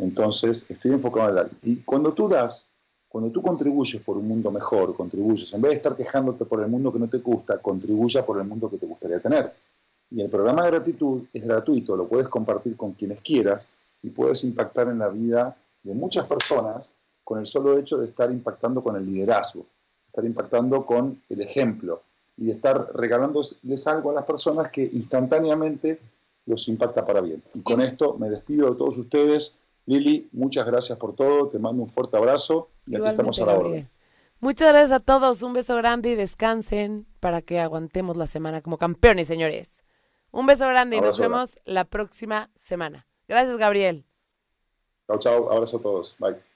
Entonces, 0.00 0.66
estoy 0.68 0.90
enfocado 0.90 1.28
en 1.28 1.34
dar. 1.36 1.50
Y 1.62 1.76
cuando 1.76 2.12
tú 2.12 2.28
das, 2.28 2.68
cuando 3.08 3.30
tú 3.30 3.40
contribuyes 3.40 4.02
por 4.02 4.16
un 4.16 4.26
mundo 4.26 4.50
mejor, 4.50 4.96
contribuyes, 4.96 5.54
en 5.54 5.62
vez 5.62 5.70
de 5.70 5.76
estar 5.76 5.94
quejándote 5.94 6.44
por 6.44 6.60
el 6.60 6.68
mundo 6.68 6.92
que 6.92 6.98
no 6.98 7.08
te 7.08 7.18
gusta, 7.18 7.58
contribuya 7.58 8.26
por 8.26 8.40
el 8.40 8.48
mundo 8.48 8.68
que 8.68 8.78
te 8.78 8.86
gustaría 8.86 9.20
tener. 9.20 9.54
Y 10.10 10.22
el 10.22 10.28
programa 10.28 10.64
de 10.64 10.72
gratitud 10.72 11.22
es 11.32 11.44
gratuito, 11.44 11.94
lo 11.94 12.08
puedes 12.08 12.26
compartir 12.26 12.76
con 12.76 12.94
quienes 12.94 13.20
quieras 13.20 13.68
y 14.02 14.10
puedes 14.10 14.42
impactar 14.42 14.88
en 14.88 14.98
la 14.98 15.08
vida 15.08 15.56
de 15.84 15.94
muchas 15.94 16.26
personas 16.26 16.90
con 17.26 17.40
el 17.40 17.46
solo 17.46 17.76
hecho 17.76 17.98
de 17.98 18.06
estar 18.06 18.30
impactando 18.30 18.84
con 18.84 18.94
el 18.94 19.04
liderazgo, 19.04 19.66
estar 20.06 20.24
impactando 20.24 20.86
con 20.86 21.20
el 21.28 21.42
ejemplo 21.42 22.04
y 22.36 22.46
de 22.46 22.52
estar 22.52 22.94
regalándoles 22.94 23.86
algo 23.88 24.12
a 24.12 24.14
las 24.14 24.22
personas 24.22 24.70
que 24.70 24.84
instantáneamente 24.84 25.98
los 26.46 26.68
impacta 26.68 27.04
para 27.04 27.20
bien. 27.20 27.42
Y 27.52 27.62
con 27.62 27.80
esto 27.80 28.16
me 28.16 28.30
despido 28.30 28.70
de 28.70 28.76
todos 28.76 28.96
ustedes. 28.96 29.56
Lili, 29.86 30.28
muchas 30.30 30.66
gracias 30.66 30.96
por 30.98 31.16
todo, 31.16 31.48
te 31.48 31.58
mando 31.58 31.82
un 31.82 31.90
fuerte 31.90 32.16
abrazo 32.16 32.68
y 32.86 32.94
aquí 32.94 33.08
estamos 33.08 33.40
a 33.40 33.46
la 33.46 33.58
orden. 33.58 33.90
Muchas 34.38 34.68
gracias 34.68 34.92
a 34.92 35.00
todos. 35.00 35.42
Un 35.42 35.52
beso 35.52 35.74
grande 35.74 36.10
y 36.10 36.14
descansen 36.14 37.08
para 37.18 37.42
que 37.42 37.58
aguantemos 37.58 38.16
la 38.16 38.28
semana 38.28 38.62
como 38.62 38.78
campeones, 38.78 39.26
señores. 39.26 39.82
Un 40.30 40.46
beso 40.46 40.68
grande 40.68 40.98
y 40.98 41.00
nos 41.00 41.18
vemos 41.18 41.58
la 41.64 41.86
próxima 41.86 42.50
semana. 42.54 43.08
Gracias, 43.26 43.56
Gabriel. 43.56 44.04
Chao, 45.08 45.18
chao. 45.18 45.50
Abrazo 45.50 45.78
a 45.78 45.82
todos. 45.82 46.14
Bye. 46.20 46.55